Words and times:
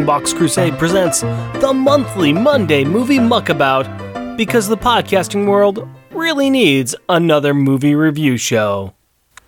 Longbox 0.00 0.34
Crusade 0.34 0.78
presents 0.78 1.20
the 1.20 1.74
monthly 1.74 2.32
Monday 2.32 2.84
Movie 2.84 3.18
Muckabout 3.18 4.34
because 4.34 4.66
the 4.66 4.76
podcasting 4.76 5.46
world 5.46 5.86
really 6.10 6.48
needs 6.48 6.94
another 7.10 7.52
movie 7.52 7.94
review 7.94 8.38
show. 8.38 8.94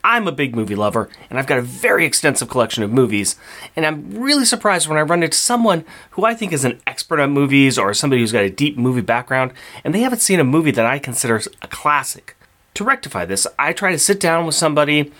I'm 0.04 0.28
a 0.28 0.32
big 0.32 0.54
movie 0.54 0.74
lover, 0.74 1.08
and 1.30 1.38
I've 1.38 1.46
got 1.46 1.56
a 1.56 1.62
very 1.62 2.04
extensive 2.04 2.50
collection 2.50 2.82
of 2.82 2.92
movies, 2.92 3.36
and 3.74 3.86
I'm 3.86 4.10
really 4.10 4.44
surprised 4.44 4.88
when 4.88 4.98
I 4.98 5.02
run 5.02 5.22
into 5.22 5.38
someone 5.38 5.86
who 6.10 6.26
I 6.26 6.34
think 6.34 6.52
is 6.52 6.66
an 6.66 6.82
expert 6.86 7.18
on 7.18 7.30
movies 7.30 7.78
or 7.78 7.94
somebody 7.94 8.20
who's 8.20 8.32
got 8.32 8.44
a 8.44 8.50
deep 8.50 8.76
movie 8.76 9.00
background, 9.00 9.54
and 9.84 9.94
they 9.94 10.00
haven't 10.00 10.20
seen 10.20 10.38
a 10.38 10.44
movie 10.44 10.72
that 10.72 10.84
I 10.84 10.98
consider 10.98 11.40
a 11.62 11.68
classic. 11.68 12.36
To 12.74 12.84
rectify 12.84 13.24
this, 13.24 13.46
I 13.58 13.72
try 13.72 13.90
to 13.90 13.98
sit 13.98 14.20
down 14.20 14.44
with 14.44 14.54
somebody, 14.54 15.12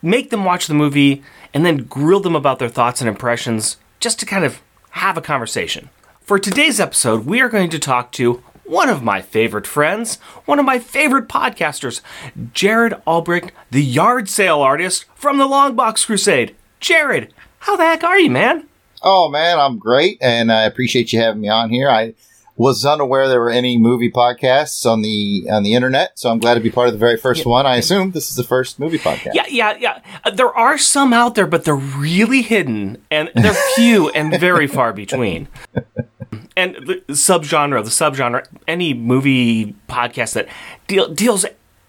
make 0.00 0.30
them 0.30 0.46
watch 0.46 0.66
the 0.66 0.72
movie, 0.72 1.22
and 1.52 1.66
then 1.66 1.84
grill 1.84 2.20
them 2.20 2.34
about 2.34 2.58
their 2.58 2.70
thoughts 2.70 3.02
and 3.02 3.08
impressions 3.08 3.76
just 4.00 4.18
to 4.20 4.26
kind 4.26 4.44
of 4.44 4.62
have 4.98 5.16
a 5.16 5.22
conversation. 5.22 5.90
For 6.20 6.38
today's 6.38 6.80
episode, 6.80 7.24
we 7.24 7.40
are 7.40 7.48
going 7.48 7.70
to 7.70 7.78
talk 7.78 8.12
to 8.12 8.42
one 8.64 8.88
of 8.90 9.02
my 9.02 9.22
favorite 9.22 9.66
friends, 9.66 10.16
one 10.44 10.58
of 10.58 10.64
my 10.64 10.78
favorite 10.78 11.28
podcasters, 11.28 12.00
Jared 12.52 12.94
Albrecht, 13.06 13.52
the 13.70 13.82
yard 13.82 14.28
sale 14.28 14.60
artist 14.60 15.06
from 15.14 15.38
the 15.38 15.46
Longbox 15.46 16.04
Crusade. 16.04 16.54
Jared, 16.80 17.32
how 17.60 17.76
the 17.76 17.84
heck 17.84 18.04
are 18.04 18.18
you, 18.18 18.30
man? 18.30 18.66
Oh 19.02 19.28
man, 19.28 19.58
I'm 19.58 19.78
great, 19.78 20.18
and 20.20 20.52
I 20.52 20.64
appreciate 20.64 21.12
you 21.12 21.20
having 21.20 21.40
me 21.40 21.48
on 21.48 21.70
here. 21.70 21.88
I 21.88 22.14
was 22.58 22.84
unaware 22.84 23.28
there 23.28 23.40
were 23.40 23.50
any 23.50 23.78
movie 23.78 24.10
podcasts 24.10 24.84
on 24.84 25.00
the 25.00 25.46
on 25.48 25.62
the 25.62 25.74
internet, 25.74 26.18
so 26.18 26.28
I'm 26.28 26.40
glad 26.40 26.54
to 26.54 26.60
be 26.60 26.70
part 26.70 26.88
of 26.88 26.92
the 26.92 26.98
very 26.98 27.16
first 27.16 27.46
one. 27.46 27.64
I 27.66 27.76
assume 27.76 28.10
this 28.10 28.28
is 28.28 28.36
the 28.36 28.42
first 28.42 28.80
movie 28.80 28.98
podcast. 28.98 29.34
Yeah, 29.34 29.46
yeah, 29.48 29.76
yeah. 29.78 30.02
Uh, 30.24 30.30
there 30.30 30.52
are 30.52 30.76
some 30.76 31.12
out 31.12 31.36
there, 31.36 31.46
but 31.46 31.64
they're 31.64 31.76
really 31.76 32.42
hidden, 32.42 32.98
and 33.12 33.30
they're 33.34 33.54
few 33.76 34.10
and 34.10 34.38
very 34.38 34.66
far 34.66 34.92
between. 34.92 35.46
And 36.56 36.74
the 36.74 37.02
subgenre, 37.10 37.82
the 37.84 37.90
subgenre, 37.90 38.44
any 38.66 38.92
movie 38.92 39.76
podcast 39.88 40.32
that 40.32 40.48
deal, 40.88 41.14
deals 41.14 41.46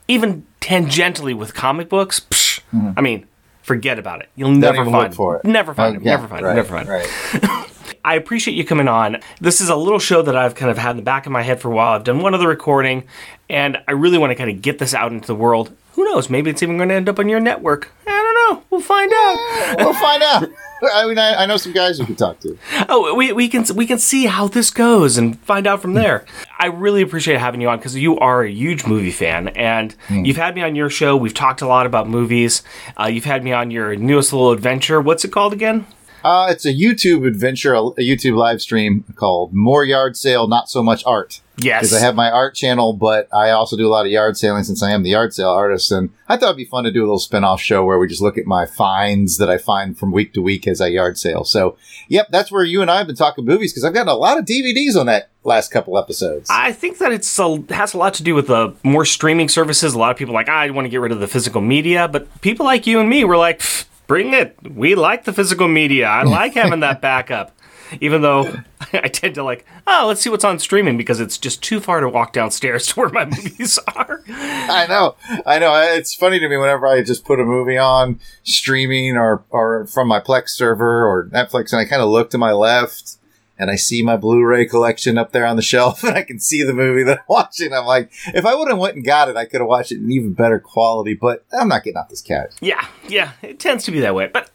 even 0.08 0.46
tangentially 0.62 1.36
with 1.36 1.56
comic 1.56 1.90
books, 1.90 2.20
psh, 2.20 2.62
I 2.96 3.02
mean, 3.02 3.26
forget 3.64 3.98
about 3.98 4.22
it. 4.22 4.30
You'll 4.36 4.50
Don't 4.52 4.60
never 4.60 4.86
find 4.86 5.16
for 5.16 5.38
it. 5.38 5.46
Never 5.46 5.74
find 5.74 5.96
it. 5.96 5.98
Okay, 6.00 6.06
Never 6.06 6.28
find 6.28 6.46
right, 6.46 6.52
it. 6.52 6.56
Never 6.56 6.70
find 6.70 6.90
it. 6.90 7.50
I 8.04 8.16
appreciate 8.16 8.56
you 8.56 8.66
coming 8.66 8.88
on. 8.88 9.18
This 9.42 9.62
is 9.62 9.70
a 9.70 9.76
little 9.76 10.00
show 10.00 10.22
that 10.22 10.36
I've 10.36 10.56
kind 10.56 10.72
of 10.72 10.78
had 10.78 10.92
in 10.92 10.98
the 10.98 11.04
back 11.04 11.26
of 11.26 11.32
my 11.32 11.42
head 11.42 11.60
for 11.62 11.72
a 11.72 11.76
while. 11.76 11.94
I've 11.94 12.04
done 12.04 12.20
one 12.22 12.34
other 12.34 12.48
recording, 12.48 13.04
and 13.50 13.78
I 13.88 13.92
really 13.92 14.18
want 14.18 14.32
to 14.32 14.36
kind 14.36 14.50
of 14.50 14.62
get 14.62 14.80
this 14.80 14.94
out 14.94 15.12
into 15.12 15.28
the 15.28 15.36
world. 15.36 15.76
Who 15.94 16.06
knows? 16.06 16.30
Maybe 16.30 16.50
it's 16.50 16.64
even 16.64 16.78
going 16.78 16.90
to 16.90 16.96
end 16.96 17.10
up 17.10 17.20
on 17.20 17.28
your 17.28 17.40
network. 17.40 17.92
I 18.08 18.12
don't 18.12 18.58
know. 18.58 18.64
We'll 18.70 18.82
find 18.82 19.12
out. 19.14 19.76
we'll 19.80 19.94
find 19.94 20.24
out. 20.24 20.50
I 20.94 21.06
mean, 21.08 21.18
I, 21.18 21.44
I 21.44 21.46
know 21.46 21.58
some 21.58 21.74
guys 21.74 22.00
we 22.00 22.06
could 22.06 22.18
talk 22.18 22.40
to. 22.40 22.58
Oh, 22.88 23.14
we, 23.14 23.34
we 23.34 23.50
can 23.50 23.66
we 23.76 23.86
can 23.86 24.00
see 24.00 24.28
how 24.28 24.48
this 24.48 24.72
goes 24.72 25.18
and 25.18 25.38
find 25.42 25.68
out 25.68 25.82
from 25.82 25.94
there. 25.94 26.26
I 26.58 26.68
really 26.68 27.02
appreciate 27.02 27.38
having 27.38 27.60
you 27.60 27.68
on 27.68 27.80
because 27.80 27.98
you 27.98 28.18
are 28.20 28.44
a 28.44 28.50
huge 28.50 28.86
movie 28.86 29.12
fan, 29.12 29.50
and 29.50 29.94
you've 30.10 30.38
had 30.38 30.56
me 30.56 30.62
on 30.62 30.76
your 30.76 30.90
show. 30.90 31.18
We've 31.18 31.34
talked 31.34 31.62
a 31.62 31.68
lot 31.68 31.86
about 31.86 32.08
movies. 32.08 32.64
Uh, 32.98 33.08
you've 33.08 33.26
had 33.26 33.44
me 33.44 33.52
on 33.52 33.72
your 33.72 33.96
newest 33.98 34.32
little 34.32 34.52
adventure. 34.52 35.02
What's 35.02 35.26
it 35.26 35.34
called 35.34 35.52
again? 35.52 35.86
Uh, 36.24 36.48
it's 36.50 36.66
a 36.66 36.74
YouTube 36.74 37.26
adventure, 37.26 37.74
a, 37.74 37.80
YouTube 37.80 38.36
live 38.36 38.62
stream 38.62 39.04
called 39.16 39.54
"More 39.54 39.86
Yard 39.86 40.18
Sale, 40.18 40.48
Not 40.48 40.70
So 40.70 40.84
Much 40.84 41.04
Art." 41.06 41.42
Yes, 41.62 41.82
Because 41.82 41.98
I 41.98 42.06
have 42.06 42.16
my 42.16 42.30
art 42.32 42.56
channel, 42.56 42.94
but 42.94 43.28
I 43.34 43.50
also 43.52 43.76
do 43.76 43.86
a 43.86 43.90
lot 43.90 44.06
of 44.06 44.12
yard 44.12 44.38
sailing 44.38 44.64
since 44.64 44.82
I 44.82 44.92
am 44.92 45.04
the 45.04 45.10
yard 45.10 45.34
sale 45.34 45.50
artist. 45.50 45.92
And 45.92 46.10
I 46.30 46.38
thought 46.38 46.48
it'd 46.48 46.58
be 46.58 46.64
fun 46.66 46.86
to 46.86 46.92
do 46.92 47.02
a 47.02 47.06
little 47.06 47.20
spin 47.20 47.44
off 47.44 47.60
show 47.62 47.84
where 47.84 48.00
we 48.00 48.08
just 48.08 48.22
look 48.22 48.38
at 48.38 48.46
my 48.46 48.66
finds 48.66 49.38
that 49.38 49.50
I 49.50 49.58
find 49.58 49.98
from 49.98 50.12
week 50.12 50.34
to 50.36 50.42
week 50.42 50.68
as 50.68 50.80
I 50.80 50.88
yard 50.88 51.18
sale. 51.18 51.44
So, 51.44 51.78
yep, 52.08 52.28
that's 52.30 52.50
where 52.52 52.64
you 52.64 52.82
and 52.82 52.90
I 52.90 53.00
have 53.00 53.08
been 53.08 53.16
talking 53.16 53.44
movies 53.44 53.74
because 53.74 53.84
I've 53.84 53.94
gotten 53.94 54.08
a 54.08 54.14
lot 54.16 54.38
of 54.38 54.46
DVDs 54.46 54.98
on 54.98 55.08
that 55.08 55.32
last 55.44 55.70
couple 55.72 55.98
episodes. 55.98 56.50
I 56.50 56.72
think 56.72 57.00
that 57.00 57.12
it's 57.12 57.38
a, 57.40 57.62
has 57.72 57.94
a 57.94 57.98
lot 57.98 58.14
to 58.16 58.24
do 58.24 58.36
with 58.36 58.48
the 58.48 58.74
more 58.84 59.04
streaming 59.04 59.50
services. 59.50 59.94
A 59.94 60.00
lot 60.00 60.12
of 60.12 60.18
people 60.18 60.34
are 60.36 60.40
like, 60.40 60.50
"Ah, 60.50 60.60
I 60.60 60.70
want 60.70 60.86
to 60.86 60.90
get 60.90 61.02
rid 61.02 61.12
of 61.12 61.20
the 61.20 61.28
physical 61.28 61.60
media, 61.62 62.08
but 62.08 62.42
people 62.42 62.66
like 62.66 62.88
you 62.88 63.00
and 63.00 63.10
me 63.10 63.26
were 63.26 63.38
like, 63.38 63.60
"Pfft, 63.60 63.86
bring 64.10 64.34
it. 64.34 64.58
We 64.70 64.96
like 64.96 65.24
the 65.24 65.32
physical 65.32 65.70
media. 65.70 66.08
I 66.08 66.24
like 66.40 66.56
having 66.56 66.82
that 66.82 67.00
backup. 67.00 67.56
Even 68.02 68.22
though 68.22 68.54
I 68.94 69.08
tend 69.08 69.36
to 69.36 69.44
like, 69.44 69.66
oh, 69.88 70.06
let's 70.08 70.22
see 70.22 70.30
what's 70.30 70.44
on 70.44 70.60
streaming 70.60 70.98
because 70.98 71.20
it's 71.20 71.38
just 71.38 71.64
too 71.64 71.80
far 71.80 72.02
to 72.02 72.10
walk 72.10 72.34
downstairs 72.34 72.88
to 72.88 73.00
where 73.00 73.10
my 73.10 73.26
movies 73.26 73.80
are. 73.96 74.22
I 74.28 74.86
know, 74.88 75.16
I 75.46 75.60
know. 75.60 75.74
It's 75.76 76.14
funny 76.14 76.40
to 76.40 76.50
me 76.50 76.58
whenever 76.58 76.86
I 76.86 77.02
just 77.02 77.24
put 77.24 77.40
a 77.40 77.46
movie 77.46 77.78
on 77.78 78.20
streaming 78.44 79.16
or 79.16 79.44
or 79.50 79.88
from 79.88 80.08
my 80.08 80.20
Plex 80.20 80.50
server 80.50 81.08
or 81.08 81.30
Netflix, 81.30 81.72
and 81.72 81.80
I 81.80 81.86
kind 81.86 82.02
of 82.02 82.10
look 82.10 82.30
to 82.32 82.38
my 82.38 82.52
left 82.52 83.19
and 83.60 83.70
I 83.70 83.76
see 83.76 84.02
my 84.02 84.16
Blu-ray 84.16 84.66
collection 84.66 85.18
up 85.18 85.34
there 85.34 85.46
on 85.46 85.58
the 85.58 85.62
shelf, 85.62 86.04
and 86.06 86.18
I 86.18 86.24
can 86.24 86.40
see 86.40 86.64
the 86.64 86.74
movie 86.74 87.04
that 87.04 87.20
I'm 87.20 87.26
watching. 87.30 87.74
I'm 87.74 87.86
like, 87.86 88.12
if 88.28 88.46
I 88.46 88.56
would 88.56 88.70
have 88.70 88.80
went 88.80 88.96
and 88.96 89.06
got 89.06 89.30
it, 89.30 89.36
I 89.36 89.46
could 89.46 89.60
have 89.60 89.68
watched 89.68 89.92
it 89.92 89.98
in 90.00 90.12
even 90.12 90.34
better 90.34 90.60
quality. 90.60 91.14
But 91.14 91.46
I'm 91.52 91.68
not 91.68 91.84
getting 91.84 91.98
off 91.98 92.10
this 92.10 92.22
couch. 92.22 92.54
Yeah, 92.62 92.88
yeah, 93.08 93.34
it 93.42 93.60
tends 93.60 93.84
to 93.84 93.92
be 93.92 94.00
that 94.00 94.16
way. 94.16 94.28
But 94.28 94.50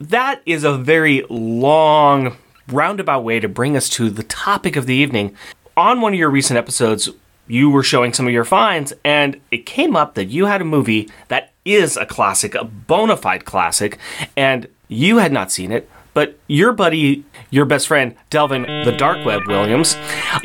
that 0.00 0.42
is 0.46 0.64
a 0.64 0.76
very 0.76 1.24
long, 1.28 2.36
roundabout 2.68 3.20
way 3.20 3.38
to 3.38 3.48
bring 3.48 3.76
us 3.76 3.88
to 3.90 4.10
the 4.10 4.22
topic 4.22 4.76
of 4.76 4.86
the 4.86 4.94
evening. 4.94 5.36
On 5.76 6.00
one 6.00 6.12
of 6.12 6.18
your 6.18 6.30
recent 6.30 6.58
episodes, 6.58 7.08
you 7.46 7.70
were 7.70 7.82
showing 7.82 8.12
some 8.12 8.26
of 8.26 8.32
your 8.32 8.44
finds, 8.44 8.92
and 9.04 9.40
it 9.50 9.64
came 9.66 9.94
up 9.94 10.14
that 10.14 10.26
you 10.26 10.46
had 10.46 10.60
a 10.60 10.64
movie 10.64 11.08
that 11.28 11.52
is 11.64 11.96
a 11.96 12.06
classic, 12.06 12.54
a 12.54 12.64
bona 12.64 13.16
fide 13.16 13.44
classic, 13.44 13.98
and 14.36 14.68
you 14.88 15.18
had 15.18 15.32
not 15.32 15.52
seen 15.52 15.70
it. 15.70 15.88
But 16.14 16.38
your 16.46 16.72
buddy, 16.72 17.24
your 17.50 17.64
best 17.64 17.86
friend, 17.86 18.14
Delvin 18.30 18.62
the 18.62 18.92
Dark 18.92 19.24
Web 19.24 19.42
Williams, 19.46 19.96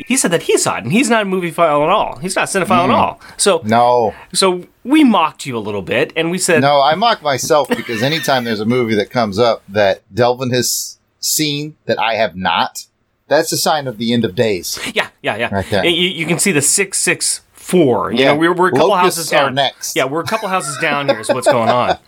he 0.06 0.16
said 0.16 0.30
that 0.30 0.42
he 0.44 0.56
saw 0.58 0.76
it, 0.76 0.84
and 0.84 0.92
he's 0.92 1.10
not 1.10 1.22
a 1.22 1.24
movie 1.24 1.50
file 1.50 1.82
at 1.82 1.88
all. 1.88 2.18
He's 2.18 2.36
not 2.36 2.54
a 2.54 2.58
cinephile 2.58 2.84
at 2.84 2.86
hmm. 2.86 2.94
all. 2.94 3.20
So, 3.36 3.60
No, 3.64 4.14
so 4.32 4.66
we 4.84 5.04
mocked 5.04 5.46
you 5.46 5.56
a 5.56 5.60
little 5.60 5.82
bit, 5.82 6.12
and 6.16 6.30
we 6.30 6.38
said, 6.38 6.60
no, 6.60 6.80
I 6.80 6.94
mock 6.94 7.22
myself 7.22 7.68
because 7.68 8.02
anytime 8.02 8.44
there's 8.44 8.60
a 8.60 8.66
movie 8.66 8.94
that 8.94 9.10
comes 9.10 9.38
up 9.38 9.62
that 9.68 10.02
Delvin 10.14 10.50
has 10.50 10.98
seen 11.18 11.76
that 11.86 11.98
I 11.98 12.14
have 12.14 12.36
not, 12.36 12.86
that's 13.26 13.52
a 13.52 13.56
sign 13.56 13.86
of 13.86 13.98
the 13.98 14.12
end 14.12 14.24
of 14.24 14.34
days. 14.34 14.78
Yeah, 14.94 15.08
yeah, 15.22 15.36
yeah. 15.36 15.54
Right 15.54 15.66
there. 15.70 15.84
You, 15.84 16.08
you 16.08 16.26
can 16.26 16.38
see 16.38 16.52
the 16.52 16.62
six 16.62 16.98
six 16.98 17.40
four. 17.52 18.12
You 18.12 18.20
Yeah. 18.20 18.32
know, 18.32 18.36
we're, 18.36 18.52
we're 18.52 18.68
a 18.68 18.72
couple 18.72 18.88
Locusts 18.88 19.18
houses 19.18 19.30
down. 19.30 19.54
next. 19.54 19.96
Yeah, 19.96 20.04
we're 20.04 20.20
a 20.20 20.26
couple 20.26 20.48
houses 20.48 20.76
down 20.80 21.08
here. 21.08 21.18
Is 21.18 21.28
what's 21.28 21.46
going 21.46 21.70
on. 21.70 21.98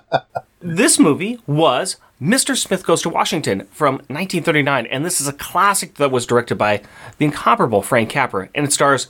this 0.60 0.98
movie 0.98 1.40
was 1.46 1.96
Mr. 2.20 2.54
Smith 2.54 2.84
Goes 2.84 3.00
to 3.00 3.08
Washington 3.08 3.66
from 3.70 3.94
1939, 3.94 4.86
and 4.88 5.06
this 5.06 5.22
is 5.22 5.28
a 5.28 5.32
classic 5.32 5.94
that 5.94 6.10
was 6.10 6.26
directed 6.26 6.56
by 6.56 6.82
the 7.16 7.24
incomparable 7.24 7.80
Frank 7.80 8.10
Capra, 8.10 8.50
and 8.54 8.66
it 8.66 8.72
stars 8.74 9.08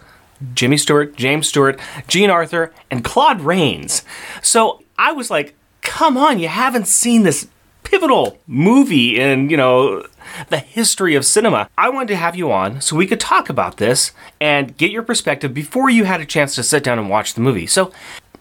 Jimmy 0.55 0.77
Stewart, 0.77 1.17
James 1.17 1.49
Stewart, 1.49 1.81
Jean 2.07 2.31
Arthur, 2.31 2.73
and 2.89 3.03
Claude 3.03 3.41
Rains. 3.41 4.05
So 4.43 4.85
I 4.97 5.11
was 5.11 5.29
like, 5.29 5.57
come 5.81 6.17
on, 6.17 6.39
you 6.39 6.47
haven't 6.47 6.87
seen 6.87 7.25
this 7.25 7.49
pivotal 7.83 8.39
movie 8.47 9.19
in, 9.19 9.51
you 9.51 9.57
know, 9.57 10.07
the 10.49 10.59
history 10.59 11.17
of 11.17 11.25
cinema. 11.27 11.69
I 11.77 11.89
wanted 11.89 12.09
to 12.09 12.17
have 12.17 12.37
you 12.37 12.53
on 12.53 12.81
so 12.81 12.95
we 12.95 13.09
could 13.09 13.19
talk 13.19 13.49
about 13.51 13.79
this 13.79 14.13
and 14.41 14.77
get 14.77 14.93
your 14.93 15.03
perspective 15.03 15.53
before 15.53 15.91
you 15.91 16.05
had 16.05 16.21
a 16.21 16.27
chance 16.27 16.55
to 16.55 16.63
sit 16.63 16.85
down 16.85 17.01
and 17.01 17.11
watch 17.11 17.35
the 17.35 17.41
movie. 17.41 17.67
So 17.67 17.93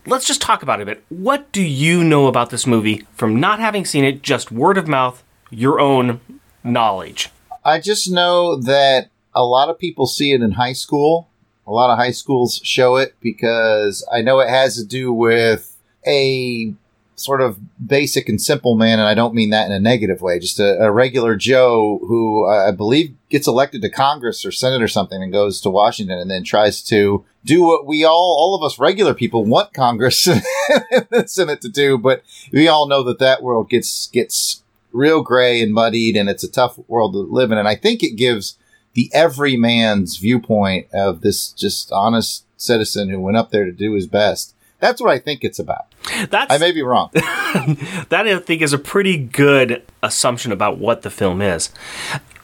let's 0.06 0.26
just 0.26 0.42
talk 0.42 0.64
about 0.64 0.80
it 0.80 0.84
a 0.84 0.86
bit. 0.86 1.04
What 1.10 1.52
do 1.52 1.62
you 1.62 2.04
know 2.04 2.28
about 2.28 2.50
this 2.50 2.68
movie 2.68 3.06
from 3.14 3.40
not 3.40 3.60
having 3.60 3.86
seen 3.86 4.04
it, 4.04 4.22
just 4.22 4.52
word 4.52 4.78
of 4.78 4.88
mouth, 4.88 5.24
your 5.50 5.80
own 5.80 6.20
knowledge? 6.64 7.30
I 7.64 7.80
just 7.80 8.10
know 8.10 8.56
that 8.56 9.10
a 9.36 9.44
lot 9.44 9.70
of 9.70 9.78
people 9.78 10.08
see 10.08 10.32
it 10.32 10.42
in 10.42 10.52
high 10.52 10.74
school. 10.74 11.30
A 11.68 11.72
lot 11.72 11.92
of 11.92 12.00
high 12.00 12.12
schools 12.12 12.60
show 12.64 12.96
it 12.96 13.16
because 13.22 14.08
I 14.12 14.22
know 14.22 14.40
it 14.40 14.50
has 14.50 14.76
to 14.78 14.84
do 14.84 15.14
with 15.14 15.78
a 16.08 16.74
sort 17.20 17.42
of 17.42 17.60
basic 17.86 18.30
and 18.30 18.42
simple 18.42 18.76
man, 18.76 19.00
and 19.00 19.08
I 19.08 19.14
don't 19.14 19.34
mean 19.34 19.50
that 19.52 19.66
in 19.66 19.72
a 19.72 19.80
negative 19.80 20.22
way. 20.22 20.40
Just 20.40 20.60
a, 20.60 20.84
a 20.84 20.92
regular 20.92 21.36
Joe 21.36 22.00
who 22.08 22.48
uh, 22.48 22.70
I 22.70 22.72
believe 22.72 23.16
gets 23.30 23.48
elected 23.48 23.82
to 23.82 23.90
Congress 23.90 24.46
or 24.46 24.52
Senate 24.52 24.82
or 24.82 24.88
something 24.88 25.22
and 25.22 25.32
goes 25.32 25.62
to 25.62 25.70
Washington 25.70 26.18
and 26.18 26.32
then 26.32 26.44
tries 26.44 26.82
to 26.84 27.26
do 27.46 27.64
what 27.64 27.86
we 27.86 28.04
all, 28.04 28.36
all 28.40 28.56
of 28.56 28.64
us 28.64 28.80
regular 28.80 29.14
people 29.14 29.46
want 29.46 29.74
Congress 29.74 30.28
and 30.28 30.42
the 31.10 31.26
Senate 31.28 31.62
to 31.62 31.70
do, 31.70 31.98
but 31.98 32.24
we 32.52 32.68
all 32.68 32.88
know 32.88 33.04
that 33.04 33.20
that 33.20 33.42
world 33.42 33.70
gets 33.70 34.08
gets 34.08 34.64
real 34.92 35.22
gray 35.22 35.62
and 35.62 35.74
muddied, 35.74 36.16
and 36.16 36.30
it's 36.30 36.44
a 36.44 36.52
tough 36.52 36.80
world 36.88 37.14
to 37.14 37.20
live 37.20 37.52
in. 37.52 37.58
And 37.58 37.68
I 37.68 37.76
think 37.76 38.04
it 38.04 38.16
gives 38.16 38.58
the 38.94 39.10
everyman's 39.14 40.18
viewpoint 40.18 40.88
of 40.94 41.22
this 41.22 41.52
just 41.52 41.92
honest 41.92 42.46
citizen 42.58 43.10
who 43.10 43.20
went 43.20 43.38
up 43.38 43.52
there 43.52 43.66
to 43.66 43.72
do 43.72 43.94
his 43.94 44.08
best. 44.08 44.56
That's 44.80 45.02
what 45.02 45.12
I 45.12 45.20
think 45.20 45.44
it's 45.44 45.60
about. 45.60 45.86
That's 46.30 46.54
I 46.54 46.58
may 46.58 46.72
be 46.72 46.82
wrong. 46.82 47.10
that 47.14 48.26
I 48.26 48.40
think 48.40 48.62
is 48.62 48.74
a 48.74 48.78
pretty 48.78 49.18
good 49.18 49.84
assumption 50.02 50.52
about 50.52 50.78
what 50.78 51.02
the 51.02 51.10
film 51.10 51.42
is. 51.42 51.70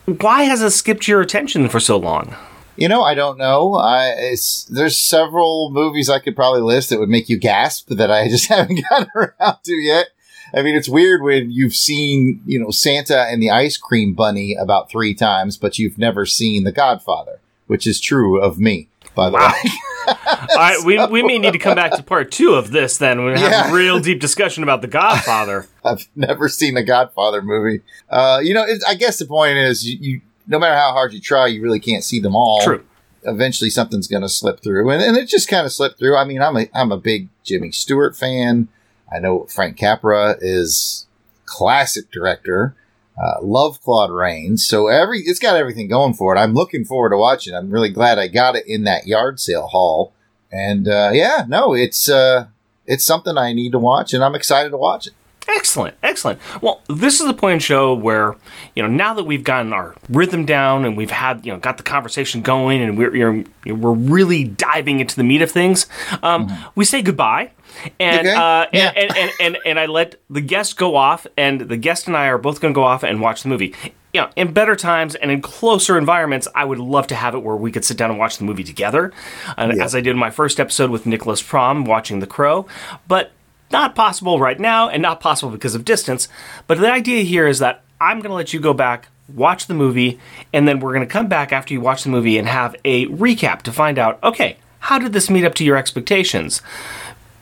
Why 0.06 0.44
has 0.44 0.62
it 0.62 0.72
skipped 0.72 1.08
your 1.08 1.22
attention 1.22 1.70
for 1.70 1.80
so 1.80 1.98
long? 1.98 2.36
You 2.76 2.90
know, 2.90 3.02
I 3.04 3.14
don't 3.14 3.38
know. 3.38 3.76
I 3.76 4.14
it's, 4.18 4.66
there's 4.66 4.98
several 4.98 5.72
movies 5.72 6.10
I 6.10 6.20
could 6.20 6.36
probably 6.36 6.62
list 6.62 6.90
that 6.90 7.00
would 7.00 7.10
make 7.10 7.30
you 7.30 7.40
gasp 7.40 7.90
that 7.90 8.12
I 8.12 8.28
just 8.28 8.48
haven't 8.50 8.84
gotten 8.90 9.10
around 9.16 9.58
to 9.64 9.74
yet. 9.74 10.08
I 10.54 10.62
mean, 10.62 10.76
it's 10.76 10.90
weird 10.90 11.22
when 11.22 11.52
you've 11.52 11.76
seen, 11.76 12.42
you 12.46 12.60
know, 12.60 12.70
Santa 12.70 13.24
and 13.24 13.42
the 13.42 13.50
Ice 13.50 13.78
Cream 13.78 14.14
Bunny 14.14 14.56
about 14.56 14.90
three 14.90 15.14
times, 15.14 15.58
but 15.58 15.80
you've 15.80 15.98
never 15.98 16.26
seen 16.26 16.64
The 16.64 16.72
Godfather, 16.72 17.40
which 17.68 17.88
is 17.88 18.00
true 18.00 18.40
of 18.40 18.60
me, 18.60 18.88
by 19.16 19.30
the 19.30 19.34
Wow. 19.38 19.54
way. 19.64 19.72
All 20.08 20.48
right, 20.58 20.78
we, 20.86 21.04
we 21.08 21.24
may 21.24 21.40
need 21.40 21.54
to 21.54 21.60
come 21.60 21.76
back 21.76 21.92
to 21.94 22.04
part 22.04 22.32
two 22.32 22.54
of 22.54 22.72
this 22.72 22.98
then. 22.98 23.20
We're 23.24 23.36
going 23.36 23.50
to 23.50 23.50
have 23.50 23.66
Yeah. 23.68 23.72
a 23.72 23.74
real 23.74 24.00
deep 24.00 24.20
discussion 24.22 24.62
about 24.62 24.82
The 24.82 24.88
Godfather. 24.88 25.68
I've 25.86 26.08
never 26.16 26.48
seen 26.48 26.78
a 26.78 26.84
Godfather 26.84 27.42
movie. 27.42 27.82
Uh, 28.10 28.40
you 28.44 28.54
know, 28.54 28.64
it, 28.64 28.84
I 28.88 28.94
guess 28.96 29.18
the 29.18 29.26
point 29.26 29.58
is, 29.58 29.84
you, 29.88 29.98
you 30.00 30.22
no 30.48 30.60
matter 30.60 30.76
how 30.76 30.92
hard 30.92 31.12
you 31.14 31.20
try, 31.20 31.48
you 31.48 31.64
really 31.64 31.80
can't 31.80 32.04
see 32.04 32.20
them 32.20 32.36
all. 32.36 32.62
True. 32.62 32.84
Eventually, 33.24 33.72
something's 33.72 34.08
going 34.08 34.22
to 34.22 34.30
slip 34.30 34.60
through, 34.62 34.88
and, 34.92 35.02
and 35.02 35.18
it 35.18 35.28
just 35.28 35.48
kind 35.48 35.66
of 35.66 35.72
slipped 35.72 35.98
through. 35.98 36.16
I 36.16 36.26
mean, 36.26 36.40
I'm 36.44 36.56
a 36.56 36.70
I'm 36.76 36.92
a 36.92 36.98
big 36.98 37.30
Jimmy 37.44 37.72
Stewart 37.72 38.16
fan. 38.16 38.68
I 39.12 39.18
know 39.18 39.46
Frank 39.46 39.78
Capra 39.78 40.36
is 40.40 41.08
classic 41.46 42.12
director. 42.12 42.76
Uh, 43.18 43.42
love 43.42 43.82
Claude 43.82 44.12
Rains, 44.12 44.66
so 44.66 44.88
every 44.88 45.22
it's 45.22 45.40
got 45.40 45.56
everything 45.56 45.88
going 45.88 46.14
for 46.14 46.36
it. 46.36 46.40
I'm 46.40 46.54
looking 46.54 46.84
forward 46.84 47.12
to 47.12 47.18
watching. 47.18 47.56
I'm 47.56 47.70
really 47.70 47.90
glad 47.90 48.20
I 48.20 48.28
got 48.28 48.56
it 48.58 48.66
in 48.68 48.84
that 48.84 49.08
yard 49.08 49.40
sale 49.40 49.68
haul, 49.68 50.14
and 50.52 50.86
uh, 50.88 51.12
yeah, 51.14 51.46
no, 51.48 51.74
it's 51.74 52.10
uh, 52.10 52.48
it's 52.86 53.06
something 53.06 53.38
I 53.38 53.54
need 53.54 53.72
to 53.72 53.80
watch, 53.80 54.14
and 54.14 54.22
I'm 54.22 54.36
excited 54.36 54.72
to 54.72 54.78
watch 54.78 55.08
it. 55.08 55.14
Excellent, 55.48 55.96
excellent. 56.02 56.40
Well, 56.62 56.82
this 56.90 57.22
is 57.22 57.28
the 57.28 57.34
point 57.34 57.54
in 57.54 57.60
show 57.60 57.94
where, 57.94 58.36
you 58.76 58.82
know, 58.82 58.90
now 58.90 59.14
that 59.14 59.26
we've 59.26 59.44
gotten 59.44 59.74
our 59.74 59.96
rhythm 60.10 60.44
down 60.46 60.86
and 60.86 60.98
we've 60.98 61.12
had, 61.12 61.46
you 61.46 61.54
know, 61.54 61.60
got 61.60 61.78
the 61.78 61.84
conversation 61.84 62.42
going 62.42 62.82
and 62.82 62.98
we're 62.98 63.16
you're, 63.16 63.44
we're 63.68 63.94
really 63.94 64.44
diving 64.44 65.00
into 65.00 65.16
the 65.16 65.24
meat 65.24 65.44
of 65.44 65.52
things, 65.52 65.86
um, 66.24 66.52
we 66.74 66.84
say 66.84 67.02
goodbye. 67.04 67.52
And, 68.00 68.28
Okay. 68.28 68.36
uh, 68.36 68.66
Yeah. 68.74 68.92
and, 68.96 68.98
and, 68.98 69.18
and, 69.18 69.32
and, 69.40 69.58
and 69.66 69.80
I 69.80 69.86
let 69.86 70.16
the 70.30 70.42
guest 70.42 70.78
go 70.78 70.96
off, 70.96 71.28
and 71.38 71.62
the 71.62 71.78
guest 71.78 72.08
and 72.08 72.16
I 72.18 72.28
are 72.28 72.38
both 72.38 72.62
going 72.62 72.74
to 72.74 72.76
go 72.76 72.84
off 72.84 73.04
and 73.04 73.22
watch 73.22 73.44
the 73.44 73.50
movie. 73.50 73.74
You 74.14 74.22
know, 74.22 74.30
in 74.38 74.54
better 74.54 74.76
times 74.78 75.16
and 75.16 75.30
in 75.30 75.42
closer 75.42 75.98
environments, 75.98 76.48
I 76.56 76.64
would 76.64 76.80
love 76.80 77.08
to 77.08 77.16
have 77.16 77.36
it 77.36 77.40
where 77.40 77.56
we 77.58 77.72
could 77.72 77.84
sit 77.84 77.98
down 77.98 78.10
and 78.12 78.18
watch 78.20 78.38
the 78.38 78.46
movie 78.46 78.64
together, 78.64 79.12
uh, 79.58 79.74
Yeah. 79.76 79.84
as 79.84 79.94
I 79.94 80.00
did 80.02 80.12
in 80.12 80.18
my 80.18 80.30
first 80.32 80.60
episode 80.60 80.90
with 80.90 81.06
Nicholas 81.06 81.42
Prom 81.42 81.84
watching 81.86 82.20
The 82.22 82.28
Crow. 82.28 82.66
But 83.08 83.32
not 83.72 83.94
possible 83.96 84.40
right 84.40 84.60
now, 84.60 84.88
and 84.88 85.02
not 85.02 85.20
possible 85.20 85.52
because 85.52 85.76
of 85.76 85.84
distance. 85.84 86.30
But 86.68 86.78
the 86.78 86.90
idea 86.92 87.24
here 87.24 87.48
is 87.48 87.60
that 87.60 87.84
I'm 88.00 88.20
going 88.20 88.30
to 88.30 88.36
let 88.36 88.54
you 88.54 88.60
go 88.60 88.74
back, 88.74 89.10
watch 89.34 89.66
the 89.68 89.74
movie, 89.74 90.20
and 90.54 90.68
then 90.68 90.80
we're 90.80 90.94
going 90.94 91.06
to 91.06 91.12
come 91.12 91.28
back 91.28 91.52
after 91.52 91.74
you 91.74 91.82
watch 91.82 92.04
the 92.04 92.10
movie 92.10 92.38
and 92.38 92.48
have 92.48 92.76
a 92.86 93.08
recap 93.08 93.64
to 93.64 93.72
find 93.74 93.98
out 94.00 94.20
okay, 94.24 94.58
how 94.80 95.00
did 95.00 95.14
this 95.14 95.32
meet 95.32 95.44
up 95.44 95.56
to 95.56 95.66
your 95.66 95.76
expectations? 95.78 96.62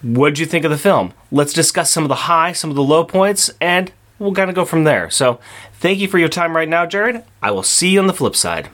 What'd 0.04 0.38
you 0.38 0.46
think 0.46 0.66
of 0.66 0.72
the 0.72 0.78
film? 0.78 1.14
Let's 1.32 1.54
discuss 1.54 1.90
some 1.90 2.04
of 2.04 2.10
the 2.10 2.16
high, 2.16 2.52
some 2.52 2.70
of 2.70 2.76
the 2.76 2.84
low 2.84 3.06
points, 3.06 3.50
and 3.62 3.90
we'll 4.20 4.34
kind 4.34 4.50
of 4.50 4.56
go 4.56 4.66
from 4.66 4.84
there. 4.84 5.10
So, 5.10 5.40
thank 5.80 6.00
you 6.00 6.10
for 6.10 6.20
your 6.20 6.28
time 6.28 6.58
right 6.58 6.68
now, 6.68 6.86
Jared. 6.86 7.24
I 7.42 7.52
will 7.52 7.64
see 7.64 7.92
you 7.92 8.02
on 8.02 8.08
the 8.08 8.14
flip 8.14 8.36
side. 8.36 8.68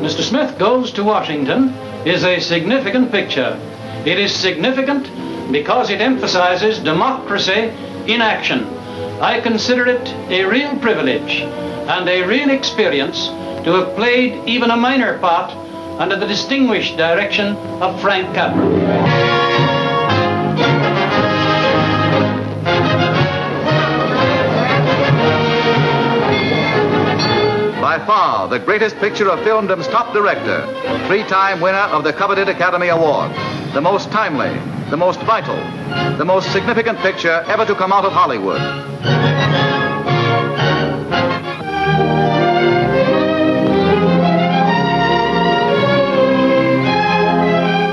Mr. 0.00 0.22
Smith 0.22 0.58
Goes 0.58 0.90
to 0.92 1.04
Washington 1.04 1.74
is 2.06 2.24
a 2.24 2.40
significant 2.40 3.12
picture. 3.12 3.60
It 4.06 4.18
is 4.18 4.34
significant 4.34 5.10
because 5.52 5.90
it 5.90 6.00
emphasizes 6.00 6.78
democracy 6.78 7.70
in 8.06 8.22
action. 8.22 8.75
I 9.20 9.40
consider 9.40 9.86
it 9.86 10.06
a 10.30 10.44
real 10.44 10.76
privilege 10.76 11.40
and 11.40 12.06
a 12.06 12.22
real 12.26 12.50
experience 12.50 13.28
to 13.64 13.72
have 13.72 13.96
played 13.96 14.46
even 14.46 14.70
a 14.70 14.76
minor 14.76 15.18
part 15.18 15.50
under 15.98 16.16
the 16.16 16.26
distinguished 16.26 16.98
direction 16.98 17.56
of 17.80 17.98
Frank 18.02 18.34
Capra. 18.34 18.62
By 27.80 28.04
far 28.04 28.48
the 28.48 28.58
greatest 28.58 28.96
picture 28.96 29.30
of 29.30 29.38
filmdom's 29.38 29.88
top 29.88 30.12
director, 30.12 30.60
three 31.06 31.22
time 31.22 31.62
winner 31.62 31.78
of 31.78 32.04
the 32.04 32.12
coveted 32.12 32.50
Academy 32.50 32.88
Award, 32.88 33.32
the 33.72 33.80
most 33.80 34.10
timely, 34.10 34.75
the 34.90 34.96
most 34.96 35.20
vital, 35.20 35.56
the 36.16 36.24
most 36.24 36.52
significant 36.52 36.98
picture 37.00 37.44
ever 37.48 37.64
to 37.64 37.74
come 37.74 37.92
out 37.92 38.04
of 38.04 38.12
Hollywood. 38.12 38.60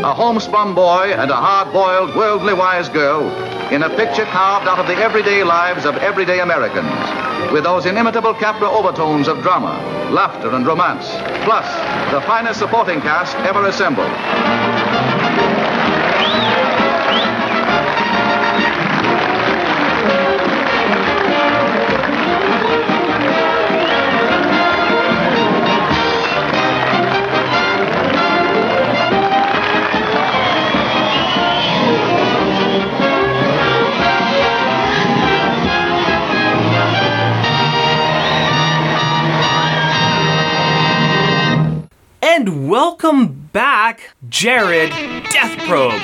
A 0.04 0.14
homespun 0.14 0.76
boy 0.76 1.14
and 1.18 1.32
a 1.32 1.36
hard 1.36 1.74
boiled, 1.74 2.16
worldly 2.16 2.54
wise 2.54 2.90
girl 2.90 3.28
in 3.72 3.82
a 3.82 3.90
picture 3.90 4.26
carved 4.26 4.68
out 4.68 4.78
of 4.78 4.86
the 4.86 4.96
everyday 4.96 5.44
lives 5.44 5.86
of 5.86 5.96
everyday 5.98 6.42
Americans, 6.42 7.52
with 7.52 7.64
those 7.64 7.88
inimitable 7.88 8.36
Capra 8.36 8.70
overtones 8.70 9.28
of 9.28 9.42
drama, 9.42 9.74
laughter, 10.12 10.54
and 10.54 10.68
romance, 10.68 11.10
plus 11.44 11.66
the 12.12 12.22
finest 12.28 12.60
supporting 12.60 13.02
cast 13.02 13.36
ever 13.38 13.66
assembled. 13.66 14.12
Welcome 43.04 43.50
back, 43.52 44.12
Jared 44.30 44.92
Death 44.92 45.58
Probe. 45.68 46.00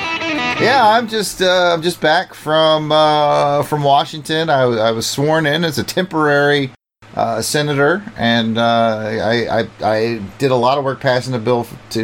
Yeah, 0.60 0.80
I'm 0.84 1.08
just 1.08 1.40
uh, 1.40 1.72
I'm 1.72 1.80
just 1.80 2.00
back 2.00 2.34
from 2.34 2.92
uh, 2.92 3.62
from 3.62 3.82
Washington. 3.82 4.50
I, 4.50 4.62
I 4.62 4.90
was 4.90 5.06
sworn 5.06 5.46
in 5.46 5.64
as 5.64 5.78
a 5.78 5.82
temporary 5.82 6.70
uh, 7.14 7.40
senator, 7.40 8.02
and 8.18 8.58
uh, 8.58 8.62
I, 8.62 9.60
I 9.60 9.68
I 9.82 10.22
did 10.38 10.50
a 10.50 10.56
lot 10.56 10.76
of 10.76 10.84
work 10.84 11.00
passing 11.00 11.32
a 11.34 11.38
bill 11.38 11.66
to 11.90 12.02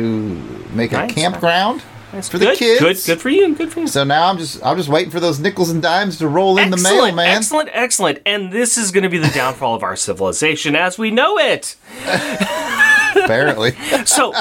make 0.72 0.92
a 0.92 0.96
Nice. 0.96 1.12
campground 1.12 1.82
That's 2.12 2.30
for 2.30 2.38
the 2.38 2.54
kids. 2.56 2.80
Good, 2.80 2.96
good 3.04 3.20
for 3.20 3.28
you. 3.28 3.54
Good 3.54 3.72
for 3.72 3.80
you. 3.80 3.88
So 3.88 4.02
now 4.02 4.30
I'm 4.30 4.38
just 4.38 4.64
I'm 4.64 4.78
just 4.78 4.88
waiting 4.88 5.10
for 5.10 5.20
those 5.20 5.38
nickels 5.38 5.68
and 5.68 5.82
dimes 5.82 6.16
to 6.18 6.28
roll 6.28 6.56
in 6.56 6.70
the 6.70 6.78
mail, 6.78 6.92
excellent, 6.94 7.16
man. 7.16 7.36
excellent, 7.36 7.68
excellent. 7.72 8.18
And 8.24 8.50
this 8.50 8.78
is 8.78 8.92
going 8.92 9.04
to 9.04 9.10
be 9.10 9.18
the 9.18 9.28
downfall 9.28 9.74
of 9.74 9.82
our 9.82 9.96
civilization 9.96 10.74
as 10.74 10.98
we 10.98 11.10
know 11.10 11.36
it. 11.38 11.76
Apparently, 13.24 13.72
So, 14.04 14.34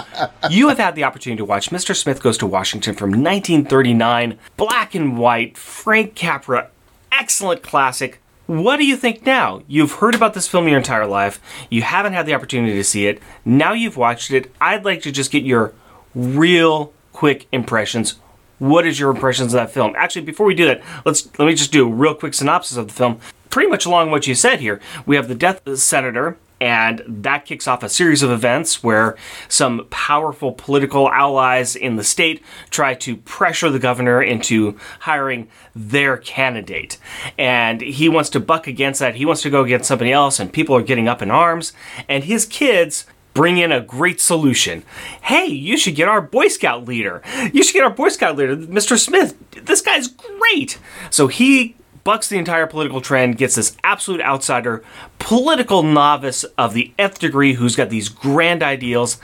you 0.49 0.69
have 0.69 0.77
had 0.77 0.95
the 0.95 1.03
opportunity 1.03 1.37
to 1.37 1.45
watch 1.45 1.69
Mr. 1.69 1.95
Smith 1.95 2.21
Goes 2.21 2.37
to 2.39 2.47
Washington 2.47 2.95
from 2.95 3.09
1939, 3.11 4.37
black 4.57 4.95
and 4.95 5.17
white, 5.17 5.57
Frank 5.57 6.15
Capra, 6.15 6.69
excellent 7.11 7.63
classic. 7.63 8.19
What 8.47 8.77
do 8.77 8.85
you 8.85 8.95
think 8.95 9.25
now? 9.25 9.63
You've 9.67 9.93
heard 9.93 10.13
about 10.13 10.35
this 10.35 10.47
film 10.47 10.67
your 10.67 10.77
entire 10.77 11.07
life. 11.07 11.41
You 11.69 11.81
haven't 11.81 12.13
had 12.13 12.27
the 12.27 12.35
opportunity 12.35 12.73
to 12.75 12.83
see 12.83 13.07
it. 13.07 13.19
Now 13.43 13.73
you've 13.73 13.97
watched 13.97 14.29
it. 14.31 14.51
I'd 14.61 14.85
like 14.85 15.01
to 15.01 15.11
just 15.11 15.31
get 15.31 15.43
your 15.43 15.73
real 16.13 16.93
quick 17.11 17.47
impressions. 17.51 18.19
What 18.59 18.85
is 18.85 18.99
your 18.99 19.09
impressions 19.09 19.53
of 19.53 19.59
that 19.59 19.71
film? 19.71 19.95
Actually, 19.97 20.25
before 20.25 20.45
we 20.45 20.53
do 20.53 20.65
that, 20.65 20.81
let's 21.05 21.27
let 21.39 21.45
me 21.45 21.55
just 21.55 21.71
do 21.71 21.87
a 21.87 21.91
real 21.91 22.13
quick 22.13 22.33
synopsis 22.33 22.77
of 22.77 22.87
the 22.87 22.93
film. 22.93 23.19
Pretty 23.49 23.69
much 23.69 23.85
along 23.85 24.11
what 24.11 24.27
you 24.27 24.35
said 24.35 24.59
here. 24.59 24.79
We 25.05 25.15
have 25.15 25.27
the 25.27 25.35
death 25.35 25.57
of 25.57 25.65
the 25.65 25.77
senator, 25.77 26.37
and 26.61 27.03
that 27.07 27.45
kicks 27.45 27.67
off 27.67 27.83
a 27.83 27.89
series 27.89 28.23
of 28.23 28.31
events 28.31 28.83
where 28.83 29.17
some 29.47 29.87
powerful 29.89 30.51
political 30.53 31.09
allies 31.11 31.75
in 31.75 31.95
the 31.95 32.03
state 32.03 32.41
try 32.69 32.93
to 32.95 33.17
pressure 33.17 33.69
the 33.69 33.79
governor 33.79 34.21
into 34.21 34.77
hiring 35.01 35.49
their 35.75 36.17
candidate. 36.17 36.97
And 37.37 37.81
he 37.81 38.07
wants 38.07 38.29
to 38.31 38.39
buck 38.39 38.67
against 38.67 38.99
that. 38.99 39.15
He 39.15 39.25
wants 39.25 39.41
to 39.41 39.49
go 39.49 39.63
against 39.63 39.87
somebody 39.87 40.11
else, 40.11 40.39
and 40.39 40.51
people 40.51 40.75
are 40.75 40.83
getting 40.83 41.07
up 41.07 41.21
in 41.21 41.29
arms. 41.29 41.73
And 42.07 42.23
his 42.23 42.45
kids 42.45 43.05
bring 43.33 43.57
in 43.57 43.71
a 43.71 43.81
great 43.81 44.21
solution. 44.21 44.83
Hey, 45.23 45.47
you 45.47 45.77
should 45.77 45.95
get 45.95 46.07
our 46.07 46.21
Boy 46.21 46.47
Scout 46.47 46.85
leader. 46.85 47.21
You 47.53 47.63
should 47.63 47.73
get 47.73 47.83
our 47.83 47.89
Boy 47.89 48.09
Scout 48.09 48.37
leader, 48.37 48.55
Mr. 48.55 48.97
Smith. 48.97 49.35
This 49.51 49.81
guy's 49.81 50.07
great. 50.07 50.79
So 51.09 51.27
he 51.27 51.75
bucks 52.05 52.29
the 52.29 52.37
entire 52.37 52.67
political 52.67 53.01
trend, 53.01 53.37
gets 53.37 53.55
this 53.55 53.75
absolute 53.83 54.21
outsider, 54.21 54.83
political 55.19 55.83
novice 55.83 56.43
of 56.57 56.73
the 56.73 56.93
nth 56.97 57.19
degree 57.19 57.55
who's 57.55 57.75
got 57.75 57.89
these 57.89 58.07
grand 58.07 58.63
ideals. 58.63 59.17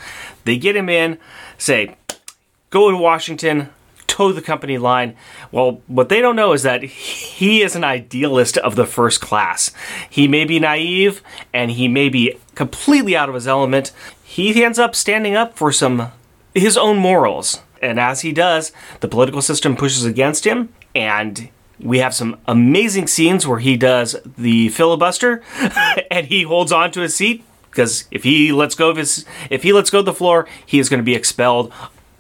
They 0.44 0.58
get 0.58 0.76
him 0.76 0.90
in, 0.90 1.20
say, 1.58 1.96
go 2.72 2.92
to 2.92 2.98
Washington, 2.98 3.70
toe 4.08 4.32
the 4.32 4.42
company 4.42 4.80
line. 4.80 5.16
Well, 5.52 5.82
what 5.86 6.10
they 6.10 6.22
don't 6.22 6.36
know 6.36 6.54
is 6.54 6.64
that 6.64 6.82
he 6.82 7.62
is 7.62 7.76
an 7.76 7.84
idealist 7.84 8.58
of 8.58 8.76
the 8.76 8.88
first 8.88 9.22
class. 9.22 9.72
He 10.10 10.28
may 10.28 10.44
be 10.44 10.60
naive 10.60 11.22
and 11.54 11.70
he 11.70 11.88
may 11.88 12.10
be 12.10 12.36
completely 12.56 13.16
out 13.16 13.30
of 13.30 13.36
his 13.36 13.48
element. 13.48 13.92
He 14.24 14.64
ends 14.64 14.80
up 14.80 14.96
standing 14.96 15.36
up 15.36 15.56
for 15.56 15.72
some 15.72 16.12
his 16.56 16.78
own 16.78 16.98
morals. 16.98 17.62
And 17.80 18.00
as 18.00 18.22
he 18.22 18.32
does, 18.32 18.72
the 19.02 19.08
political 19.08 19.42
system 19.42 19.76
pushes 19.76 20.04
against 20.04 20.46
him 20.46 20.70
and 20.96 21.50
we 21.84 22.00
have 22.00 22.14
some 22.14 22.40
amazing 22.48 23.08
scenes 23.08 23.48
where 23.48 23.60
he 23.60 23.78
does 23.78 24.16
the 24.38 24.70
filibuster 24.70 25.44
and 26.12 26.28
he 26.28 26.44
holds 26.44 26.72
on 26.72 26.92
to 26.92 27.02
his 27.02 27.16
seat 27.16 27.44
because 27.70 28.06
if 28.12 28.24
he 28.24 28.52
lets 28.52 28.76
go 28.76 28.90
of 28.90 28.98
his 28.98 29.26
if 29.50 29.64
he 29.64 29.74
lets 29.74 29.90
go 29.90 30.00
of 30.00 30.06
the 30.06 30.14
floor, 30.14 30.48
he 30.66 30.80
is 30.80 30.90
going 30.90 31.00
to 31.00 31.04
be 31.04 31.16
expelled 31.16 31.74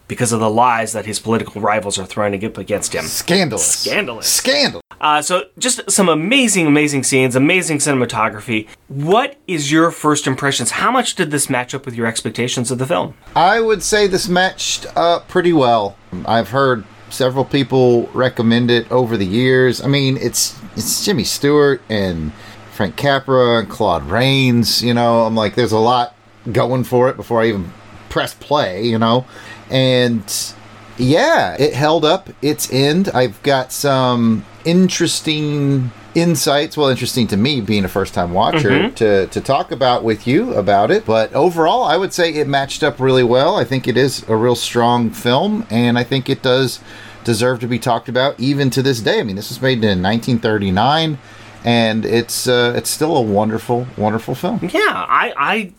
because 0.07 0.33
of 0.33 0.41
the 0.41 0.49
lies 0.49 0.91
that 0.91 1.05
his 1.05 1.19
political 1.19 1.61
rivals 1.61 1.97
are 1.97 2.05
throwing 2.05 2.43
up 2.43 2.57
against 2.57 2.93
him. 2.93 3.05
Scandalous. 3.05 3.65
Scandalous. 3.65 4.27
Scandal. 4.27 4.81
Uh, 4.99 5.21
so 5.21 5.45
just 5.57 5.89
some 5.89 6.09
amazing, 6.09 6.67
amazing 6.67 7.01
scenes, 7.03 7.33
amazing 7.33 7.77
cinematography. 7.77 8.67
What 8.89 9.37
is 9.47 9.71
your 9.71 9.89
first 9.89 10.27
impressions? 10.27 10.71
How 10.71 10.91
much 10.91 11.15
did 11.15 11.31
this 11.31 11.49
match 11.49 11.73
up 11.73 11.85
with 11.85 11.95
your 11.95 12.07
expectations 12.07 12.71
of 12.71 12.77
the 12.77 12.85
film? 12.85 13.13
I 13.37 13.61
would 13.61 13.83
say 13.83 14.05
this 14.05 14.27
matched 14.27 14.85
up 14.97 15.29
pretty 15.29 15.53
well. 15.53 15.95
I've 16.25 16.49
heard 16.49 16.83
several 17.11 17.45
people 17.45 18.07
recommend 18.13 18.71
it 18.71 18.91
over 18.91 19.17
the 19.17 19.25
years. 19.25 19.81
I 19.81 19.87
mean, 19.87 20.17
it's 20.17 20.57
it's 20.75 21.05
Jimmy 21.05 21.23
Stewart 21.23 21.81
and 21.89 22.31
Frank 22.71 22.95
Capra 22.95 23.59
and 23.59 23.69
Claude 23.69 24.03
Rains. 24.03 24.81
You 24.83 24.93
know, 24.93 25.25
I'm 25.25 25.35
like, 25.35 25.55
there's 25.55 25.71
a 25.71 25.79
lot 25.79 26.15
going 26.51 26.83
for 26.83 27.09
it 27.09 27.17
before 27.17 27.41
I 27.41 27.47
even 27.47 27.71
press 28.09 28.33
play. 28.33 28.85
You 28.85 28.97
know, 28.97 29.25
and 29.69 30.53
yeah, 30.97 31.55
it 31.59 31.73
held 31.73 32.05
up 32.05 32.29
its 32.41 32.71
end. 32.71 33.09
I've 33.13 33.41
got 33.43 33.71
some 33.71 34.45
interesting 34.65 35.91
insights 36.13 36.75
well 36.75 36.89
interesting 36.89 37.25
to 37.25 37.37
me 37.37 37.61
being 37.61 37.85
a 37.85 37.87
first 37.87 38.13
time 38.13 38.33
watcher 38.33 38.69
Mhm. 38.69 38.95
to, 38.95 39.27
to 39.27 39.39
talk 39.39 39.71
about 39.71 40.03
with 40.03 40.27
you 40.27 40.53
about 40.55 40.91
it. 40.91 41.05
But 41.05 41.33
overall 41.33 41.83
i 41.85 41.95
would 41.95 42.11
say 42.13 42.33
it 42.33 42.47
matched 42.47 42.83
up 42.83 42.99
really 42.99 43.23
well. 43.23 43.55
I 43.55 43.63
think 43.63 43.87
it 43.87 43.95
is 43.97 44.27
a 44.27 44.35
real 44.35 44.55
strong 44.55 45.09
film 45.11 45.65
and 45.69 45.97
i 45.97 46.03
think 46.03 46.29
it 46.29 46.41
does 46.41 46.79
deserve 47.23 47.59
to 47.61 47.67
be 47.67 47.79
talked 47.79 48.09
about 48.09 48.37
even 48.39 48.69
to 48.71 48.81
this 48.81 48.99
day. 48.99 49.19
I 49.19 49.23
mean 49.23 49.35
this 49.37 49.49
was 49.49 49.61
made 49.61 49.77
in 49.83 50.01
1939 50.01 51.17
and 51.63 52.05
it's 52.05 52.47
uh, 52.47 52.73
it's 52.75 52.89
still 52.89 53.15
a 53.15 53.21
wonderful 53.21 53.87
wonderful 53.97 54.35
film. 54.35 54.59
Yeah, 54.73 54.79
I 55.23 55.33
I, 55.37 55.71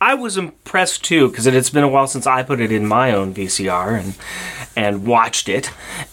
I 0.00 0.14
was 0.14 0.36
impressed 0.36 1.04
too 1.04 1.28
because 1.28 1.46
it, 1.46 1.54
it's 1.54 1.70
been 1.70 1.84
a 1.84 1.88
while 1.88 2.06
since 2.06 2.26
I 2.26 2.42
put 2.42 2.60
it 2.60 2.72
in 2.72 2.86
my 2.86 3.12
own 3.12 3.34
VCR 3.34 4.00
and 4.00 4.14
and 4.76 5.06
watched 5.06 5.48
it. 5.48 5.70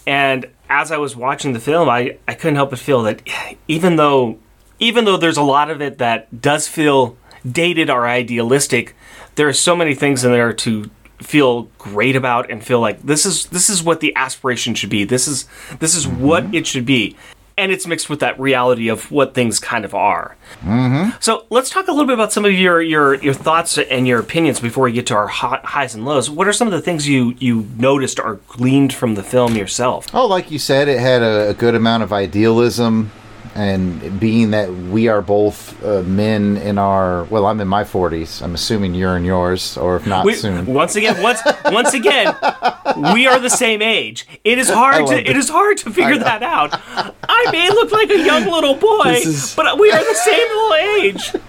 And 0.07 0.49
as 0.69 0.91
I 0.91 0.97
was 0.97 1.15
watching 1.15 1.53
the 1.53 1.59
film, 1.59 1.89
I, 1.89 2.17
I 2.27 2.33
couldn't 2.33 2.55
help 2.55 2.71
but 2.71 2.79
feel 2.79 3.03
that 3.03 3.21
even 3.67 3.97
though 3.97 4.39
even 4.79 5.05
though 5.05 5.17
there's 5.17 5.37
a 5.37 5.43
lot 5.43 5.69
of 5.69 5.81
it 5.81 5.97
that 5.99 6.41
does 6.41 6.67
feel 6.67 7.17
dated 7.49 7.89
or 7.89 8.07
idealistic, 8.07 8.95
there 9.35 9.47
are 9.47 9.53
so 9.53 9.75
many 9.75 9.95
things 9.95 10.23
in 10.23 10.31
there 10.31 10.53
to 10.53 10.89
feel 11.19 11.63
great 11.77 12.15
about 12.15 12.49
and 12.51 12.63
feel 12.63 12.79
like 12.79 13.01
this 13.01 13.25
is 13.25 13.45
this 13.47 13.69
is 13.69 13.83
what 13.83 13.99
the 13.99 14.15
aspiration 14.15 14.73
should 14.73 14.89
be. 14.89 15.03
This 15.03 15.27
is 15.27 15.47
this 15.79 15.95
is 15.95 16.07
what 16.07 16.43
mm-hmm. 16.43 16.55
it 16.55 16.67
should 16.67 16.85
be. 16.85 17.15
And 17.57 17.71
it's 17.71 17.85
mixed 17.85 18.09
with 18.09 18.19
that 18.21 18.39
reality 18.39 18.89
of 18.89 19.11
what 19.11 19.33
things 19.33 19.59
kind 19.59 19.85
of 19.85 19.93
are. 19.93 20.35
Mm-hmm. 20.61 21.17
So 21.19 21.45
let's 21.49 21.69
talk 21.69 21.87
a 21.87 21.91
little 21.91 22.07
bit 22.07 22.13
about 22.13 22.33
some 22.33 22.45
of 22.45 22.53
your 22.53 22.81
your 22.81 23.15
your 23.15 23.33
thoughts 23.33 23.77
and 23.77 24.07
your 24.07 24.19
opinions 24.19 24.59
before 24.59 24.85
we 24.85 24.91
get 24.91 25.07
to 25.07 25.15
our 25.15 25.27
hot 25.27 25.63
highs 25.65 25.93
and 25.93 26.05
lows. 26.05 26.29
What 26.29 26.47
are 26.47 26.53
some 26.53 26.67
of 26.67 26.73
the 26.73 26.81
things 26.81 27.07
you 27.07 27.35
you 27.39 27.67
noticed 27.77 28.19
or 28.19 28.39
gleaned 28.47 28.93
from 28.93 29.15
the 29.15 29.23
film 29.23 29.55
yourself? 29.55 30.07
Oh, 30.13 30.25
like 30.25 30.51
you 30.51 30.59
said, 30.59 30.87
it 30.87 30.99
had 30.99 31.21
a, 31.21 31.49
a 31.49 31.53
good 31.53 31.75
amount 31.75 32.03
of 32.03 32.11
idealism, 32.11 33.11
and 33.55 34.19
being 34.19 34.51
that 34.51 34.73
we 34.73 35.07
are 35.07 35.21
both 35.21 35.83
uh, 35.83 36.01
men 36.03 36.57
in 36.57 36.77
our 36.77 37.23
well, 37.25 37.45
I'm 37.45 37.61
in 37.61 37.67
my 37.67 37.83
40s. 37.83 38.41
I'm 38.41 38.53
assuming 38.55 38.95
you're 38.95 39.15
in 39.17 39.25
yours, 39.25 39.77
or 39.77 39.95
if 39.95 40.07
not 40.07 40.25
We- 40.25 40.33
soon. 40.35 40.65
once 40.65 40.95
again, 40.95 41.21
once 41.21 41.39
once 41.65 41.93
again, 41.93 42.35
we 43.13 43.27
are 43.27 43.39
the 43.39 43.49
same 43.49 43.81
age. 43.81 44.27
It 44.43 44.57
is 44.57 44.69
hard 44.81 45.07
to 45.07 45.17
it. 45.19 45.27
it 45.29 45.37
is 45.37 45.49
hard 45.49 45.77
to 45.77 45.91
figure 45.91 46.17
that 46.17 46.41
out. 46.43 46.71
I 47.29 47.49
may 47.51 47.69
look 47.69 47.91
like 47.91 48.09
a 48.09 48.19
young 48.23 48.45
little 48.45 48.75
boy, 48.75 49.17
is- 49.23 49.53
but 49.55 49.77
we 49.79 49.91
are 49.91 49.99
the 50.03 50.15
same 50.15 50.47
little 50.47 50.73
age. 50.73 51.35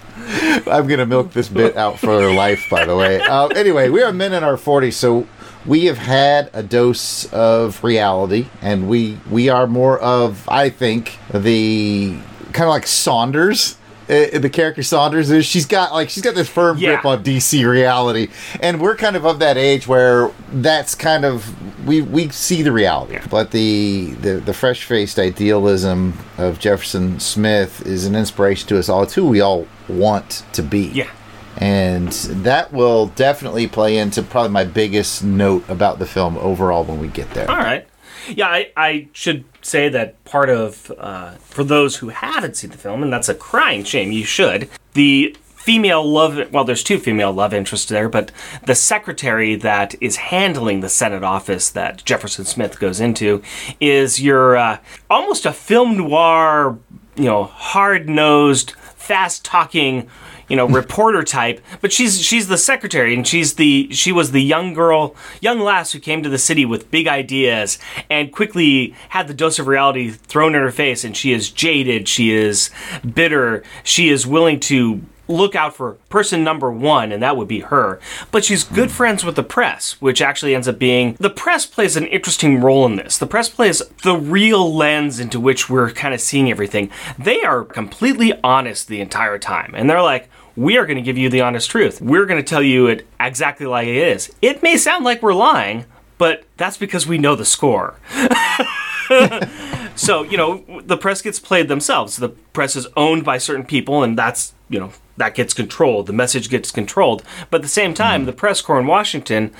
I'm 0.66 0.86
gonna 0.86 1.04
milk 1.06 1.32
this 1.32 1.48
bit 1.48 1.76
out 1.76 1.98
for 1.98 2.32
life. 2.32 2.62
By 2.70 2.84
the 2.86 2.96
way, 2.96 3.20
uh, 3.20 3.48
anyway, 3.48 3.88
we 3.90 4.02
are 4.02 4.12
men 4.12 4.32
in 4.32 4.42
our 4.42 4.56
40s, 4.56 4.94
so 4.94 5.26
we 5.66 5.86
have 5.86 5.98
had 5.98 6.50
a 6.52 6.62
dose 6.62 7.24
of 7.32 7.82
reality, 7.84 8.46
and 8.62 8.88
we 8.88 9.18
we 9.30 9.48
are 9.48 9.66
more 9.66 9.98
of, 9.98 10.48
I 10.48 10.70
think, 10.70 11.18
the 11.32 12.16
kind 12.52 12.64
of 12.64 12.68
like 12.70 12.86
Saunders. 12.86 13.76
Uh, 14.06 14.38
the 14.38 14.50
character 14.50 14.82
Saunders 14.82 15.30
is 15.30 15.46
she's 15.46 15.64
got 15.64 15.90
like 15.94 16.10
she's 16.10 16.22
got 16.22 16.34
this 16.34 16.46
firm 16.48 16.76
Yeah. 16.76 16.90
grip 16.90 17.06
on 17.06 17.24
DC 17.24 17.66
reality, 17.66 18.28
and 18.60 18.78
we're 18.78 18.96
kind 18.96 19.16
of 19.16 19.24
of 19.24 19.38
that 19.38 19.56
age 19.56 19.88
where 19.88 20.30
that's 20.52 20.94
kind 20.94 21.24
of 21.24 21.86
we 21.86 22.02
we 22.02 22.28
see 22.28 22.60
the 22.62 22.70
reality. 22.72 23.18
But 23.30 23.50
the 23.52 24.10
the, 24.20 24.34
the 24.34 24.52
fresh 24.52 24.84
faced 24.84 25.18
idealism 25.18 26.18
of 26.36 26.58
Jefferson 26.58 27.18
Smith 27.18 27.86
is 27.86 28.04
an 28.04 28.14
inspiration 28.14 28.68
to 28.68 28.78
us 28.78 28.90
all. 28.90 29.02
It's 29.04 29.14
who 29.14 29.26
we 29.26 29.40
all 29.40 29.66
want 29.88 30.42
to 30.52 30.62
be. 30.62 30.88
Yeah. 30.88 31.08
And 31.58 32.12
that 32.12 32.72
will 32.72 33.06
definitely 33.08 33.66
play 33.66 33.98
into 33.98 34.22
probably 34.22 34.50
my 34.50 34.64
biggest 34.64 35.22
note 35.22 35.68
about 35.68 35.98
the 35.98 36.06
film 36.06 36.36
overall 36.38 36.84
when 36.84 36.98
we 36.98 37.08
get 37.08 37.30
there. 37.30 37.50
All 37.50 37.56
right. 37.56 37.86
Yeah, 38.28 38.48
I, 38.48 38.72
I 38.76 39.08
should 39.12 39.44
say 39.60 39.88
that 39.90 40.22
part 40.24 40.48
of, 40.48 40.90
uh, 40.98 41.32
for 41.32 41.62
those 41.62 41.96
who 41.96 42.08
haven't 42.08 42.56
seen 42.56 42.70
the 42.70 42.78
film, 42.78 43.02
and 43.02 43.12
that's 43.12 43.28
a 43.28 43.34
crying 43.34 43.84
shame, 43.84 44.12
you 44.12 44.24
should, 44.24 44.68
the 44.94 45.36
female 45.40 46.04
love, 46.04 46.52
well, 46.52 46.64
there's 46.64 46.82
two 46.82 46.98
female 46.98 47.32
love 47.32 47.54
interests 47.54 47.88
there, 47.88 48.08
but 48.08 48.30
the 48.66 48.74
secretary 48.74 49.54
that 49.56 49.94
is 50.00 50.16
handling 50.16 50.80
the 50.80 50.88
Senate 50.88 51.22
office 51.22 51.70
that 51.70 52.04
Jefferson 52.04 52.44
Smith 52.44 52.78
goes 52.78 53.00
into 53.00 53.42
is 53.80 54.20
your, 54.20 54.56
uh, 54.56 54.78
almost 55.10 55.46
a 55.46 55.52
film 55.52 55.96
noir, 55.96 56.78
you 57.16 57.24
know, 57.24 57.44
hard 57.44 58.08
nosed, 58.08 58.72
fast 58.72 59.44
talking, 59.44 60.08
you 60.48 60.56
know, 60.56 60.66
reporter 60.66 61.22
type, 61.22 61.60
but 61.80 61.92
she's 61.92 62.20
she's 62.20 62.48
the 62.48 62.58
secretary 62.58 63.14
and 63.14 63.26
she's 63.26 63.54
the 63.54 63.88
she 63.92 64.12
was 64.12 64.32
the 64.32 64.42
young 64.42 64.74
girl, 64.74 65.14
young 65.40 65.60
lass 65.60 65.92
who 65.92 65.98
came 65.98 66.22
to 66.22 66.28
the 66.28 66.38
city 66.38 66.64
with 66.64 66.90
big 66.90 67.06
ideas 67.06 67.78
and 68.10 68.32
quickly 68.32 68.94
had 69.10 69.28
the 69.28 69.34
dose 69.34 69.58
of 69.58 69.66
reality 69.66 70.10
thrown 70.10 70.54
in 70.54 70.60
her 70.62 70.70
face 70.70 71.04
and 71.04 71.16
she 71.16 71.32
is 71.32 71.50
jaded, 71.50 72.08
she 72.08 72.32
is 72.32 72.70
bitter, 73.14 73.62
she 73.82 74.08
is 74.08 74.26
willing 74.26 74.60
to 74.60 75.00
look 75.28 75.54
out 75.54 75.74
for 75.74 75.94
person 76.08 76.44
number 76.44 76.70
one, 76.70 77.12
and 77.12 77.22
that 77.22 77.36
would 77.36 77.48
be 77.48 77.60
her. 77.60 78.00
But 78.30 78.44
she's 78.44 78.64
good 78.64 78.90
hmm. 78.90 78.94
friends 78.96 79.24
with 79.24 79.36
the 79.36 79.42
press, 79.42 80.00
which 80.00 80.22
actually 80.22 80.54
ends 80.54 80.68
up 80.68 80.78
being 80.78 81.16
the 81.18 81.30
press 81.30 81.66
plays 81.66 81.96
an 81.96 82.06
interesting 82.06 82.60
role 82.60 82.86
in 82.86 82.96
this. 82.96 83.18
The 83.18 83.26
press 83.26 83.48
plays 83.48 83.82
the 84.02 84.16
real 84.16 84.74
lens 84.74 85.20
into 85.20 85.40
which 85.40 85.68
we're 85.68 85.90
kind 85.90 86.14
of 86.14 86.20
seeing 86.20 86.50
everything. 86.50 86.90
They 87.18 87.42
are 87.42 87.64
completely 87.64 88.32
honest 88.42 88.88
the 88.88 89.00
entire 89.00 89.38
time, 89.38 89.74
and 89.74 89.88
they're 89.88 90.02
like, 90.02 90.28
we 90.56 90.76
are 90.76 90.86
going 90.86 90.96
to 90.96 91.02
give 91.02 91.18
you 91.18 91.28
the 91.28 91.40
honest 91.40 91.70
truth. 91.70 92.00
We're 92.00 92.26
going 92.26 92.42
to 92.42 92.48
tell 92.48 92.62
you 92.62 92.86
it 92.86 93.06
exactly 93.18 93.66
like 93.66 93.88
it 93.88 93.96
is. 93.96 94.32
It 94.40 94.62
may 94.62 94.76
sound 94.76 95.04
like 95.04 95.20
we're 95.20 95.34
lying, 95.34 95.84
but 96.16 96.44
that's 96.56 96.76
because 96.76 97.06
we 97.06 97.18
know 97.18 97.34
the 97.34 97.44
score. 97.44 97.96
So, 99.96 100.22
you 100.22 100.36
know, 100.36 100.64
the 100.84 100.96
press 100.96 101.22
gets 101.22 101.38
played 101.38 101.68
themselves. 101.68 102.16
The 102.16 102.30
press 102.30 102.76
is 102.76 102.86
owned 102.96 103.24
by 103.24 103.38
certain 103.38 103.64
people, 103.64 104.02
and 104.02 104.18
that's, 104.18 104.54
you 104.68 104.80
know, 104.80 104.92
that 105.16 105.34
gets 105.34 105.54
controlled. 105.54 106.06
The 106.06 106.12
message 106.12 106.48
gets 106.48 106.70
controlled. 106.70 107.22
But 107.50 107.58
at 107.58 107.62
the 107.62 107.68
same 107.68 107.94
time, 107.94 108.22
hmm. 108.22 108.26
the 108.26 108.32
press 108.32 108.60
corps 108.60 108.80
in 108.80 108.86
Washington, 108.86 109.52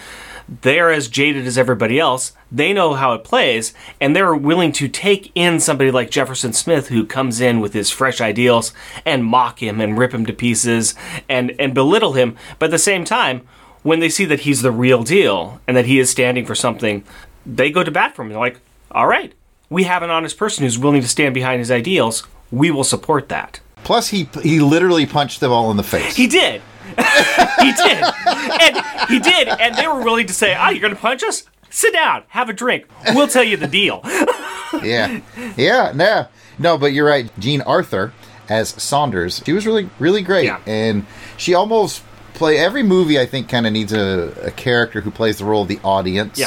they're 0.48 0.90
as 0.90 1.08
jaded 1.08 1.46
as 1.46 1.56
everybody 1.56 1.98
else. 1.98 2.32
They 2.52 2.72
know 2.72 2.94
how 2.94 3.14
it 3.14 3.24
plays, 3.24 3.72
and 4.00 4.14
they're 4.14 4.34
willing 4.34 4.72
to 4.72 4.88
take 4.88 5.32
in 5.34 5.58
somebody 5.58 5.90
like 5.90 6.10
Jefferson 6.10 6.52
Smith, 6.52 6.88
who 6.88 7.06
comes 7.06 7.40
in 7.40 7.60
with 7.60 7.72
his 7.72 7.90
fresh 7.90 8.20
ideals 8.20 8.72
and 9.06 9.24
mock 9.24 9.62
him 9.62 9.80
and 9.80 9.98
rip 9.98 10.12
him 10.12 10.26
to 10.26 10.32
pieces 10.32 10.94
and, 11.28 11.54
and 11.58 11.74
belittle 11.74 12.12
him. 12.12 12.36
But 12.58 12.66
at 12.66 12.72
the 12.72 12.78
same 12.78 13.04
time, 13.04 13.46
when 13.82 14.00
they 14.00 14.08
see 14.08 14.24
that 14.26 14.40
he's 14.40 14.62
the 14.62 14.72
real 14.72 15.02
deal 15.02 15.60
and 15.66 15.76
that 15.76 15.86
he 15.86 15.98
is 15.98 16.10
standing 16.10 16.44
for 16.44 16.54
something, 16.54 17.04
they 17.46 17.70
go 17.70 17.82
to 17.82 17.90
bat 17.90 18.14
for 18.14 18.22
him. 18.22 18.30
They're 18.30 18.38
like, 18.38 18.60
all 18.90 19.06
right, 19.06 19.32
we 19.70 19.84
have 19.84 20.02
an 20.02 20.10
honest 20.10 20.38
person 20.38 20.64
who's 20.64 20.78
willing 20.78 21.02
to 21.02 21.08
stand 21.08 21.34
behind 21.34 21.58
his 21.58 21.70
ideals. 21.70 22.26
We 22.50 22.70
will 22.70 22.84
support 22.84 23.28
that. 23.30 23.60
Plus, 23.84 24.08
he 24.08 24.28
he 24.42 24.60
literally 24.60 25.06
punched 25.06 25.40
them 25.40 25.52
all 25.52 25.70
in 25.70 25.76
the 25.76 25.82
face. 25.82 26.16
He 26.16 26.26
did. 26.26 26.62
he 26.96 27.72
did. 27.72 28.04
And 28.26 28.84
he 29.08 29.18
did. 29.18 29.48
And 29.48 29.74
they 29.76 29.86
were 29.86 30.02
willing 30.02 30.26
to 30.26 30.32
say, 30.34 30.54
ah, 30.54 30.70
you're 30.70 30.80
going 30.80 30.94
to 30.94 31.00
punch 31.00 31.22
us? 31.22 31.44
Sit 31.70 31.92
down, 31.92 32.22
have 32.28 32.48
a 32.48 32.52
drink. 32.52 32.86
We'll 33.14 33.26
tell 33.26 33.42
you 33.42 33.56
the 33.56 33.66
deal. 33.66 34.00
yeah, 34.82 35.20
yeah, 35.56 35.90
no, 35.94 36.28
no, 36.58 36.78
but 36.78 36.92
you're 36.92 37.06
right. 37.06 37.28
Jean 37.38 37.62
Arthur 37.62 38.12
as 38.48 38.68
Saunders, 38.80 39.42
she 39.44 39.52
was 39.52 39.66
really, 39.66 39.90
really 39.98 40.22
great, 40.22 40.44
Yeah. 40.44 40.60
and 40.66 41.04
she 41.36 41.52
almost 41.54 42.02
play 42.34 42.58
every 42.58 42.82
movie. 42.84 43.18
I 43.18 43.26
think 43.26 43.48
kind 43.48 43.66
of 43.66 43.72
needs 43.72 43.92
a, 43.92 44.32
a 44.44 44.50
character 44.52 45.00
who 45.00 45.10
plays 45.10 45.38
the 45.38 45.44
role 45.46 45.62
of 45.62 45.68
the 45.68 45.80
audience. 45.82 46.38
Yeah. 46.38 46.46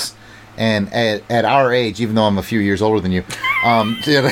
And 0.57 0.93
at, 0.93 1.23
at 1.29 1.43
our 1.45 1.73
age, 1.73 1.99
even 1.99 2.15
though 2.15 2.23
I'm 2.23 2.37
a 2.37 2.43
few 2.43 2.59
years 2.59 2.81
older 2.81 2.99
than 3.01 3.11
you, 3.11 3.23
um, 3.65 3.97
you 4.05 4.21
know, 4.21 4.31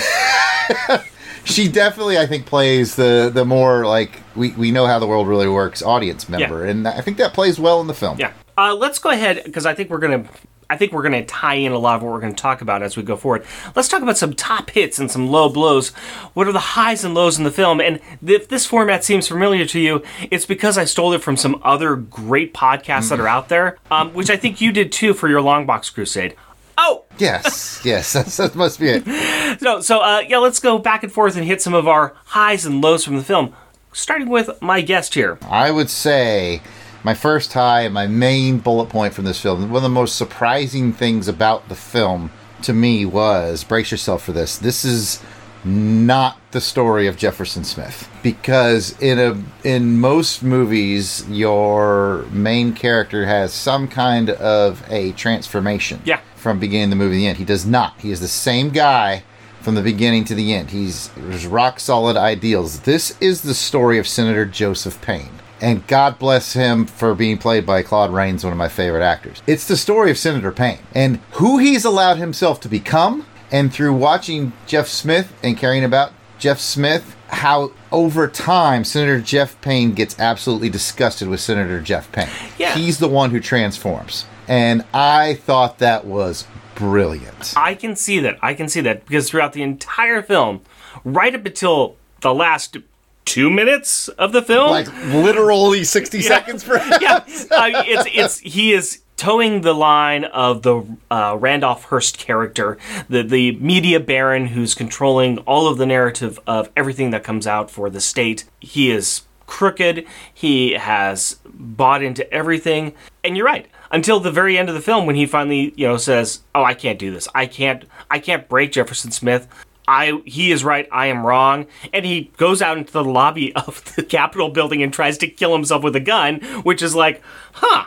she 1.45 1.67
definitely, 1.67 2.17
I 2.17 2.25
think, 2.25 2.45
plays 2.45 2.95
the 2.95 3.31
the 3.33 3.45
more 3.45 3.85
like 3.85 4.21
we, 4.35 4.51
we 4.51 4.71
know 4.71 4.85
how 4.85 4.99
the 4.99 5.07
world 5.07 5.27
really 5.27 5.47
works 5.47 5.81
audience 5.81 6.27
member, 6.27 6.65
and 6.65 6.87
I 6.87 7.01
think 7.01 7.17
that 7.17 7.33
plays 7.33 7.59
well 7.59 7.79
in 7.81 7.87
the 7.87 7.93
film. 7.93 8.19
Yeah. 8.19 8.33
Uh, 8.57 8.73
let's 8.73 8.99
go 8.99 9.09
ahead 9.09 9.41
because 9.45 9.65
I 9.65 9.73
think 9.73 9.89
we're 9.89 9.99
gonna. 9.99 10.25
I 10.67 10.77
think 10.77 10.93
we're 10.93 11.03
going 11.03 11.13
to 11.13 11.23
tie 11.23 11.53
in 11.53 11.73
a 11.73 11.77
lot 11.77 11.97
of 11.97 12.01
what 12.01 12.11
we're 12.11 12.19
going 12.19 12.33
to 12.33 12.41
talk 12.41 12.61
about 12.61 12.81
as 12.81 12.97
we 12.97 13.03
go 13.03 13.15
forward. 13.15 13.45
Let's 13.75 13.87
talk 13.87 14.01
about 14.01 14.17
some 14.17 14.33
top 14.33 14.71
hits 14.71 14.97
and 14.97 15.11
some 15.11 15.27
low 15.27 15.47
blows. 15.47 15.89
What 16.33 16.47
are 16.47 16.51
the 16.51 16.59
highs 16.59 17.03
and 17.03 17.13
lows 17.13 17.37
in 17.37 17.43
the 17.43 17.51
film? 17.51 17.79
And 17.79 17.99
if 18.25 18.47
this 18.47 18.65
format 18.65 19.03
seems 19.03 19.27
familiar 19.27 19.65
to 19.65 19.79
you, 19.79 20.01
it's 20.31 20.47
because 20.47 20.75
I 20.75 20.85
stole 20.85 21.13
it 21.13 21.21
from 21.21 21.37
some 21.37 21.61
other 21.63 21.95
great 21.95 22.51
podcasts 22.51 23.09
that 23.09 23.19
are 23.19 23.27
out 23.27 23.47
there, 23.47 23.77
um, 23.91 24.11
which 24.15 24.31
I 24.31 24.37
think 24.37 24.59
you 24.59 24.71
did 24.71 24.91
too 24.91 25.13
for 25.13 25.29
your 25.29 25.39
Longbox 25.39 25.93
Crusade. 25.93 26.35
Oh, 26.77 27.05
Yes, 27.17 27.81
yes, 27.85 28.11
that's, 28.13 28.37
that 28.37 28.55
must 28.55 28.79
be 28.79 28.89
it. 28.89 29.59
so 29.61 29.79
so 29.81 29.99
uh, 30.01 30.21
yeah, 30.27 30.37
let's 30.37 30.59
go 30.59 30.77
back 30.77 31.03
and 31.03 31.11
forth 31.11 31.35
and 31.37 31.45
hit 31.45 31.61
some 31.61 31.73
of 31.73 31.87
our 31.87 32.13
highs 32.25 32.65
and 32.65 32.81
lows 32.81 33.05
from 33.05 33.15
the 33.15 33.23
film. 33.23 33.55
Starting 33.93 34.27
with 34.27 34.61
my 34.61 34.81
guest 34.81 35.13
here. 35.13 35.37
I 35.49 35.71
would 35.71 35.89
say 35.89 36.61
my 37.03 37.13
first 37.13 37.53
high 37.53 37.81
and 37.81 37.93
my 37.93 38.07
main 38.07 38.57
bullet 38.57 38.89
point 38.89 39.13
from 39.13 39.23
this 39.23 39.39
film, 39.41 39.69
one 39.69 39.77
of 39.77 39.83
the 39.83 39.89
most 39.89 40.17
surprising 40.17 40.91
things 40.91 41.29
about 41.29 41.69
the 41.69 41.75
film 41.75 42.31
to 42.63 42.73
me 42.73 43.05
was 43.05 43.63
brace 43.63 43.91
yourself 43.91 44.23
for 44.23 44.33
this. 44.33 44.57
This 44.57 44.83
is 44.83 45.23
not 45.63 46.37
the 46.51 46.61
story 46.61 47.07
of 47.07 47.15
Jefferson 47.17 47.63
Smith 47.63 48.09
because 48.21 48.99
in 49.01 49.17
a 49.19 49.41
in 49.67 49.97
most 49.99 50.43
movies 50.43 51.25
your 51.29 52.25
main 52.31 52.73
character 52.73 53.25
has 53.25 53.51
some 53.53 53.87
kind 53.87 54.29
of 54.29 54.83
a 54.91 55.11
transformation 55.13 56.01
Yeah. 56.05 56.19
From 56.45 56.59
beginning 56.59 56.91
the 56.91 56.95
movie 56.95 57.15
to 57.15 57.17
the 57.21 57.27
end. 57.27 57.39
He 57.39 57.43
does 57.43 57.65
not. 57.65 57.99
He 57.99 58.11
is 58.11 58.19
the 58.19 58.27
same 58.27 58.69
guy 58.69 59.23
from 59.61 59.73
the 59.73 59.81
beginning 59.81 60.25
to 60.25 60.35
the 60.35 60.53
end. 60.53 60.69
He's 60.69 61.09
rock 61.47 61.79
solid 61.79 62.15
ideals. 62.15 62.81
This 62.81 63.19
is 63.19 63.41
the 63.41 63.55
story 63.55 63.97
of 63.97 64.07
Senator 64.07 64.45
Joseph 64.45 65.01
Payne. 65.01 65.31
And 65.59 65.87
God 65.87 66.19
bless 66.19 66.53
him 66.53 66.85
for 66.85 67.15
being 67.15 67.39
played 67.39 67.65
by 67.65 67.81
Claude 67.81 68.13
Rains, 68.13 68.43
one 68.43 68.53
of 68.53 68.59
my 68.59 68.67
favorite 68.67 69.03
actors. 69.03 69.41
It's 69.47 69.67
the 69.67 69.75
story 69.75 70.11
of 70.11 70.19
Senator 70.19 70.51
Payne 70.51 70.77
and 70.93 71.17
who 71.31 71.57
he's 71.57 71.83
allowed 71.83 72.17
himself 72.17 72.59
to 72.59 72.69
become. 72.69 73.25
And 73.51 73.73
through 73.73 73.95
watching 73.95 74.53
Jeff 74.67 74.87
Smith 74.87 75.33
and 75.41 75.57
caring 75.57 75.83
about 75.83 76.11
Jeff 76.37 76.59
Smith, 76.59 77.15
how 77.29 77.71
over 77.91 78.27
time 78.27 78.83
Senator 78.83 79.19
Jeff 79.19 79.59
Payne 79.61 79.93
gets 79.93 80.19
absolutely 80.19 80.69
disgusted 80.69 81.27
with 81.27 81.39
Senator 81.39 81.81
Jeff 81.81 82.11
Payne. 82.11 82.29
Yeah. 82.59 82.75
He's 82.75 82.99
the 82.99 83.09
one 83.09 83.31
who 83.31 83.39
transforms. 83.39 84.27
And 84.47 84.85
I 84.93 85.35
thought 85.35 85.79
that 85.79 86.05
was 86.05 86.45
brilliant. 86.75 87.53
I 87.55 87.75
can 87.75 87.95
see 87.95 88.19
that. 88.19 88.37
I 88.41 88.53
can 88.53 88.67
see 88.67 88.81
that 88.81 89.05
because 89.05 89.29
throughout 89.29 89.53
the 89.53 89.63
entire 89.63 90.21
film, 90.21 90.61
right 91.03 91.33
up 91.33 91.45
until 91.45 91.95
the 92.21 92.33
last 92.33 92.77
two 93.25 93.49
minutes 93.49 94.07
of 94.07 94.31
the 94.31 94.41
film, 94.41 94.69
Like 94.69 94.87
literally 95.07 95.83
60 95.83 96.21
seconds 96.21 96.63
for 96.63 96.75
yeah, 97.01 97.17
uh, 97.17 97.83
it's 97.85 98.09
it's 98.13 98.39
he 98.39 98.73
is 98.73 99.01
towing 99.17 99.61
the 99.61 99.73
line 99.73 100.25
of 100.25 100.61
the 100.61 100.83
uh, 101.09 101.37
Randolph 101.39 101.85
Hearst 101.85 102.17
character, 102.17 102.77
the 103.09 103.23
the 103.23 103.53
media 103.53 103.99
baron 103.99 104.47
who's 104.47 104.75
controlling 104.75 105.39
all 105.39 105.67
of 105.67 105.77
the 105.77 105.85
narrative 105.85 106.39
of 106.45 106.69
everything 106.75 107.09
that 107.11 107.23
comes 107.23 107.47
out 107.47 107.71
for 107.71 107.89
the 107.89 108.01
state. 108.01 108.43
He 108.59 108.91
is 108.91 109.23
crooked. 109.47 110.05
He 110.33 110.73
has 110.73 111.39
bought 111.45 112.03
into 112.03 112.31
everything, 112.33 112.93
and 113.23 113.37
you're 113.37 113.45
right. 113.45 113.67
Until 113.95 114.19
the 114.19 114.29
very 114.29 114.57
end 114.57 114.67
of 114.67 114.75
the 114.75 114.81
film, 114.81 115.05
when 115.05 115.15
he 115.15 115.25
finally, 115.25 115.73
you 115.77 115.87
know, 115.87 115.95
says, 115.95 116.41
"Oh, 116.53 116.65
I 116.65 116.73
can't 116.73 116.99
do 116.99 117.11
this. 117.11 117.29
I 117.33 117.45
can't. 117.45 117.85
I 118.11 118.19
can't 118.19 118.49
break 118.49 118.73
Jefferson 118.73 119.11
Smith." 119.11 119.47
I 119.87 120.21
he 120.25 120.51
is 120.51 120.65
right, 120.65 120.85
I 120.91 121.05
am 121.05 121.25
wrong, 121.25 121.65
and 121.93 122.05
he 122.05 122.29
goes 122.35 122.61
out 122.61 122.77
into 122.77 122.91
the 122.91 123.05
lobby 123.05 123.55
of 123.55 123.95
the 123.95 124.03
Capitol 124.03 124.49
building 124.49 124.83
and 124.83 124.91
tries 124.91 125.17
to 125.19 125.27
kill 125.27 125.53
himself 125.53 125.81
with 125.81 125.95
a 125.95 126.01
gun, 126.01 126.41
which 126.63 126.81
is 126.81 126.93
like, 126.93 127.21
huh, 127.53 127.85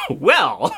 well, 0.10 0.76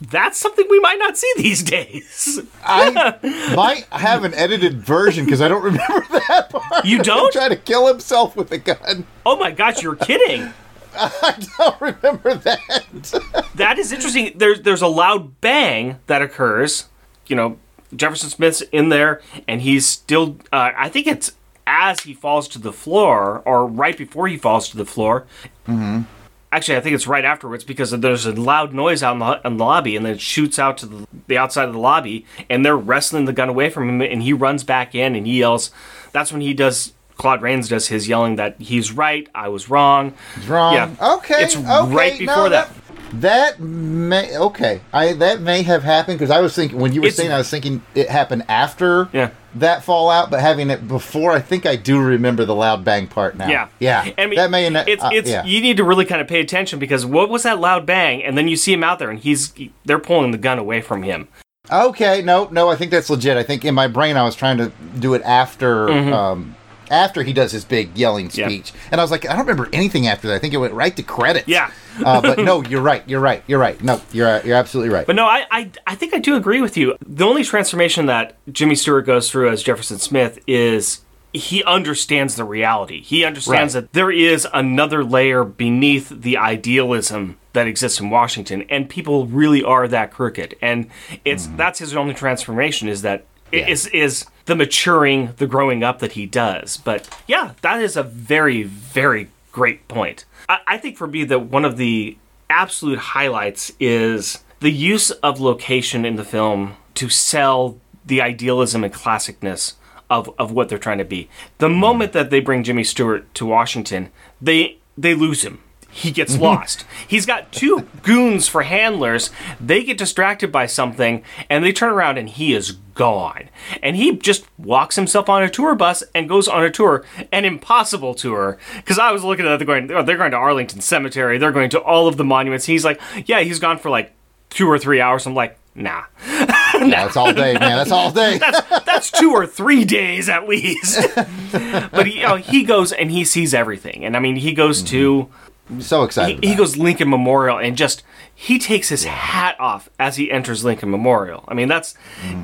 that's 0.00 0.38
something 0.38 0.66
we 0.68 0.80
might 0.80 0.98
not 0.98 1.16
see 1.16 1.32
these 1.36 1.62
days. 1.62 2.40
I 2.64 3.52
might 3.54 3.84
have 3.92 4.24
an 4.24 4.34
edited 4.34 4.80
version 4.80 5.24
because 5.24 5.40
I 5.40 5.46
don't 5.46 5.62
remember 5.62 6.04
that 6.10 6.50
part. 6.50 6.84
You 6.84 7.00
don't? 7.00 7.32
Try 7.32 7.48
to 7.48 7.56
kill 7.56 7.86
himself 7.86 8.34
with 8.34 8.50
a 8.50 8.58
gun. 8.58 9.06
Oh 9.24 9.36
my 9.36 9.52
gosh, 9.52 9.82
you're 9.82 9.94
kidding. 9.94 10.52
I 10.94 11.46
don't 11.58 11.80
remember 11.80 12.34
that. 12.34 13.46
That 13.54 13.78
is 13.78 13.92
interesting. 13.92 14.32
There's 14.36 14.60
there's 14.62 14.82
a 14.82 14.88
loud 14.88 15.40
bang 15.40 15.98
that 16.06 16.22
occurs. 16.22 16.88
You 17.26 17.36
know, 17.36 17.58
Jefferson 17.94 18.30
Smith's 18.30 18.62
in 18.72 18.88
there, 18.88 19.20
and 19.46 19.60
he's 19.60 19.86
still. 19.86 20.36
Uh, 20.52 20.72
I 20.76 20.88
think 20.88 21.06
it's 21.06 21.32
as 21.66 22.00
he 22.00 22.14
falls 22.14 22.48
to 22.48 22.58
the 22.58 22.72
floor, 22.72 23.42
or 23.44 23.66
right 23.66 23.96
before 23.96 24.26
he 24.28 24.36
falls 24.36 24.68
to 24.70 24.76
the 24.76 24.86
floor. 24.86 25.26
Mm-hmm. 25.66 26.02
Actually, 26.50 26.78
I 26.78 26.80
think 26.80 26.94
it's 26.94 27.06
right 27.06 27.26
afterwards 27.26 27.62
because 27.62 27.90
there's 27.90 28.24
a 28.24 28.32
loud 28.32 28.72
noise 28.72 29.02
out 29.02 29.12
in 29.12 29.18
the, 29.18 29.40
in 29.44 29.56
the 29.58 29.64
lobby, 29.64 29.96
and 29.96 30.06
then 30.06 30.14
it 30.14 30.20
shoots 30.20 30.58
out 30.58 30.78
to 30.78 30.86
the, 30.86 31.06
the 31.26 31.36
outside 31.36 31.68
of 31.68 31.74
the 31.74 31.78
lobby, 31.78 32.24
and 32.48 32.64
they're 32.64 32.76
wrestling 32.76 33.26
the 33.26 33.34
gun 33.34 33.50
away 33.50 33.68
from 33.68 33.88
him, 33.88 34.00
and 34.00 34.22
he 34.22 34.32
runs 34.32 34.64
back 34.64 34.94
in 34.94 35.14
and 35.14 35.26
he 35.26 35.40
yells. 35.40 35.70
That's 36.12 36.32
when 36.32 36.40
he 36.40 36.54
does. 36.54 36.94
Claude 37.18 37.42
Rains 37.42 37.68
does 37.68 37.88
his 37.88 38.08
yelling 38.08 38.36
that 38.36 38.54
he's 38.60 38.92
right, 38.92 39.28
I 39.34 39.48
was 39.48 39.68
wrong. 39.68 40.14
Wrong. 40.46 40.74
Yeah. 40.74 40.94
Okay. 41.16 41.42
It's 41.42 41.56
okay, 41.56 41.94
right 41.94 42.20
no, 42.20 42.26
before 42.26 42.48
that. 42.50 42.70
That 43.14 43.58
may 43.58 44.36
okay. 44.36 44.80
I 44.92 45.14
that 45.14 45.40
may 45.40 45.62
have 45.62 45.82
happened 45.82 46.18
because 46.18 46.30
I 46.30 46.40
was 46.40 46.54
thinking 46.54 46.78
when 46.78 46.92
you 46.92 47.00
were 47.00 47.06
It's- 47.08 47.16
saying 47.16 47.32
I 47.32 47.38
was 47.38 47.50
thinking 47.50 47.82
it 47.94 48.08
happened 48.08 48.44
after 48.48 49.08
Yeah. 49.12 49.30
that 49.54 49.82
fallout, 49.82 50.30
but 50.30 50.40
having 50.40 50.68
it 50.68 50.86
before, 50.86 51.32
I 51.32 51.40
think 51.40 51.64
I 51.64 51.74
do 51.74 51.98
remember 51.98 52.44
the 52.44 52.54
loud 52.54 52.84
bang 52.84 53.06
part 53.06 53.36
now. 53.36 53.48
Yeah, 53.48 53.68
yeah. 53.78 54.10
I 54.18 54.26
mean, 54.26 54.36
that 54.36 54.50
may 54.50 54.66
it's 54.66 55.02
uh, 55.02 55.10
it's 55.12 55.28
yeah. 55.30 55.42
you 55.44 55.60
need 55.60 55.78
to 55.78 55.84
really 55.84 56.04
kind 56.04 56.20
of 56.20 56.28
pay 56.28 56.40
attention 56.40 56.78
because 56.78 57.06
what 57.06 57.30
was 57.30 57.44
that 57.44 57.58
loud 57.58 57.86
bang? 57.86 58.22
And 58.22 58.36
then 58.36 58.46
you 58.46 58.56
see 58.56 58.74
him 58.74 58.84
out 58.84 58.98
there, 58.98 59.10
and 59.10 59.18
he's 59.18 59.54
they're 59.86 59.98
pulling 59.98 60.30
the 60.30 60.38
gun 60.38 60.58
away 60.58 60.82
from 60.82 61.02
him. 61.02 61.28
Okay, 61.72 62.22
no, 62.22 62.48
no, 62.50 62.68
I 62.68 62.76
think 62.76 62.90
that's 62.90 63.10
legit. 63.10 63.36
I 63.36 63.42
think 63.42 63.64
in 63.64 63.74
my 63.74 63.88
brain 63.88 64.16
I 64.16 64.22
was 64.22 64.36
trying 64.36 64.58
to 64.58 64.70
do 64.98 65.14
it 65.14 65.22
after 65.24 65.90
um 65.90 66.54
after 66.90 67.22
he 67.22 67.32
does 67.32 67.52
his 67.52 67.64
big 67.64 67.96
yelling 67.96 68.30
speech. 68.30 68.72
And 68.90 69.00
I 69.00 69.04
was 69.04 69.10
like, 69.10 69.24
I 69.26 69.30
don't 69.36 69.46
remember 69.46 69.68
anything 69.72 70.06
after 70.06 70.28
that. 70.28 70.34
I 70.34 70.38
think 70.38 70.54
it 70.54 70.58
went 70.58 70.74
right 70.74 70.94
to 70.96 71.02
credits. 71.02 71.48
Yeah. 71.48 71.70
uh, 72.04 72.20
but 72.20 72.38
no, 72.38 72.62
you're 72.64 72.80
right. 72.80 73.02
You're 73.08 73.20
right. 73.20 73.42
You're 73.46 73.58
right. 73.58 73.82
No, 73.82 74.00
you're 74.12 74.40
you're 74.42 74.56
absolutely 74.56 74.92
right. 74.94 75.06
But 75.06 75.16
no, 75.16 75.26
I, 75.26 75.46
I 75.50 75.70
I 75.86 75.94
think 75.94 76.14
I 76.14 76.18
do 76.18 76.36
agree 76.36 76.60
with 76.60 76.76
you. 76.76 76.96
The 77.06 77.24
only 77.26 77.44
transformation 77.44 78.06
that 78.06 78.36
Jimmy 78.52 78.74
Stewart 78.76 79.04
goes 79.06 79.30
through 79.30 79.50
as 79.50 79.62
Jefferson 79.62 79.98
Smith 79.98 80.38
is 80.46 81.00
he 81.34 81.62
understands 81.64 82.36
the 82.36 82.44
reality. 82.44 83.02
He 83.02 83.24
understands 83.24 83.74
Right. 83.74 83.82
that 83.82 83.92
there 83.92 84.10
is 84.10 84.46
another 84.54 85.04
layer 85.04 85.44
beneath 85.44 86.08
the 86.08 86.36
idealism 86.38 87.36
that 87.52 87.66
exists 87.66 87.98
in 88.00 88.08
Washington, 88.10 88.62
and 88.70 88.88
people 88.88 89.26
really 89.26 89.62
are 89.62 89.88
that 89.88 90.10
crooked. 90.12 90.54
And 90.62 90.88
it's 91.24 91.48
that's 91.56 91.80
his 91.80 91.94
only 91.96 92.14
transformation 92.14 92.88
is 92.88 93.02
that 93.02 93.24
is 93.52 93.86
is 93.88 94.26
the 94.46 94.54
maturing, 94.54 95.34
the 95.36 95.46
growing 95.46 95.82
up 95.82 95.98
that 96.00 96.12
he 96.12 96.26
does. 96.26 96.76
But 96.76 97.08
yeah, 97.26 97.52
that 97.62 97.82
is 97.82 97.96
a 97.96 98.02
very 98.02 98.62
very 98.62 99.28
great 99.52 99.88
point. 99.88 100.24
I, 100.48 100.58
I 100.66 100.78
think 100.78 100.96
for 100.96 101.06
me 101.06 101.24
that 101.24 101.40
one 101.40 101.64
of 101.64 101.76
the 101.76 102.16
absolute 102.50 102.98
highlights 102.98 103.72
is 103.78 104.42
the 104.60 104.70
use 104.70 105.10
of 105.10 105.40
location 105.40 106.04
in 106.04 106.16
the 106.16 106.24
film 106.24 106.76
to 106.94 107.08
sell 107.08 107.78
the 108.04 108.20
idealism 108.20 108.82
and 108.82 108.92
classicness 108.92 109.74
of, 110.10 110.30
of 110.38 110.50
what 110.50 110.68
they're 110.68 110.78
trying 110.78 110.98
to 110.98 111.04
be. 111.04 111.28
The 111.58 111.68
hmm. 111.68 111.74
moment 111.74 112.12
that 112.12 112.30
they 112.30 112.40
bring 112.40 112.64
Jimmy 112.64 112.84
Stewart 112.84 113.32
to 113.34 113.46
Washington, 113.46 114.10
they 114.40 114.78
they 114.96 115.14
lose 115.14 115.42
him. 115.42 115.60
He 115.98 116.12
gets 116.12 116.34
mm-hmm. 116.34 116.44
lost. 116.44 116.84
He's 117.06 117.26
got 117.26 117.50
two 117.50 117.88
goons 118.02 118.46
for 118.46 118.62
handlers. 118.62 119.30
They 119.60 119.82
get 119.82 119.98
distracted 119.98 120.52
by 120.52 120.66
something 120.66 121.24
and 121.50 121.64
they 121.64 121.72
turn 121.72 121.90
around 121.90 122.18
and 122.18 122.28
he 122.28 122.54
is 122.54 122.72
gone. 122.94 123.48
And 123.82 123.96
he 123.96 124.16
just 124.16 124.46
walks 124.58 124.94
himself 124.94 125.28
on 125.28 125.42
a 125.42 125.50
tour 125.50 125.74
bus 125.74 126.04
and 126.14 126.28
goes 126.28 126.46
on 126.46 126.62
a 126.62 126.70
tour, 126.70 127.04
an 127.32 127.44
impossible 127.44 128.14
tour. 128.14 128.58
Because 128.76 129.00
I 129.00 129.10
was 129.10 129.24
looking 129.24 129.44
at 129.44 129.52
it, 129.52 129.58
they're 129.58 129.66
going, 129.66 129.90
oh, 129.90 130.04
they're 130.04 130.16
going 130.16 130.30
to 130.30 130.36
Arlington 130.36 130.80
Cemetery, 130.80 131.36
they're 131.38 131.52
going 131.52 131.70
to 131.70 131.80
all 131.80 132.06
of 132.06 132.16
the 132.16 132.24
monuments. 132.24 132.66
He's 132.66 132.84
like, 132.84 133.00
yeah, 133.26 133.40
he's 133.40 133.58
gone 133.58 133.78
for 133.78 133.90
like 133.90 134.12
two 134.50 134.68
or 134.68 134.78
three 134.78 135.00
hours. 135.00 135.26
I'm 135.26 135.34
like, 135.34 135.58
nah. 135.74 136.04
Yeah, 136.78 137.06
that's 137.06 137.16
all 137.16 137.32
day, 137.32 137.54
man. 137.54 137.76
That's 137.76 137.90
all 137.90 138.12
day. 138.12 138.38
that's 138.86 139.10
two 139.10 139.32
or 139.32 139.48
three 139.48 139.84
days 139.84 140.28
at 140.28 140.48
least. 140.48 141.08
but 141.50 142.06
he, 142.06 142.20
you 142.20 142.22
know, 142.22 142.36
he 142.36 142.62
goes 142.62 142.92
and 142.92 143.10
he 143.10 143.24
sees 143.24 143.52
everything, 143.52 144.04
and 144.04 144.16
I 144.16 144.20
mean, 144.20 144.36
he 144.36 144.52
goes 144.52 144.80
to 144.84 145.24
mm-hmm. 145.24 145.32
So 145.80 146.02
excited. 146.02 146.42
he, 146.42 146.50
he 146.50 146.56
goes 146.56 146.76
Lincoln 146.76 147.10
Memorial 147.10 147.58
and 147.58 147.76
just 147.76 148.02
he 148.34 148.58
takes 148.58 148.88
his 148.88 149.04
hat 149.04 149.58
off 149.58 149.88
as 149.98 150.16
he 150.16 150.30
enters 150.30 150.64
Lincoln 150.64 150.90
Memorial. 150.90 151.44
I 151.46 151.54
mean, 151.54 151.68
that's 151.68 151.94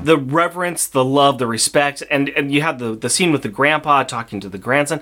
the 0.03 0.17
reverence, 0.17 0.87
the 0.87 1.03
love, 1.03 1.37
the 1.39 1.47
respect, 1.47 2.03
and 2.11 2.29
and 2.29 2.51
you 2.51 2.61
have 2.61 2.79
the 2.79 2.95
the 2.95 3.09
scene 3.09 3.31
with 3.31 3.41
the 3.41 3.49
grandpa 3.49 4.03
talking 4.03 4.39
to 4.41 4.49
the 4.49 4.57
grandson. 4.57 5.01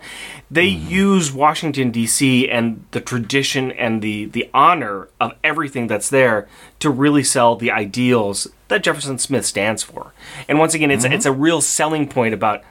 They 0.49 0.65
use 0.65 1.33
Washington 1.33 1.91
D.C. 1.91 2.49
and 2.49 2.85
the 2.91 3.01
tradition 3.01 3.71
and 3.71 4.01
the 4.01 4.25
the 4.25 4.49
honor 4.53 5.09
of 5.19 5.33
everything 5.43 5.87
that's 5.87 6.09
there 6.09 6.47
to 6.79 6.89
really 6.89 7.23
sell 7.23 7.55
the 7.55 7.71
ideals 7.71 8.47
that 8.69 8.83
Jefferson 8.83 9.19
Smith 9.19 9.45
stands 9.45 9.83
for. 9.83 10.13
And 10.47 10.59
once 10.59 10.73
again, 10.73 10.91
it's 10.91 11.05
it's 11.05 11.25
a 11.25 11.31
real 11.31 11.59
selling 11.59 12.07
point 12.07 12.33
about 12.33 12.63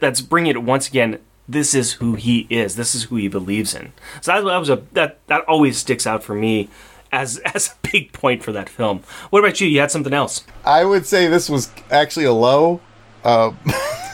that's 0.00 0.20
bringing 0.20 0.52
it 0.52 0.62
once 0.62 0.88
again 0.88 1.18
this 1.52 1.74
is 1.74 1.94
who 1.94 2.14
he 2.14 2.46
is. 2.50 2.76
This 2.76 2.94
is 2.94 3.04
who 3.04 3.16
he 3.16 3.28
believes 3.28 3.74
in. 3.74 3.92
So 4.20 4.32
that, 4.32 4.44
that 4.44 4.56
was 4.58 4.70
a 4.70 4.82
that 4.92 5.18
that 5.26 5.44
always 5.44 5.78
sticks 5.78 6.06
out 6.06 6.22
for 6.22 6.34
me 6.34 6.68
as 7.12 7.38
as 7.54 7.68
a 7.68 7.88
big 7.90 8.12
point 8.12 8.42
for 8.42 8.52
that 8.52 8.68
film. 8.68 9.02
What 9.30 9.40
about 9.40 9.60
you? 9.60 9.68
You 9.68 9.80
had 9.80 9.90
something 9.90 10.12
else? 10.12 10.44
I 10.64 10.84
would 10.84 11.06
say 11.06 11.28
this 11.28 11.48
was 11.48 11.70
actually 11.90 12.26
a 12.26 12.32
low. 12.32 12.80
Uh, 13.24 13.52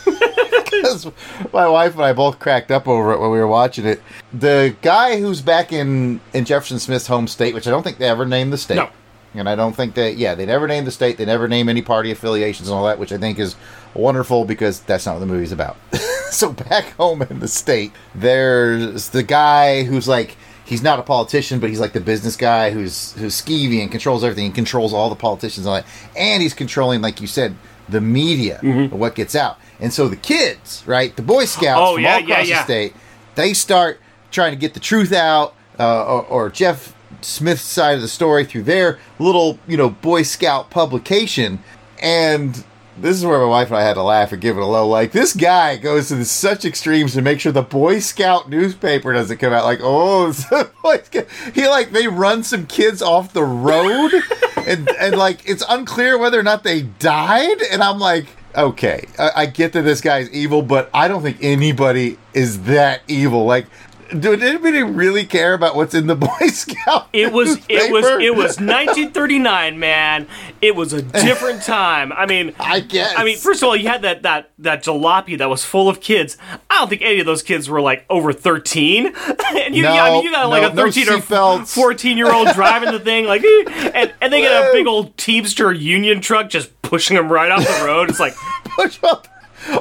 because 0.04 1.06
my 1.52 1.66
wife 1.66 1.94
and 1.94 2.02
I 2.02 2.12
both 2.12 2.38
cracked 2.38 2.70
up 2.70 2.86
over 2.86 3.12
it 3.12 3.20
when 3.20 3.30
we 3.30 3.38
were 3.38 3.46
watching 3.46 3.86
it. 3.86 4.02
The 4.32 4.76
guy 4.82 5.18
who's 5.18 5.40
back 5.40 5.72
in 5.72 6.20
in 6.34 6.44
Jefferson 6.44 6.78
Smith's 6.78 7.06
home 7.06 7.26
state, 7.26 7.54
which 7.54 7.66
I 7.66 7.70
don't 7.70 7.82
think 7.82 7.98
they 7.98 8.08
ever 8.08 8.26
named 8.26 8.52
the 8.52 8.58
state. 8.58 8.76
No. 8.76 8.90
And 9.34 9.48
I 9.48 9.54
don't 9.54 9.76
think 9.76 9.94
that, 9.94 10.16
yeah, 10.16 10.34
they 10.34 10.46
never 10.46 10.66
name 10.66 10.84
the 10.84 10.90
state. 10.90 11.18
They 11.18 11.26
never 11.26 11.48
name 11.48 11.68
any 11.68 11.82
party 11.82 12.10
affiliations 12.10 12.68
and 12.68 12.76
all 12.76 12.86
that, 12.86 12.98
which 12.98 13.12
I 13.12 13.18
think 13.18 13.38
is 13.38 13.56
wonderful 13.94 14.44
because 14.44 14.80
that's 14.80 15.06
not 15.06 15.14
what 15.14 15.20
the 15.20 15.26
movie's 15.26 15.52
about. 15.52 15.76
so 16.30 16.52
back 16.52 16.84
home 16.96 17.22
in 17.22 17.40
the 17.40 17.48
state, 17.48 17.92
there's 18.14 19.08
the 19.10 19.22
guy 19.22 19.82
who's 19.84 20.06
like, 20.08 20.36
he's 20.64 20.82
not 20.82 20.98
a 20.98 21.02
politician, 21.02 21.60
but 21.60 21.70
he's 21.70 21.80
like 21.80 21.92
the 21.92 22.00
business 22.00 22.36
guy 22.36 22.70
who's 22.70 23.12
who's 23.14 23.40
skeevy 23.40 23.80
and 23.80 23.90
controls 23.90 24.22
everything. 24.24 24.46
He 24.46 24.52
controls 24.52 24.92
all 24.92 25.08
the 25.08 25.16
politicians 25.16 25.66
and 25.66 25.74
all 25.74 25.82
that. 25.82 25.86
And 26.16 26.42
he's 26.42 26.54
controlling, 26.54 27.00
like 27.00 27.20
you 27.20 27.26
said, 27.26 27.54
the 27.88 28.00
media, 28.00 28.60
Mm-hmm. 28.62 28.96
what 28.98 29.14
gets 29.14 29.34
out. 29.34 29.58
And 29.80 29.92
so 29.92 30.08
the 30.08 30.16
kids, 30.16 30.82
right, 30.86 31.14
the 31.16 31.22
Boy 31.22 31.44
Scouts 31.46 31.80
Oh, 31.82 31.94
from 31.94 32.04
yeah, 32.04 32.14
all 32.14 32.20
yeah, 32.20 32.34
across 32.34 32.48
yeah. 32.48 32.56
the 32.58 32.64
state, 32.64 32.94
they 33.34 33.54
start 33.54 34.00
trying 34.30 34.50
to 34.52 34.58
get 34.58 34.74
the 34.74 34.80
truth 34.80 35.12
out, 35.12 35.54
uh, 35.78 36.04
or, 36.04 36.22
or 36.26 36.50
Jeff 36.50 36.94
Smith's 37.22 37.62
side 37.62 37.94
of 37.94 38.02
the 38.02 38.08
story 38.08 38.44
through 38.44 38.64
their 38.64 38.98
little, 39.18 39.58
you 39.66 39.76
know, 39.78 39.88
Boy 39.88 40.22
Scout 40.22 40.68
publication. 40.70 41.60
And 42.02 42.62
this 43.00 43.16
is 43.16 43.24
where 43.24 43.38
my 43.38 43.44
wife 43.46 43.68
and 43.68 43.76
I 43.76 43.82
had 43.82 43.94
to 43.94 44.02
laugh 44.02 44.32
and 44.32 44.40
give 44.40 44.56
it 44.56 44.62
a 44.62 44.66
low. 44.66 44.88
Like 44.88 45.12
this 45.12 45.34
guy 45.34 45.76
goes 45.76 46.08
to 46.08 46.24
such 46.24 46.64
extremes 46.64 47.14
to 47.14 47.22
make 47.22 47.40
sure 47.40 47.52
the 47.52 47.62
Boy 47.62 47.98
Scout 48.00 48.48
newspaper 48.48 49.12
doesn't 49.12 49.38
come 49.38 49.52
out. 49.52 49.64
Like, 49.64 49.80
oh, 49.82 50.28
it's 50.30 50.44
Boy 50.82 50.98
Scout. 50.98 51.26
he 51.54 51.68
like 51.68 51.92
they 51.92 52.08
run 52.08 52.42
some 52.42 52.66
kids 52.66 53.02
off 53.02 53.32
the 53.32 53.44
road, 53.44 54.12
and 54.66 54.88
and 55.00 55.16
like 55.16 55.48
it's 55.48 55.64
unclear 55.68 56.18
whether 56.18 56.38
or 56.38 56.42
not 56.42 56.64
they 56.64 56.82
died. 56.82 57.62
And 57.70 57.82
I'm 57.82 57.98
like, 57.98 58.26
okay, 58.54 59.06
I, 59.18 59.30
I 59.36 59.46
get 59.46 59.72
that 59.74 59.82
this 59.82 60.00
guy's 60.00 60.30
evil, 60.30 60.62
but 60.62 60.90
I 60.92 61.08
don't 61.08 61.22
think 61.22 61.38
anybody 61.40 62.18
is 62.34 62.62
that 62.64 63.02
evil. 63.08 63.44
Like. 63.44 63.66
Did 64.08 64.42
anybody 64.42 64.82
really 64.82 65.26
care 65.26 65.52
about 65.54 65.76
what's 65.76 65.94
in 65.94 66.06
the 66.06 66.16
Boy 66.16 66.48
Scout? 66.48 67.08
It 67.12 67.32
was 67.32 67.58
it 67.68 67.92
was 67.92 68.04
it 68.04 68.34
was 68.34 68.58
1939, 68.58 69.78
man. 69.78 70.26
It 70.62 70.74
was 70.74 70.92
a 70.92 71.02
different 71.02 71.62
time. 71.62 72.12
I 72.12 72.26
mean, 72.26 72.54
I 72.60 72.80
guess. 72.80 73.14
I 73.16 73.24
mean, 73.24 73.36
first 73.36 73.62
of 73.62 73.68
all, 73.68 73.76
you 73.76 73.88
had 73.88 74.02
that 74.02 74.22
that 74.22 74.50
that 74.58 74.82
jalopy 74.84 75.36
that 75.38 75.48
was 75.48 75.64
full 75.64 75.88
of 75.88 76.00
kids. 76.00 76.38
I 76.70 76.78
don't 76.78 76.88
think 76.88 77.02
any 77.02 77.20
of 77.20 77.26
those 77.26 77.42
kids 77.42 77.68
were 77.68 77.80
like 77.80 78.06
over 78.08 78.32
13. 78.32 79.06
and 79.54 79.76
you, 79.76 79.82
No, 79.82 79.90
I 79.90 80.10
mean, 80.10 80.24
you 80.24 80.30
got 80.30 80.48
like 80.48 80.62
no, 80.62 80.70
a 80.70 80.74
no 80.74 80.84
13 80.84 81.08
or 81.08 81.18
seatbelts. 81.18 81.74
14 81.74 82.16
year 82.16 82.32
old 82.32 82.48
driving 82.54 82.92
the 82.92 83.00
thing, 83.00 83.26
like, 83.26 83.44
and 83.44 84.12
and 84.20 84.32
they 84.32 84.42
got 84.42 84.70
a 84.70 84.72
big 84.72 84.86
old 84.86 85.16
Teamster 85.16 85.72
Union 85.72 86.20
truck 86.20 86.48
just 86.48 86.80
pushing 86.82 87.16
them 87.16 87.30
right 87.30 87.50
off 87.50 87.66
the 87.66 87.84
road. 87.84 88.08
It's 88.08 88.20
like, 88.20 88.34
push 88.64 88.98
up 89.02 89.28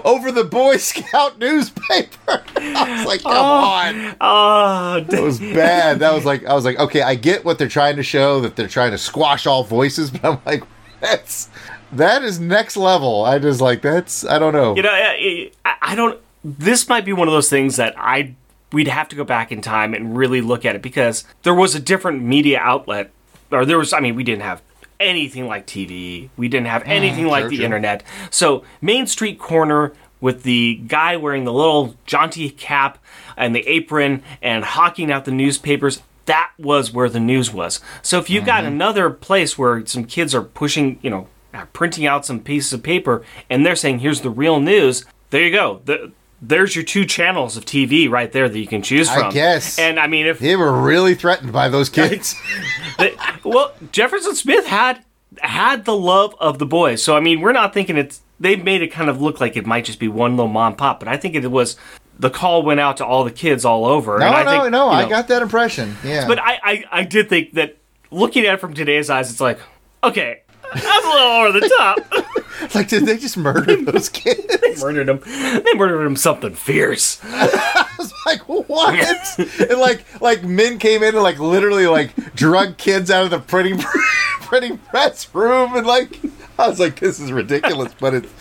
over 0.04 0.32
the 0.32 0.44
Boy 0.44 0.78
Scout 0.78 1.40
newspaper. 1.40 2.44
I 2.56 2.98
was 2.98 3.06
like, 3.06 3.22
come 3.24 3.32
oh. 3.34 3.66
on. 3.66 4.16
oh, 4.22 5.06
That 5.10 5.22
was 5.22 5.40
bad. 5.40 6.00
That 6.00 6.14
was 6.14 6.26
like, 6.26 6.46
I 6.46 6.54
was 6.54 6.66
like, 6.66 6.80
okay, 6.80 7.02
I 7.02 7.16
get 7.16 7.46
what 7.46 7.58
they're 7.58 7.68
trying 7.68 7.96
to 7.96 8.04
show, 8.04 8.42
that 8.42 8.56
they're 8.56 8.68
trying 8.68 8.92
to 8.92 8.98
squash 8.98 9.46
all 9.48 9.64
voices, 9.64 10.12
but 10.12 10.24
I'm 10.26 10.40
like, 10.46 10.64
that's, 11.00 11.50
that 11.92 12.24
is 12.24 12.40
next 12.40 12.78
level. 12.78 13.24
I 13.24 13.40
just 13.40 13.62
like, 13.62 13.82
that's, 13.82 14.26
I 14.26 14.40
don't 14.40 14.54
know. 14.54 14.76
you 14.76 14.82
know, 14.82 14.92
I, 14.92 15.52
I 15.66 15.78
I 15.82 15.96
don't. 15.96 16.20
This 16.44 16.88
might 16.90 17.06
be 17.06 17.14
one 17.14 17.28
of 17.28 17.34
those 17.34 17.50
things 17.50 17.78
that 17.78 17.96
I 17.98 18.36
we'd 18.72 18.90
have 18.90 19.08
to 19.10 19.16
go 19.16 19.24
back 19.24 19.52
in 19.52 19.62
time 19.62 19.94
and 19.94 20.18
really 20.18 20.42
look 20.42 20.66
at 20.66 20.76
it 20.76 20.82
because 20.82 21.24
there 21.44 21.54
was 21.54 21.76
a 21.76 21.80
different 21.80 22.22
media 22.22 22.60
outlet, 22.60 23.12
or 23.52 23.66
there 23.66 23.78
was. 23.78 23.94
I 23.94 24.02
mean, 24.02 24.16
we 24.16 24.24
didn't 24.24 24.44
have 24.44 24.62
anything 25.00 25.48
like 25.48 25.66
TV. 25.68 26.30
We 26.38 26.48
didn't 26.48 26.68
have 26.68 26.84
anything 26.86 27.28
like 27.28 27.44
sure, 27.44 27.50
the 27.50 27.64
internet. 27.64 28.04
So 28.30 28.64
Main 28.82 29.08
Street 29.08 29.40
Corner 29.40 29.94
with 30.20 30.44
the 30.44 30.76
guy 30.88 31.16
wearing 31.18 31.44
the 31.46 31.54
little 31.54 31.96
jaunty 32.06 32.50
cap 32.50 32.98
and 33.36 33.56
the 33.56 33.68
apron 33.68 34.24
and 34.42 34.64
hawking 34.64 35.12
out 35.12 35.26
the 35.26 35.32
newspapers. 35.32 36.02
That 36.26 36.52
was 36.58 36.92
where 36.92 37.08
the 37.10 37.20
news 37.20 37.54
was. 37.54 37.80
So 38.02 38.18
if 38.20 38.30
you've 38.30 38.46
got 38.46 38.64
Mm-hmm. 38.64 38.74
another 38.74 39.10
place 39.10 39.58
where 39.58 39.86
some 39.86 40.04
kids 40.06 40.34
are 40.36 40.42
pushing, 40.42 41.00
you 41.02 41.10
know, 41.10 41.28
printing 41.74 42.06
out 42.06 42.26
some 42.26 42.40
pieces 42.40 42.74
of 42.74 42.84
paper 42.84 43.24
and 43.50 43.66
they're 43.66 43.76
saying, 43.76 44.00
"Here's 44.00 44.22
the 44.22 44.30
real 44.30 44.60
news." 44.60 45.06
There 45.30 45.42
you 45.42 45.52
go. 45.52 45.82
The, 45.86 46.12
there's 46.42 46.76
your 46.76 46.84
two 46.86 47.04
channels 47.06 47.58
of 47.58 47.66
TV 47.66 48.08
right 48.10 48.32
there 48.32 48.48
that 48.48 48.60
you 48.60 48.68
can 48.68 48.82
choose 48.84 49.10
from. 49.10 49.26
I 49.26 49.32
guess. 49.32 49.80
And 49.80 50.00
I 50.00 50.06
mean, 50.08 50.26
if 50.28 50.38
They 50.40 50.56
were 50.56 50.72
really 50.82 51.16
threatened 51.16 51.52
by 51.52 51.68
those 51.70 51.90
kids. 51.90 52.36
the, 53.00 53.18
well, 53.50 53.74
Jefferson 53.92 54.36
Smith 54.36 54.66
had 54.68 55.04
had 55.42 55.86
the 55.86 55.96
love 55.96 56.36
of 56.40 56.60
the 56.60 56.66
boys. 56.66 57.04
So 57.04 57.16
I 57.16 57.20
mean, 57.20 57.42
we're 57.42 57.54
not 57.54 57.74
thinking 57.74 57.98
it's. 57.98 58.22
They 58.40 58.56
made 58.56 58.84
it 58.84 58.90
kind 58.90 59.10
of 59.10 59.20
look 59.20 59.42
like 59.42 59.58
it 59.58 59.66
might 59.66 59.86
just 59.86 60.00
be 60.00 60.08
one 60.08 60.38
little 60.38 60.52
mom 60.52 60.76
pop, 60.76 61.00
but 61.00 61.08
I 61.08 61.18
think 61.18 61.36
it 61.36 61.48
was. 61.50 61.76
The 62.20 62.30
call 62.32 62.64
went 62.64 62.80
out 62.80 62.98
to 62.98 63.06
all 63.06 63.24
the 63.24 63.32
kids 63.32 63.64
all 63.64 63.86
over. 63.86 64.18
no, 64.18 64.26
and 64.26 64.36
I 64.36 64.44
no, 64.44 64.62
think, 64.62 64.72
no. 64.72 64.86
you 64.92 64.98
I 64.98 65.10
got 65.10 65.28
that 65.28 65.44
impression. 65.44 65.96
Yeah. 66.04 66.28
But 66.28 66.40
I, 66.40 66.60
I, 66.64 66.84
I 66.92 67.04
did 67.04 67.30
think 67.30 67.54
that 67.54 67.78
looking 68.10 68.46
at 68.46 68.56
it 68.56 68.58
from 68.58 68.74
today's 68.74 69.12
eyes, 69.12 69.30
it's 69.30 69.40
like, 69.40 69.60
okay, 70.04 70.42
that's 70.74 71.06
a 71.06 71.10
little 71.10 71.28
over 71.28 71.60
the 71.60 71.70
top. 71.78 72.76
like, 72.76 72.88
did 72.88 73.06
they 73.06 73.18
just 73.18 73.38
murder 73.38 73.76
those 73.84 74.10
kids? 74.10 74.46
they 74.62 74.76
murdered 74.76 75.10
him. 75.10 75.22
They 75.26 75.74
murdered 75.76 76.04
them 76.04 76.16
something 76.16 76.54
fierce. 76.54 77.20
I 77.24 77.88
was 77.98 78.14
like 78.26 78.42
what? 78.48 79.40
and 79.40 79.80
like 79.80 80.22
like 80.22 80.44
men 80.44 80.80
came 80.80 81.04
in 81.04 81.16
and 81.16 81.24
like 81.24 81.40
literally 81.40 81.88
like 81.88 82.12
drug 82.38 82.78
kids 82.78 83.12
out 83.12 83.26
of 83.26 83.32
the 83.32 83.40
printing 83.40 83.80
printing 84.42 84.78
press 84.78 85.34
room 85.34 85.76
and 85.76 85.86
like 85.86 86.20
I 86.58 86.68
was 86.70 86.80
like 86.80 87.00
this 87.00 87.20
is 87.20 87.32
ridiculous, 87.32 87.94
but 88.00 88.14
it's 88.14 88.32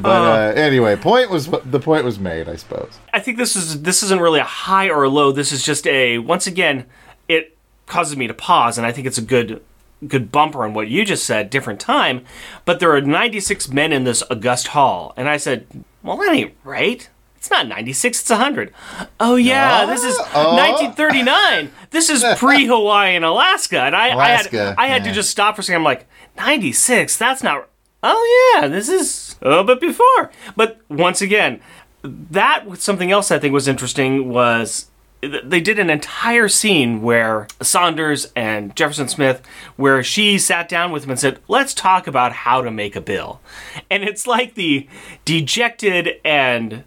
but 0.00 0.06
uh, 0.06 0.52
anyway, 0.56 0.96
point 0.96 1.30
was 1.30 1.48
the 1.64 1.80
point 1.80 2.04
was 2.04 2.18
made, 2.18 2.48
I 2.48 2.56
suppose. 2.56 2.98
I 3.12 3.20
think 3.20 3.38
this 3.38 3.56
is 3.56 3.82
this 3.82 4.02
isn't 4.02 4.20
really 4.20 4.40
a 4.40 4.44
high 4.44 4.88
or 4.88 5.04
a 5.04 5.08
low. 5.08 5.32
This 5.32 5.52
is 5.52 5.64
just 5.64 5.86
a 5.86 6.18
once 6.18 6.46
again, 6.46 6.86
it 7.28 7.56
causes 7.86 8.16
me 8.16 8.26
to 8.26 8.34
pause, 8.34 8.78
and 8.78 8.86
I 8.86 8.92
think 8.92 9.06
it's 9.06 9.18
a 9.18 9.22
good 9.22 9.62
good 10.06 10.32
bumper 10.32 10.64
on 10.64 10.74
what 10.74 10.88
you 10.88 11.04
just 11.04 11.24
said. 11.24 11.50
Different 11.50 11.80
time, 11.80 12.24
but 12.64 12.80
there 12.80 12.94
are 12.94 13.00
96 13.00 13.68
men 13.70 13.92
in 13.92 14.04
this 14.04 14.22
august 14.30 14.68
hall, 14.68 15.12
and 15.16 15.28
I 15.28 15.36
said, 15.36 15.66
well, 16.02 16.16
that 16.18 16.32
ain't 16.32 16.54
right. 16.64 17.08
It's 17.44 17.50
not 17.50 17.68
96, 17.68 18.22
it's 18.22 18.30
100. 18.30 18.72
Oh, 19.20 19.36
yeah, 19.36 19.84
this 19.84 20.02
is 20.02 20.16
Oh. 20.34 20.56
1939. 20.56 21.70
This 21.90 22.08
is 22.08 22.24
pre 22.38 22.64
Hawaii 22.64 23.14
and 23.16 23.22
Alaska. 23.22 23.80
And 23.82 23.94
I, 23.94 24.08
I 24.08 24.12
Alaska, 24.12 24.64
had, 24.68 24.74
I 24.78 24.86
had 24.86 25.04
to 25.04 25.12
just 25.12 25.28
stop 25.30 25.54
for 25.54 25.60
a 25.60 25.62
second. 25.62 25.80
I'm 25.80 25.84
like, 25.84 26.06
96? 26.38 27.18
That's 27.18 27.42
not. 27.42 27.68
Oh, 28.02 28.56
yeah, 28.62 28.66
this 28.68 28.88
is 28.88 29.36
a 29.42 29.50
little 29.50 29.64
bit 29.64 29.78
before. 29.78 30.30
But 30.56 30.80
once 30.88 31.20
again, 31.20 31.60
that 32.02 32.64
was 32.64 32.82
something 32.82 33.12
else 33.12 33.30
I 33.30 33.38
think 33.38 33.52
was 33.52 33.68
interesting 33.68 34.30
was 34.30 34.86
they 35.20 35.60
did 35.60 35.78
an 35.78 35.90
entire 35.90 36.48
scene 36.48 37.02
where 37.02 37.46
Saunders 37.60 38.32
and 38.34 38.74
Jefferson 38.74 39.08
Smith, 39.08 39.42
where 39.76 40.02
she 40.02 40.38
sat 40.38 40.66
down 40.66 40.92
with 40.92 41.04
him 41.04 41.10
and 41.10 41.20
said, 41.20 41.40
"Let's 41.46 41.74
talk 41.74 42.06
about 42.06 42.32
how 42.32 42.62
to 42.62 42.70
make 42.70 42.96
a 42.96 43.02
bill," 43.02 43.42
and 43.90 44.02
it's 44.02 44.26
like 44.26 44.54
the 44.54 44.88
dejected 45.26 46.20
and 46.24 46.84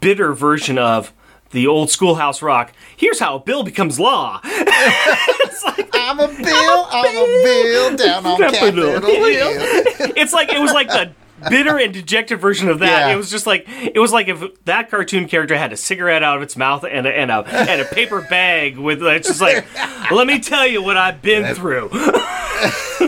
bitter 0.00 0.32
version 0.32 0.78
of 0.78 1.12
the 1.50 1.66
old 1.66 1.90
schoolhouse 1.90 2.42
rock. 2.42 2.72
Here's 2.96 3.20
how 3.20 3.36
a 3.36 3.40
bill 3.40 3.62
becomes 3.62 4.00
law. 4.00 4.40
like, 4.44 5.88
I'm 5.94 6.18
a 6.18 6.28
bill, 6.28 6.86
I'm 6.90 7.16
a 7.16 7.42
bill 7.44 7.96
down 7.96 8.26
on 8.26 8.38
Capitol. 8.38 9.00
Hill. 9.00 10.12
it's 10.16 10.32
like 10.32 10.52
it 10.52 10.60
was 10.60 10.72
like 10.72 10.88
the 10.88 11.12
bitter 11.48 11.78
and 11.78 11.92
dejected 11.92 12.40
version 12.40 12.68
of 12.68 12.78
that. 12.80 13.08
Yeah. 13.08 13.14
It 13.14 13.16
was 13.16 13.30
just 13.30 13.46
like 13.46 13.66
it 13.68 13.98
was 13.98 14.12
like 14.12 14.28
if 14.28 14.64
that 14.64 14.90
cartoon 14.90 15.28
character 15.28 15.56
had 15.56 15.72
a 15.72 15.76
cigarette 15.76 16.22
out 16.22 16.36
of 16.36 16.42
its 16.42 16.56
mouth 16.56 16.84
and 16.84 17.06
a 17.06 17.10
and 17.10 17.30
a, 17.30 17.46
and 17.46 17.80
a 17.80 17.84
paper 17.84 18.20
bag 18.22 18.76
with 18.76 19.02
it's 19.02 19.28
just 19.28 19.40
like 19.40 19.66
let 20.10 20.26
me 20.26 20.40
tell 20.40 20.66
you 20.66 20.82
what 20.82 20.96
I've 20.96 21.22
been 21.22 21.54
through. 21.54 21.90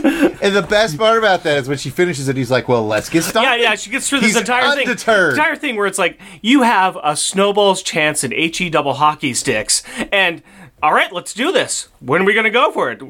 and 0.42 0.54
the 0.54 0.66
best 0.68 0.98
part 0.98 1.18
about 1.18 1.42
that 1.44 1.58
is 1.58 1.68
when 1.68 1.78
she 1.78 1.90
finishes 1.90 2.28
it, 2.28 2.36
he's 2.36 2.50
like, 2.50 2.68
"Well, 2.68 2.86
let's 2.86 3.08
get 3.08 3.22
started." 3.22 3.48
Yeah, 3.48 3.70
yeah, 3.70 3.74
she 3.74 3.90
gets 3.90 4.08
through 4.08 4.20
this 4.20 4.28
He's 4.30 4.36
entire 4.36 4.64
undeterred. 4.64 4.98
thing. 4.98 5.30
Entire 5.30 5.56
thing 5.56 5.76
where 5.76 5.86
it's 5.86 5.98
like 5.98 6.20
you 6.42 6.62
have 6.62 6.98
a 7.02 7.16
snowball's 7.16 7.82
chance 7.82 8.24
in 8.24 8.32
HE 8.32 8.70
double 8.70 8.94
hockey 8.94 9.34
sticks, 9.34 9.82
and 10.12 10.42
all 10.82 10.92
right, 10.92 11.12
let's 11.12 11.32
do 11.32 11.52
this. 11.52 11.88
When 12.00 12.22
are 12.22 12.24
we 12.24 12.34
gonna 12.34 12.50
go 12.50 12.70
for 12.72 12.90
it? 12.90 13.00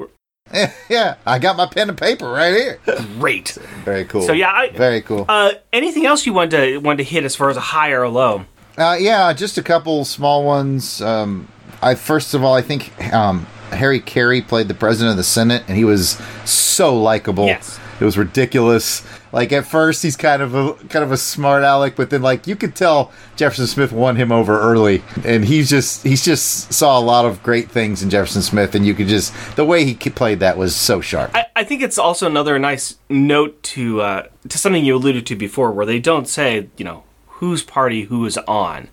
yeah, 0.89 1.17
I 1.27 1.39
got 1.39 1.57
my 1.57 1.67
pen 1.67 1.89
and 1.89 1.99
paper 1.99 2.31
right 2.31 2.55
here. 2.55 2.79
Great. 3.19 3.51
Very 3.85 4.05
cool. 4.05 4.23
So, 4.23 4.33
yeah, 4.33 4.51
I- 4.51 4.71
very 4.71 5.03
cool. 5.03 5.25
Uh, 5.29 5.53
anything 5.73 6.07
else 6.07 6.25
you 6.27 6.33
wanted 6.33 6.51
to 6.73 6.79
wanted 6.79 6.99
to 6.99 7.05
hit 7.05 7.25
as 7.25 7.35
far 7.37 7.51
as 7.51 7.57
a 7.57 7.61
high 7.61 7.91
or 7.91 8.03
a 8.03 8.09
low? 8.11 8.45
Uh, 8.79 8.97
yeah, 8.99 9.33
just 9.33 9.59
a 9.59 9.63
couple 9.63 10.05
small 10.05 10.45
ones. 10.45 11.01
Um, 11.01 11.49
I 11.83 11.95
first 11.95 12.35
of 12.35 12.45
all, 12.45 12.55
I 12.55 12.63
think 12.63 12.93
um, 13.13 13.47
Harry 13.71 14.01
Carey 14.01 14.41
played 14.43 14.69
the 14.69 14.75
president 14.75 15.13
of 15.13 15.17
the 15.17 15.25
Senate, 15.25 15.65
and 15.69 15.77
he 15.77 15.85
was 15.85 16.21
so 16.45 16.97
likable. 17.01 17.47
Yes. 17.47 17.81
It 17.99 18.05
was 18.05 18.19
ridiculous. 18.19 19.03
Like 19.33 19.53
at 19.53 19.67
first, 19.67 20.03
he's 20.03 20.17
kind 20.17 20.43
of 20.43 20.55
a 20.55 20.75
kind 20.89 21.05
of 21.05 21.13
a 21.13 21.17
smart 21.17 21.63
aleck, 21.63 21.97
but 21.97 22.11
then 22.11 22.23
like 22.23 22.47
you 22.47 22.57
could 22.57 22.75
tell 22.75 23.13
Jefferson 23.37 23.67
Smith 23.67 23.93
won 23.93 24.17
him 24.17 24.31
over 24.33 24.59
early, 24.61 25.03
and 25.25 25.45
he's 25.45 25.71
just 25.71 26.03
he's 26.03 26.25
just 26.25 26.73
saw 26.73 26.99
a 26.99 27.01
lot 27.01 27.25
of 27.25 27.43
great 27.43 27.71
things 27.71 28.03
in 28.03 28.11
Jefferson 28.11 28.43
Smith, 28.43 28.75
and 28.75 28.87
you 28.87 28.95
could 28.95 29.09
just 29.09 29.35
the 29.57 29.65
way 29.65 29.85
he 29.85 29.95
played 29.95 30.41
that 30.41 30.57
was 30.59 30.77
so 30.77 31.01
sharp. 31.01 31.31
I, 31.35 31.47
I 31.57 31.65
think 31.65 31.83
it's 31.83 31.99
also 31.99 32.27
another 32.27 32.59
nice 32.59 32.97
note 33.09 33.63
to 33.65 34.01
uh, 34.03 34.27
to 34.49 34.59
something 34.59 34.85
you 34.85 34.97
alluded 34.97 35.27
to 35.27 35.37
before, 35.37 35.73
where 35.73 35.87
they 35.87 35.99
don't 35.99 36.29
say, 36.29 36.69
you 36.77 36.85
know, 36.85 37.05
whose 37.27 37.63
party 37.63 38.03
who 38.03 38.25
is 38.27 38.39
on, 38.47 38.89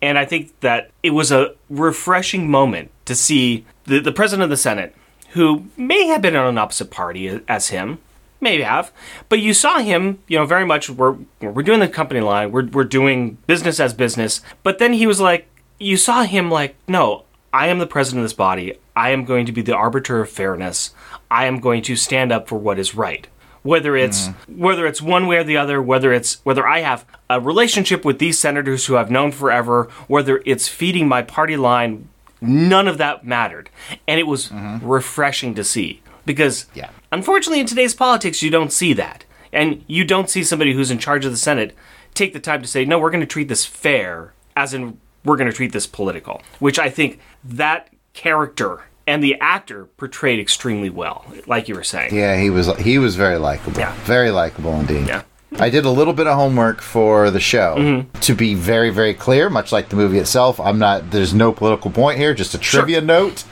and 0.00 0.18
I 0.18 0.24
think 0.24 0.58
that 0.60 0.90
it 1.02 1.10
was 1.10 1.32
a 1.32 1.54
refreshing 1.68 2.50
moment 2.50 2.90
to 3.06 3.14
see 3.14 3.64
the 3.84 3.98
the 4.00 4.12
president 4.12 4.44
of 4.44 4.50
the 4.50 4.56
Senate, 4.56 4.94
who 5.30 5.66
may 5.76 6.06
have 6.06 6.22
been 6.22 6.36
on 6.36 6.46
an 6.46 6.58
opposite 6.58 6.90
party 6.90 7.40
as 7.48 7.68
him, 7.68 7.98
maybe 8.44 8.62
have, 8.62 8.92
but 9.28 9.40
you 9.40 9.52
saw 9.52 9.78
him, 9.78 10.20
you 10.28 10.38
know, 10.38 10.46
very 10.46 10.64
much 10.64 10.88
we're 10.88 11.16
we're 11.40 11.64
doing 11.64 11.80
the 11.80 11.88
company 11.88 12.20
line, 12.20 12.52
we're 12.52 12.66
we're 12.66 12.84
doing 12.84 13.38
business 13.48 13.80
as 13.80 13.92
business, 13.92 14.40
but 14.62 14.78
then 14.78 14.92
he 14.92 15.06
was 15.06 15.20
like, 15.20 15.48
you 15.80 15.96
saw 15.96 16.22
him 16.22 16.50
like, 16.50 16.76
no, 16.86 17.24
I 17.52 17.68
am 17.68 17.78
the 17.78 17.86
president 17.86 18.20
of 18.20 18.24
this 18.24 18.32
body. 18.32 18.78
I 18.96 19.10
am 19.10 19.24
going 19.24 19.46
to 19.46 19.52
be 19.52 19.62
the 19.62 19.76
arbiter 19.76 20.20
of 20.20 20.30
fairness. 20.30 20.92
I 21.30 21.46
am 21.46 21.60
going 21.60 21.82
to 21.82 21.96
stand 21.96 22.32
up 22.32 22.48
for 22.48 22.58
what 22.58 22.78
is 22.78 22.94
right. 22.94 23.26
Whether 23.62 23.96
it's 23.96 24.28
mm-hmm. 24.28 24.60
whether 24.60 24.86
it's 24.86 25.00
one 25.00 25.26
way 25.26 25.38
or 25.38 25.44
the 25.44 25.56
other, 25.56 25.80
whether 25.80 26.12
it's 26.12 26.44
whether 26.44 26.66
I 26.66 26.80
have 26.80 27.06
a 27.30 27.40
relationship 27.40 28.04
with 28.04 28.18
these 28.18 28.38
senators 28.38 28.86
who 28.86 28.96
I've 28.96 29.10
known 29.10 29.32
forever, 29.32 29.88
whether 30.06 30.42
it's 30.44 30.68
feeding 30.68 31.08
my 31.08 31.22
party 31.22 31.56
line, 31.56 32.08
none 32.40 32.86
of 32.86 32.98
that 32.98 33.26
mattered. 33.26 33.70
And 34.06 34.20
it 34.20 34.26
was 34.26 34.48
mm-hmm. 34.48 34.86
refreshing 34.86 35.54
to 35.54 35.64
see 35.64 36.02
because 36.26 36.66
Yeah. 36.74 36.90
Unfortunately 37.14 37.60
in 37.60 37.66
today's 37.66 37.94
politics 37.94 38.42
you 38.42 38.50
don't 38.50 38.72
see 38.72 38.92
that. 38.92 39.24
And 39.52 39.84
you 39.86 40.04
don't 40.04 40.28
see 40.28 40.42
somebody 40.42 40.74
who's 40.74 40.90
in 40.90 40.98
charge 40.98 41.24
of 41.24 41.30
the 41.30 41.38
Senate 41.38 41.74
take 42.12 42.32
the 42.32 42.40
time 42.40 42.60
to 42.60 42.68
say, 42.68 42.84
"No, 42.84 42.98
we're 42.98 43.10
going 43.10 43.20
to 43.20 43.26
treat 43.26 43.48
this 43.48 43.64
fair," 43.64 44.34
as 44.56 44.74
in 44.74 44.98
we're 45.24 45.36
going 45.36 45.50
to 45.50 45.56
treat 45.56 45.72
this 45.72 45.86
political, 45.86 46.42
which 46.58 46.78
I 46.78 46.90
think 46.90 47.20
that 47.44 47.88
character 48.12 48.82
and 49.06 49.22
the 49.22 49.36
actor 49.40 49.86
portrayed 49.96 50.40
extremely 50.40 50.90
well, 50.90 51.24
like 51.46 51.68
you 51.68 51.74
were 51.74 51.84
saying. 51.84 52.14
Yeah, 52.14 52.36
he 52.36 52.50
was 52.50 52.74
he 52.78 52.98
was 52.98 53.16
very 53.16 53.38
likable. 53.38 53.78
Yeah. 53.78 53.94
Very 54.04 54.30
likable 54.30 54.74
indeed. 54.80 55.06
Yeah. 55.06 55.22
I 55.56 55.70
did 55.70 55.84
a 55.84 55.90
little 55.90 56.14
bit 56.14 56.26
of 56.26 56.34
homework 56.34 56.80
for 56.80 57.30
the 57.30 57.38
show. 57.38 57.76
Mm-hmm. 57.78 58.18
To 58.20 58.34
be 58.34 58.54
very, 58.54 58.90
very 58.90 59.14
clear, 59.14 59.48
much 59.48 59.70
like 59.70 59.88
the 59.88 59.96
movie 59.96 60.18
itself, 60.18 60.58
I'm 60.58 60.78
not 60.78 61.10
there's 61.10 61.32
no 61.32 61.52
political 61.52 61.90
point 61.90 62.18
here, 62.18 62.34
just 62.34 62.54
a 62.54 62.58
trivia 62.58 63.00
note. 63.00 63.44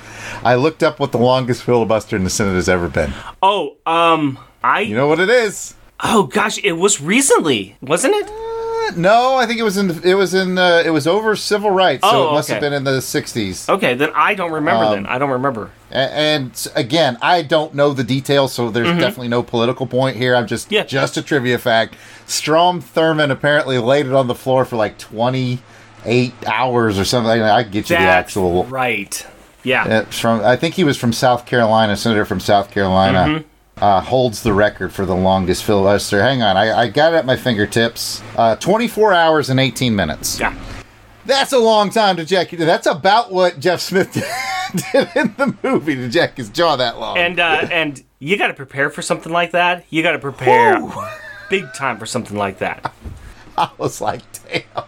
I 0.45 0.55
looked 0.57 0.83
up 0.83 0.99
what 0.99 1.13
the 1.13 1.19
longest 1.19 1.63
filibuster 1.63 2.17
in 2.17 2.25
the 2.25 2.31
Senate 2.31 2.55
has 2.55 2.69
ever 2.69 2.89
been. 2.89 3.13
Oh, 3.43 3.77
um, 3.87 4.39
I 4.63 4.81
You 4.81 4.97
know 4.97 5.07
what 5.09 5.21
it 5.21 5.31
is? 5.31 5.75
oh 6.05 6.25
gosh, 6.25 6.59
it 6.65 6.73
was 6.73 7.01
recently, 7.01 7.77
wasn't 7.81 8.15
it? 8.15 8.29
Uh, 8.29 8.93
No, 8.97 9.37
I 9.37 9.47
think 9.47 9.61
it 9.61 9.63
was 9.63 9.77
in 9.77 9.87
the, 9.89 10.09
it 10.11 10.15
was 10.15 10.35
in 10.35 10.59
uh, 10.59 10.83
it 10.85 10.91
was 10.91 11.07
over 11.07 11.37
civil 11.37 11.71
rights, 11.71 12.03
so 12.03 12.11
Oh, 12.11 12.31
it 12.31 12.33
must 12.33 12.49
okay. 12.51 12.55
have 12.55 12.61
been 12.61 12.73
in 12.73 12.83
the 12.85 12.99
60s. 12.99 13.69
Okay, 13.69 13.95
then 13.95 14.11
I 14.15 14.35
don't 14.35 14.51
remember. 14.53 14.91
then 14.95 15.07
I 15.07 15.19
don't 15.19 15.31
remember. 15.31 15.71
And 15.91 16.51
again, 16.75 17.19
I 17.23 17.43
don't 17.43 17.75
know 17.75 17.93
the 17.93 18.03
details, 18.05 18.53
so 18.53 18.71
there's 18.71 18.89
definitely 18.99 19.29
no 19.29 19.43
political 19.43 19.87
point 19.87 20.17
here. 20.17 20.35
I'm 20.35 20.47
just 20.49 20.67
Mm-hmm. 20.67 20.75
Yeah. 20.75 20.85
just 20.85 21.17
a 21.17 21.23
trivia 21.23 21.59
fact. 21.59 21.95
Strom 22.27 22.81
Thurmond 22.83 23.31
apparently 23.31 23.79
laid 23.79 24.07
it 24.07 24.13
on 24.13 24.27
the 24.27 24.35
floor 24.35 24.65
for 24.65 24.77
like 24.77 24.99
28 24.99 26.33
hours 26.47 26.99
or 26.99 27.05
something. 27.05 27.41
I 27.43 27.63
can 27.63 27.73
get 27.73 27.91
you 27.91 27.97
the 27.97 28.03
actual. 28.03 28.65
right. 28.65 29.25
Yeah. 29.65 29.85
Uh, 29.85 30.05
from 30.07 30.41
I 30.41 30.57
think 30.57 30.75
he 30.75 30.85
was 30.85 30.97
from 30.97 31.13
South 31.13 31.47
Carolina, 31.47 31.97
senator 31.97 32.25
from 32.25 32.41
South 32.41 32.71
Carolina. 32.71 33.19
Mm-hmm. 33.19 33.49
Uh, 33.79 34.01
holds 34.01 34.43
the 34.43 34.53
record 34.53 34.93
for 34.93 35.07
the 35.07 35.17
longest 35.17 35.65
filibuster. 35.65 36.23
Hang 36.23 36.43
on, 36.43 36.57
I, 36.57 36.83
I 36.83 36.89
got 36.89 37.15
it 37.15 37.17
at 37.17 37.27
my 37.27 37.37
fingertips. 37.37 38.23
Uh, 38.37 38.55
24 38.57 39.13
hours 39.13 39.51
and 39.51 39.59
18 39.59 39.97
minutes. 39.97 40.39
Yeah. 40.39 40.55
That's 41.25 41.53
a 41.53 41.59
long 41.59 41.91
time 41.91 42.17
to 42.17 42.25
jack. 42.25 42.51
That's 42.51 42.87
about 42.87 43.33
what 43.33 43.61
Jeff 43.61 43.81
Smith 43.81 44.13
did 44.93 45.09
in 45.15 45.35
the 45.37 45.57
movie 45.63 45.95
to 45.95 46.09
jack 46.09 46.37
his 46.37 46.51
jaw 46.51 46.77
that 46.77 46.99
long. 46.99 47.17
And 47.17 47.39
uh, 47.39 47.69
and 47.71 48.03
you 48.19 48.37
got 48.37 48.49
to 48.49 48.55
prepare 48.55 48.91
for 48.91 49.03
something 49.03 49.33
like 49.33 49.53
that. 49.53 49.85
You 49.91 50.03
got 50.03 50.13
to 50.13 50.19
prepare 50.19 50.81
big 51.49 51.73
time 51.75 51.99
for 51.99 52.07
something 52.07 52.37
like 52.37 52.59
that. 52.59 52.93
I 53.59 53.71
was 53.79 54.01
like, 54.01 54.23
damn. 54.49 54.85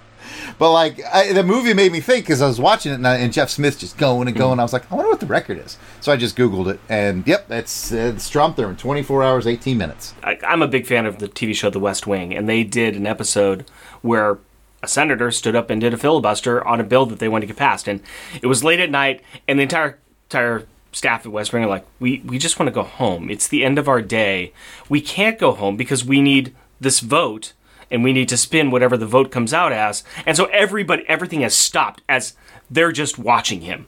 But 0.58 0.72
like, 0.72 1.00
I, 1.12 1.32
the 1.32 1.42
movie 1.42 1.74
made 1.74 1.92
me 1.92 2.00
think 2.00 2.24
because 2.24 2.42
I 2.42 2.46
was 2.46 2.60
watching 2.60 2.92
it 2.92 2.96
and, 2.96 3.06
I, 3.06 3.16
and 3.16 3.32
Jeff 3.32 3.50
Smith 3.50 3.78
just 3.78 3.96
going 3.96 4.28
and 4.28 4.36
going. 4.36 4.60
I 4.60 4.62
was 4.62 4.72
like, 4.72 4.90
I 4.90 4.94
wonder 4.94 5.10
what 5.10 5.20
the 5.20 5.26
record 5.26 5.58
is. 5.58 5.78
So 6.00 6.12
I 6.12 6.16
just 6.16 6.36
Googled 6.36 6.72
it, 6.72 6.80
and 6.88 7.26
yep, 7.26 7.50
it's 7.50 7.92
it's 7.92 8.24
Strom 8.24 8.54
Thurmond, 8.54 8.78
24 8.78 9.22
hours, 9.22 9.46
18 9.46 9.76
minutes. 9.76 10.14
I, 10.22 10.38
I'm 10.46 10.62
a 10.62 10.68
big 10.68 10.86
fan 10.86 11.06
of 11.06 11.18
the 11.18 11.28
TV 11.28 11.54
show 11.54 11.70
The 11.70 11.80
West 11.80 12.06
Wing, 12.06 12.34
and 12.34 12.48
they 12.48 12.62
did 12.64 12.96
an 12.96 13.06
episode 13.06 13.64
where 14.02 14.38
a 14.82 14.88
senator 14.88 15.30
stood 15.30 15.56
up 15.56 15.70
and 15.70 15.80
did 15.80 15.94
a 15.94 15.96
filibuster 15.96 16.64
on 16.66 16.78
a 16.78 16.84
bill 16.84 17.06
that 17.06 17.18
they 17.18 17.28
wanted 17.28 17.46
to 17.46 17.52
get 17.52 17.56
passed, 17.58 17.88
and 17.88 18.00
it 18.42 18.46
was 18.46 18.62
late 18.62 18.80
at 18.80 18.90
night, 18.90 19.22
and 19.48 19.58
the 19.58 19.64
entire 19.64 19.98
entire 20.28 20.66
staff 20.92 21.26
at 21.26 21.32
West 21.32 21.52
Wing 21.52 21.64
are 21.64 21.68
like, 21.68 21.86
"We 21.98 22.22
we 22.24 22.38
just 22.38 22.58
want 22.58 22.68
to 22.68 22.74
go 22.74 22.82
home. 22.82 23.30
It's 23.30 23.48
the 23.48 23.64
end 23.64 23.78
of 23.78 23.88
our 23.88 24.02
day. 24.02 24.52
We 24.88 25.00
can't 25.00 25.38
go 25.38 25.52
home 25.52 25.76
because 25.76 26.04
we 26.04 26.20
need 26.20 26.54
this 26.80 27.00
vote." 27.00 27.52
And 27.90 28.02
we 28.02 28.12
need 28.12 28.28
to 28.30 28.36
spin 28.36 28.70
whatever 28.70 28.96
the 28.96 29.06
vote 29.06 29.30
comes 29.30 29.52
out 29.52 29.72
as, 29.72 30.04
and 30.26 30.36
so 30.36 30.46
everybody, 30.46 31.04
everything 31.06 31.42
has 31.42 31.56
stopped 31.56 32.02
as 32.08 32.34
they're 32.70 32.92
just 32.92 33.18
watching 33.18 33.62
him. 33.62 33.86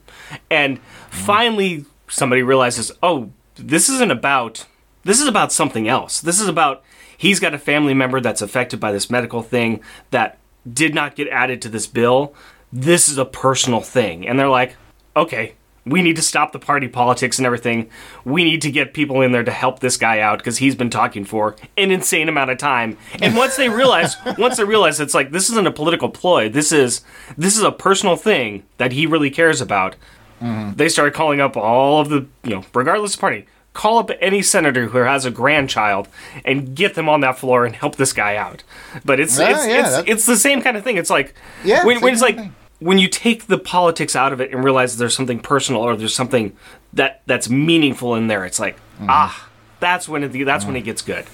And 0.49 0.79
finally, 1.09 1.85
somebody 2.07 2.43
realizes, 2.43 2.91
oh, 3.01 3.31
this 3.55 3.89
isn't 3.89 4.11
about 4.11 4.65
this 5.03 5.21
is 5.21 5.27
about 5.27 5.53
something 5.53 5.87
else. 5.87 6.19
This 6.19 6.41
is 6.41 6.49
about 6.49 6.83
he's 7.17 7.39
got 7.39 7.53
a 7.53 7.57
family 7.57 7.93
member 7.93 8.19
that's 8.19 8.41
affected 8.41 8.79
by 8.79 8.91
this 8.91 9.09
medical 9.09 9.41
thing 9.41 9.81
that 10.11 10.37
did 10.71 10.93
not 10.93 11.15
get 11.15 11.29
added 11.29 11.61
to 11.61 11.69
this 11.69 11.87
bill. 11.87 12.33
This 12.73 13.07
is 13.07 13.17
a 13.17 13.25
personal 13.25 13.79
thing. 13.79 14.27
And 14.27 14.37
they're 14.37 14.49
like, 14.49 14.75
okay, 15.15 15.53
we 15.89 16.01
need 16.01 16.15
to 16.15 16.21
stop 16.21 16.51
the 16.51 16.59
party 16.59 16.87
politics 16.87 17.37
and 17.37 17.45
everything. 17.45 17.89
We 18.25 18.43
need 18.43 18.61
to 18.63 18.71
get 18.71 18.93
people 18.93 19.21
in 19.21 19.31
there 19.31 19.43
to 19.43 19.51
help 19.51 19.79
this 19.79 19.97
guy 19.97 20.19
out 20.19 20.39
because 20.39 20.57
he's 20.57 20.75
been 20.75 20.89
talking 20.89 21.25
for 21.25 21.55
an 21.77 21.91
insane 21.91 22.29
amount 22.29 22.51
of 22.51 22.57
time. 22.57 22.97
And 23.21 23.35
once 23.35 23.55
they 23.55 23.69
realize, 23.69 24.15
once 24.37 24.57
they 24.57 24.63
realize 24.63 24.99
it's 24.99 25.13
like 25.13 25.31
this 25.31 25.49
isn't 25.49 25.67
a 25.67 25.71
political 25.71 26.09
ploy. 26.09 26.49
This 26.49 26.71
is 26.71 27.01
this 27.37 27.57
is 27.57 27.63
a 27.63 27.71
personal 27.71 28.15
thing 28.15 28.63
that 28.77 28.91
he 28.91 29.05
really 29.05 29.29
cares 29.29 29.61
about 29.61 29.95
they 30.39 30.89
started 30.89 31.13
calling 31.13 31.41
up 31.41 31.57
all 31.57 31.99
of 32.01 32.09
the, 32.09 32.27
you 32.43 32.55
know, 32.55 32.63
regardless 32.73 33.15
of 33.15 33.21
party, 33.21 33.47
call 33.73 33.97
up 33.97 34.11
any 34.21 34.41
senator 34.41 34.87
who 34.87 34.99
has 34.99 35.25
a 35.25 35.31
grandchild 35.31 36.07
and 36.45 36.75
get 36.75 36.95
them 36.95 37.09
on 37.09 37.21
that 37.21 37.37
floor 37.37 37.65
and 37.65 37.75
help 37.75 37.95
this 37.95 38.13
guy 38.13 38.35
out. 38.35 38.63
But 39.03 39.19
it's 39.19 39.37
Yeah, 39.37 39.49
it's 39.51 39.67
yeah, 39.67 39.99
it's, 39.99 40.09
it's 40.09 40.25
the 40.25 40.37
same 40.37 40.61
kind 40.61 40.77
of 40.77 40.83
thing. 40.83 40.97
It's 40.97 41.09
like 41.09 41.33
Yeah, 41.63 41.85
when, 41.85 42.01
when 42.01 42.13
it's 42.13 42.21
like 42.21 42.37
thing. 42.37 42.55
When 42.79 42.97
you 42.97 43.07
take 43.07 43.47
the 43.47 43.57
politics 43.57 44.15
out 44.15 44.33
of 44.33 44.39
it 44.41 44.51
and 44.51 44.63
realize 44.63 44.97
there's 44.97 45.15
something 45.15 45.39
personal 45.39 45.81
or 45.81 45.95
there's 45.95 46.13
something 46.15 46.55
that 46.93 47.21
that's 47.25 47.49
meaningful 47.49 48.15
in 48.15 48.27
there. 48.27 48.45
It's 48.45 48.59
like 48.59 48.77
Mm-hmm. 48.97 49.07
ah, 49.09 49.49
that's 49.79 50.09
when 50.09 50.23
it 50.23 50.45
that's 50.45 50.65
when 50.65 50.75
it 50.75 50.81
gets 50.81 51.03
good. 51.03 51.25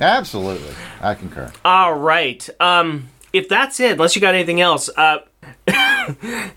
Absolutely, 0.00 0.74
I 1.02 1.14
concur. 1.14 1.52
All 1.64 1.94
right. 1.94 2.48
Um, 2.60 3.08
if 3.32 3.48
that's 3.48 3.78
it, 3.80 3.92
unless 3.92 4.14
you 4.16 4.22
got 4.22 4.34
anything 4.34 4.60
else, 4.62 4.88
uh, 4.96 5.18
I, 5.68 6.50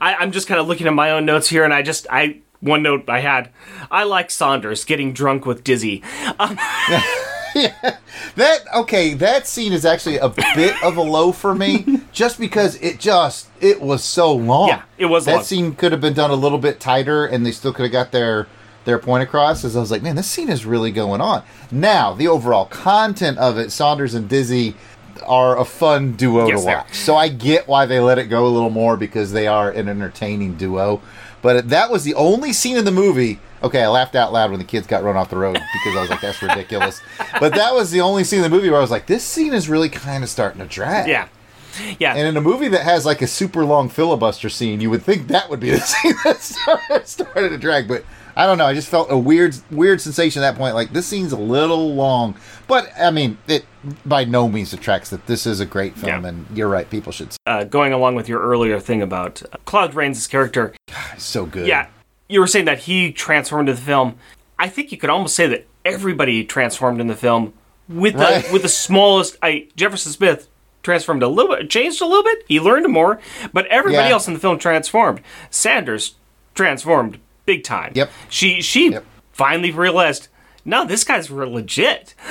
I'm 0.00 0.30
just 0.32 0.46
kind 0.46 0.60
of 0.60 0.68
looking 0.68 0.86
at 0.86 0.94
my 0.94 1.10
own 1.10 1.24
notes 1.26 1.48
here, 1.48 1.64
and 1.64 1.74
I 1.74 1.82
just 1.82 2.06
I 2.10 2.40
one 2.60 2.82
note 2.84 3.08
I 3.08 3.18
had, 3.20 3.50
I 3.90 4.04
like 4.04 4.30
Saunders 4.30 4.84
getting 4.84 5.12
drunk 5.12 5.46
with 5.46 5.64
Dizzy. 5.64 6.02
Um, 6.38 6.56
That 8.36 8.60
okay, 8.74 9.14
that 9.14 9.46
scene 9.46 9.72
is 9.72 9.84
actually 9.84 10.16
a 10.18 10.28
bit 10.28 10.74
of 10.82 10.96
a 10.96 11.02
low 11.02 11.32
for 11.32 11.54
me, 11.54 12.00
just 12.12 12.38
because 12.38 12.76
it 12.76 12.98
just 12.98 13.48
it 13.60 13.80
was 13.80 14.02
so 14.04 14.32
long. 14.32 14.68
Yeah, 14.68 14.82
it 14.96 15.06
was 15.06 15.24
That 15.26 15.34
long. 15.36 15.44
scene 15.44 15.74
could 15.74 15.92
have 15.92 16.00
been 16.00 16.14
done 16.14 16.30
a 16.30 16.34
little 16.34 16.58
bit 16.58 16.80
tighter, 16.80 17.26
and 17.26 17.44
they 17.44 17.52
still 17.52 17.72
could 17.72 17.82
have 17.82 17.92
got 17.92 18.10
their 18.12 18.46
their 18.84 18.98
point 18.98 19.22
across. 19.22 19.64
As 19.64 19.76
I 19.76 19.80
was 19.80 19.90
like, 19.90 20.02
man, 20.02 20.16
this 20.16 20.28
scene 20.28 20.48
is 20.48 20.64
really 20.64 20.90
going 20.90 21.20
on. 21.20 21.42
Now, 21.70 22.14
the 22.14 22.28
overall 22.28 22.64
content 22.66 23.38
of 23.38 23.58
it, 23.58 23.70
Saunders 23.70 24.14
and 24.14 24.28
Dizzy, 24.28 24.76
are 25.26 25.58
a 25.58 25.64
fun 25.64 26.12
duo 26.12 26.46
Yes, 26.48 26.60
to 26.60 26.66
watch. 26.66 26.94
So 26.94 27.16
I 27.16 27.28
get 27.28 27.68
why 27.68 27.86
they 27.86 28.00
let 28.00 28.18
it 28.18 28.26
go 28.26 28.46
a 28.46 28.48
little 28.48 28.70
more 28.70 28.96
because 28.96 29.32
they 29.32 29.46
are 29.46 29.70
an 29.70 29.88
entertaining 29.88 30.54
duo. 30.54 31.02
But 31.42 31.68
that 31.70 31.90
was 31.90 32.04
the 32.04 32.14
only 32.14 32.52
scene 32.52 32.76
in 32.76 32.84
the 32.84 32.92
movie. 32.92 33.40
Okay, 33.62 33.82
I 33.82 33.88
laughed 33.88 34.14
out 34.14 34.32
loud 34.32 34.50
when 34.50 34.58
the 34.58 34.64
kids 34.64 34.86
got 34.86 35.02
run 35.02 35.16
off 35.16 35.30
the 35.30 35.36
road 35.36 35.54
because 35.54 35.96
I 35.96 36.00
was 36.00 36.10
like, 36.10 36.20
"That's 36.20 36.40
ridiculous." 36.40 37.00
but 37.40 37.54
that 37.54 37.74
was 37.74 37.90
the 37.90 38.00
only 38.00 38.24
scene 38.24 38.38
in 38.38 38.44
the 38.44 38.56
movie 38.56 38.70
where 38.70 38.78
I 38.78 38.82
was 38.82 38.90
like, 38.90 39.06
"This 39.06 39.24
scene 39.24 39.52
is 39.52 39.68
really 39.68 39.88
kind 39.88 40.24
of 40.24 40.30
starting 40.30 40.60
to 40.60 40.66
drag." 40.66 41.08
Yeah. 41.08 41.28
Yeah. 41.98 42.14
And 42.14 42.26
in 42.26 42.36
a 42.36 42.40
movie 42.40 42.68
that 42.68 42.82
has 42.82 43.06
like 43.06 43.22
a 43.22 43.26
super 43.26 43.64
long 43.64 43.88
filibuster 43.88 44.48
scene, 44.48 44.80
you 44.80 44.90
would 44.90 45.02
think 45.02 45.28
that 45.28 45.48
would 45.50 45.60
be 45.60 45.70
the 45.70 45.80
scene 45.80 46.14
that 46.24 46.40
started, 46.40 47.06
started 47.08 47.48
to 47.50 47.58
drag. 47.58 47.88
But 47.88 48.04
I 48.36 48.46
don't 48.46 48.58
know. 48.58 48.66
I 48.66 48.74
just 48.74 48.88
felt 48.88 49.10
a 49.10 49.18
weird, 49.18 49.54
weird 49.70 50.00
sensation 50.00 50.42
at 50.42 50.52
that 50.52 50.58
point. 50.58 50.74
Like 50.74 50.92
this 50.92 51.06
scene's 51.06 51.32
a 51.32 51.36
little 51.38 51.94
long, 51.94 52.34
but 52.66 52.90
I 52.98 53.10
mean, 53.10 53.38
it 53.46 53.64
by 54.06 54.24
no 54.24 54.48
means 54.48 54.70
detracts 54.70 55.10
that 55.10 55.26
this 55.26 55.46
is 55.46 55.60
a 55.60 55.66
great 55.66 55.96
film. 55.96 56.22
Yeah. 56.24 56.28
And 56.30 56.46
you're 56.54 56.68
right, 56.68 56.88
people 56.88 57.12
should. 57.12 57.32
See 57.32 57.38
uh, 57.46 57.64
going 57.64 57.92
along 57.92 58.14
with 58.14 58.28
your 58.28 58.40
earlier 58.40 58.80
thing 58.80 59.02
about 59.02 59.42
uh, 59.52 59.56
Claude 59.64 59.94
Rains' 59.94 60.26
character. 60.26 60.72
It's 61.14 61.24
so 61.24 61.46
good. 61.46 61.66
yeah, 61.66 61.88
you 62.28 62.40
were 62.40 62.46
saying 62.46 62.64
that 62.66 62.80
he 62.80 63.12
transformed 63.12 63.68
into 63.68 63.80
the 63.80 63.86
film. 63.86 64.16
I 64.58 64.68
think 64.68 64.92
you 64.92 64.98
could 64.98 65.10
almost 65.10 65.34
say 65.34 65.46
that 65.48 65.66
everybody 65.84 66.44
transformed 66.44 67.00
in 67.00 67.08
the 67.08 67.16
film 67.16 67.52
with 67.88 68.14
Right. 68.14 68.44
the 68.44 68.52
with 68.52 68.62
the 68.62 68.68
smallest. 68.68 69.36
I 69.42 69.68
Jefferson 69.76 70.12
Smith 70.12 70.48
transformed 70.82 71.22
a 71.22 71.28
little 71.28 71.54
bit, 71.54 71.68
changed 71.70 72.00
a 72.00 72.06
little 72.06 72.24
bit. 72.24 72.44
He 72.48 72.58
learned 72.60 72.88
more, 72.92 73.20
but 73.52 73.66
everybody 73.66 74.08
Yeah. 74.08 74.14
else 74.14 74.26
in 74.26 74.34
the 74.34 74.40
film 74.40 74.58
transformed. 74.58 75.20
Saunders 75.50 76.14
transformed 76.54 77.18
big 77.46 77.64
time. 77.64 77.92
Yep. 77.94 78.10
She 78.28 78.60
she 78.62 78.90
Yep. 78.92 79.04
finally 79.32 79.70
realized. 79.70 80.28
No, 80.64 80.84
this 80.84 81.02
guy's 81.02 81.28
real 81.28 81.50
legit. 81.50 82.14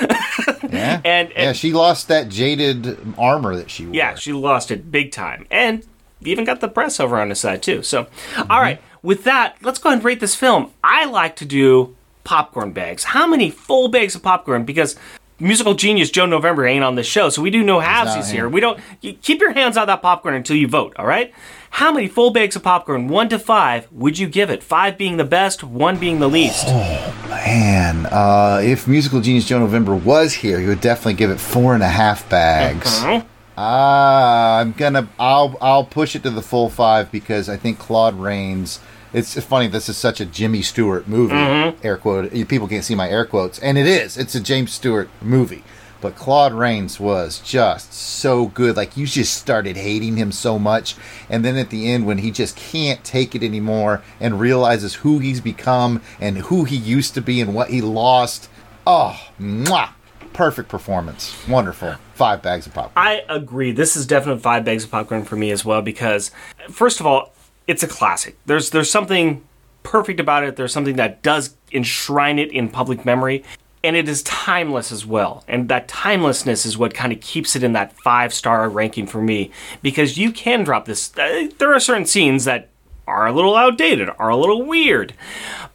yeah, 0.70 1.00
and- 1.04 1.30
yeah. 1.36 1.52
She 1.52 1.72
lost 1.74 2.08
that 2.08 2.30
jaded 2.30 2.96
armor 3.18 3.54
that 3.56 3.70
she 3.70 3.84
wore. 3.84 3.94
Yeah, 3.94 4.14
she 4.14 4.32
lost 4.32 4.70
it 4.70 4.90
big 4.90 5.12
time. 5.12 5.46
And 5.50 5.84
even 6.22 6.44
got 6.46 6.60
the 6.60 6.68
press 6.68 6.98
over 6.98 7.20
on 7.20 7.28
his 7.28 7.40
side, 7.40 7.62
too. 7.62 7.82
So, 7.82 8.06
all 8.48 8.60
right, 8.60 8.80
with 9.02 9.24
that, 9.24 9.56
let's 9.60 9.78
go 9.78 9.90
ahead 9.90 9.98
and 9.98 10.04
rate 10.04 10.20
this 10.20 10.34
film. 10.34 10.70
I 10.82 11.04
like 11.04 11.36
to 11.36 11.44
do 11.44 11.94
popcorn 12.24 12.72
bags. 12.72 13.04
How 13.04 13.26
many 13.26 13.50
full 13.50 13.88
bags 13.88 14.14
of 14.14 14.22
popcorn? 14.22 14.64
Because 14.64 14.96
musical 15.38 15.74
genius 15.74 16.08
Joe 16.10 16.24
November 16.24 16.64
ain't 16.64 16.84
on 16.84 16.94
this 16.94 17.06
show, 17.06 17.28
so 17.28 17.42
we 17.42 17.50
do 17.50 17.62
no 17.62 17.80
halvesies 17.80 18.30
here. 18.30 18.48
We 18.48 18.60
don't. 18.60 18.80
You 19.02 19.12
keep 19.14 19.40
your 19.42 19.52
hands 19.52 19.76
out 19.76 19.82
of 19.82 19.86
that 19.88 20.00
popcorn 20.00 20.34
until 20.34 20.56
you 20.56 20.68
vote, 20.68 20.94
all 20.98 21.04
right? 21.06 21.34
How 21.76 21.90
many 21.90 22.06
full 22.06 22.30
bags 22.30 22.54
of 22.54 22.62
popcorn, 22.62 23.08
one 23.08 23.30
to 23.30 23.38
five, 23.38 23.90
would 23.90 24.18
you 24.18 24.28
give 24.28 24.50
it? 24.50 24.62
Five 24.62 24.98
being 24.98 25.16
the 25.16 25.24
best, 25.24 25.64
one 25.64 25.96
being 25.98 26.20
the 26.20 26.28
least. 26.28 26.66
Oh, 26.68 27.28
Man, 27.28 28.06
uh, 28.06 28.60
if 28.62 28.86
musical 28.86 29.20
genius 29.22 29.46
Joe 29.46 29.58
November 29.58 29.94
was 29.94 30.34
here, 30.34 30.60
he 30.60 30.66
would 30.66 30.82
definitely 30.82 31.14
give 31.14 31.30
it 31.30 31.40
four 31.40 31.74
and 31.74 31.82
a 31.82 31.88
half 31.88 32.28
bags. 32.28 32.98
Huh? 32.98 33.22
Ah, 33.56 34.60
I'm 34.60 34.72
gonna. 34.72 35.08
I'll. 35.18 35.56
I'll 35.60 35.84
push 35.84 36.14
it 36.14 36.22
to 36.24 36.30
the 36.30 36.42
full 36.42 36.68
five 36.70 37.10
because 37.10 37.48
I 37.48 37.56
think 37.56 37.78
Claude 37.78 38.20
Rains. 38.20 38.78
It's 39.12 39.38
funny. 39.42 39.66
This 39.66 39.88
is 39.88 39.96
such 39.96 40.20
a 40.20 40.26
Jimmy 40.26 40.62
Stewart 40.62 41.08
movie. 41.08 41.34
Air 41.82 41.96
quote. 41.96 42.32
People 42.48 42.68
can't 42.68 42.84
see 42.84 42.94
my 42.94 43.08
air 43.08 43.24
quotes, 43.26 43.58
and 43.58 43.76
it 43.76 43.86
is. 43.86 44.16
It's 44.16 44.34
a 44.34 44.40
James 44.40 44.72
Stewart 44.72 45.08
movie. 45.20 45.64
But 46.02 46.16
Claude 46.16 46.52
Rains 46.52 47.00
was 47.00 47.38
just 47.40 47.94
so 47.94 48.46
good. 48.48 48.76
Like 48.76 48.96
you 48.96 49.06
just 49.06 49.34
started 49.34 49.76
hating 49.76 50.16
him 50.16 50.32
so 50.32 50.58
much, 50.58 50.96
and 51.30 51.44
then 51.44 51.56
at 51.56 51.70
the 51.70 51.90
end, 51.90 52.06
when 52.06 52.18
he 52.18 52.30
just 52.30 52.56
can't 52.56 53.02
take 53.04 53.34
it 53.34 53.42
anymore 53.42 54.02
and 54.20 54.38
realizes 54.40 54.96
who 54.96 55.20
he's 55.20 55.40
become 55.40 56.02
and 56.20 56.36
who 56.36 56.64
he 56.64 56.76
used 56.76 57.14
to 57.14 57.22
be 57.22 57.40
and 57.40 57.54
what 57.54 57.70
he 57.70 57.80
lost. 57.80 58.50
Oh, 58.84 59.18
mwah! 59.40 59.90
Perfect 60.32 60.68
performance. 60.68 61.36
Wonderful. 61.46 61.94
Five 62.14 62.42
bags 62.42 62.66
of 62.66 62.74
popcorn. 62.74 62.92
I 62.96 63.22
agree. 63.28 63.70
This 63.70 63.96
is 63.96 64.04
definitely 64.04 64.42
five 64.42 64.64
bags 64.64 64.82
of 64.82 64.90
popcorn 64.90 65.24
for 65.24 65.36
me 65.36 65.52
as 65.52 65.64
well 65.64 65.82
because, 65.82 66.32
first 66.68 66.98
of 66.98 67.06
all, 67.06 67.32
it's 67.68 67.84
a 67.84 67.88
classic. 67.88 68.36
There's 68.46 68.70
there's 68.70 68.90
something 68.90 69.44
perfect 69.82 70.20
about 70.20 70.42
it. 70.42 70.56
There's 70.56 70.72
something 70.72 70.96
that 70.96 71.22
does 71.22 71.56
enshrine 71.70 72.38
it 72.38 72.50
in 72.50 72.68
public 72.68 73.04
memory, 73.04 73.44
and 73.84 73.96
it 73.96 74.08
is 74.08 74.22
timeless 74.22 74.92
as 74.92 75.04
well. 75.04 75.44
And 75.48 75.68
that 75.68 75.88
timelessness 75.88 76.64
is 76.64 76.78
what 76.78 76.94
kind 76.94 77.12
of 77.12 77.20
keeps 77.20 77.56
it 77.56 77.62
in 77.62 77.72
that 77.72 77.92
five 78.00 78.32
star 78.32 78.68
ranking 78.68 79.06
for 79.06 79.20
me 79.20 79.50
because 79.82 80.16
you 80.16 80.32
can 80.32 80.64
drop 80.64 80.84
this. 80.84 81.16
Uh, 81.16 81.48
there 81.58 81.72
are 81.72 81.80
certain 81.80 82.06
scenes 82.06 82.44
that 82.44 82.68
are 83.06 83.26
a 83.26 83.32
little 83.32 83.56
outdated, 83.56 84.08
are 84.18 84.30
a 84.30 84.36
little 84.36 84.64
weird, 84.64 85.14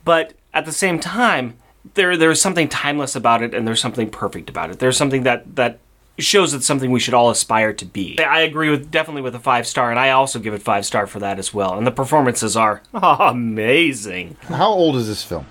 but 0.06 0.34
at 0.54 0.66
the 0.66 0.72
same 0.72 1.00
time, 1.00 1.56
there 1.94 2.18
there's 2.18 2.42
something 2.42 2.68
timeless 2.68 3.16
about 3.16 3.42
it, 3.42 3.54
and 3.54 3.68
there's 3.68 3.82
something 3.82 4.10
perfect 4.10 4.50
about 4.50 4.70
it. 4.70 4.80
There's 4.80 4.98
something 4.98 5.24
that 5.24 5.56
that 5.56 5.80
shows 6.20 6.54
it's 6.54 6.66
something 6.66 6.90
we 6.92 7.00
should 7.00 7.14
all 7.14 7.30
aspire 7.30 7.74
to 7.74 7.86
be. 7.86 8.18
I 8.20 8.42
agree 8.42 8.70
with 8.70 8.90
definitely 8.90 9.22
with 9.22 9.36
a 9.36 9.40
five 9.40 9.68
star, 9.68 9.92
and 9.92 10.00
I 10.00 10.12
also 10.12 10.40
give 10.40 10.54
it 10.54 10.62
five 10.62 10.86
star 10.86 11.08
for 11.08 11.20
that 11.20 11.40
as 11.40 11.54
well. 11.54 11.78
And 11.78 11.86
the 11.86 11.92
performances 11.92 12.56
are 12.56 12.82
amazing. 12.94 14.38
How 14.48 14.70
old 14.70 14.96
is 14.96 15.08
this 15.08 15.24
film? 15.24 15.46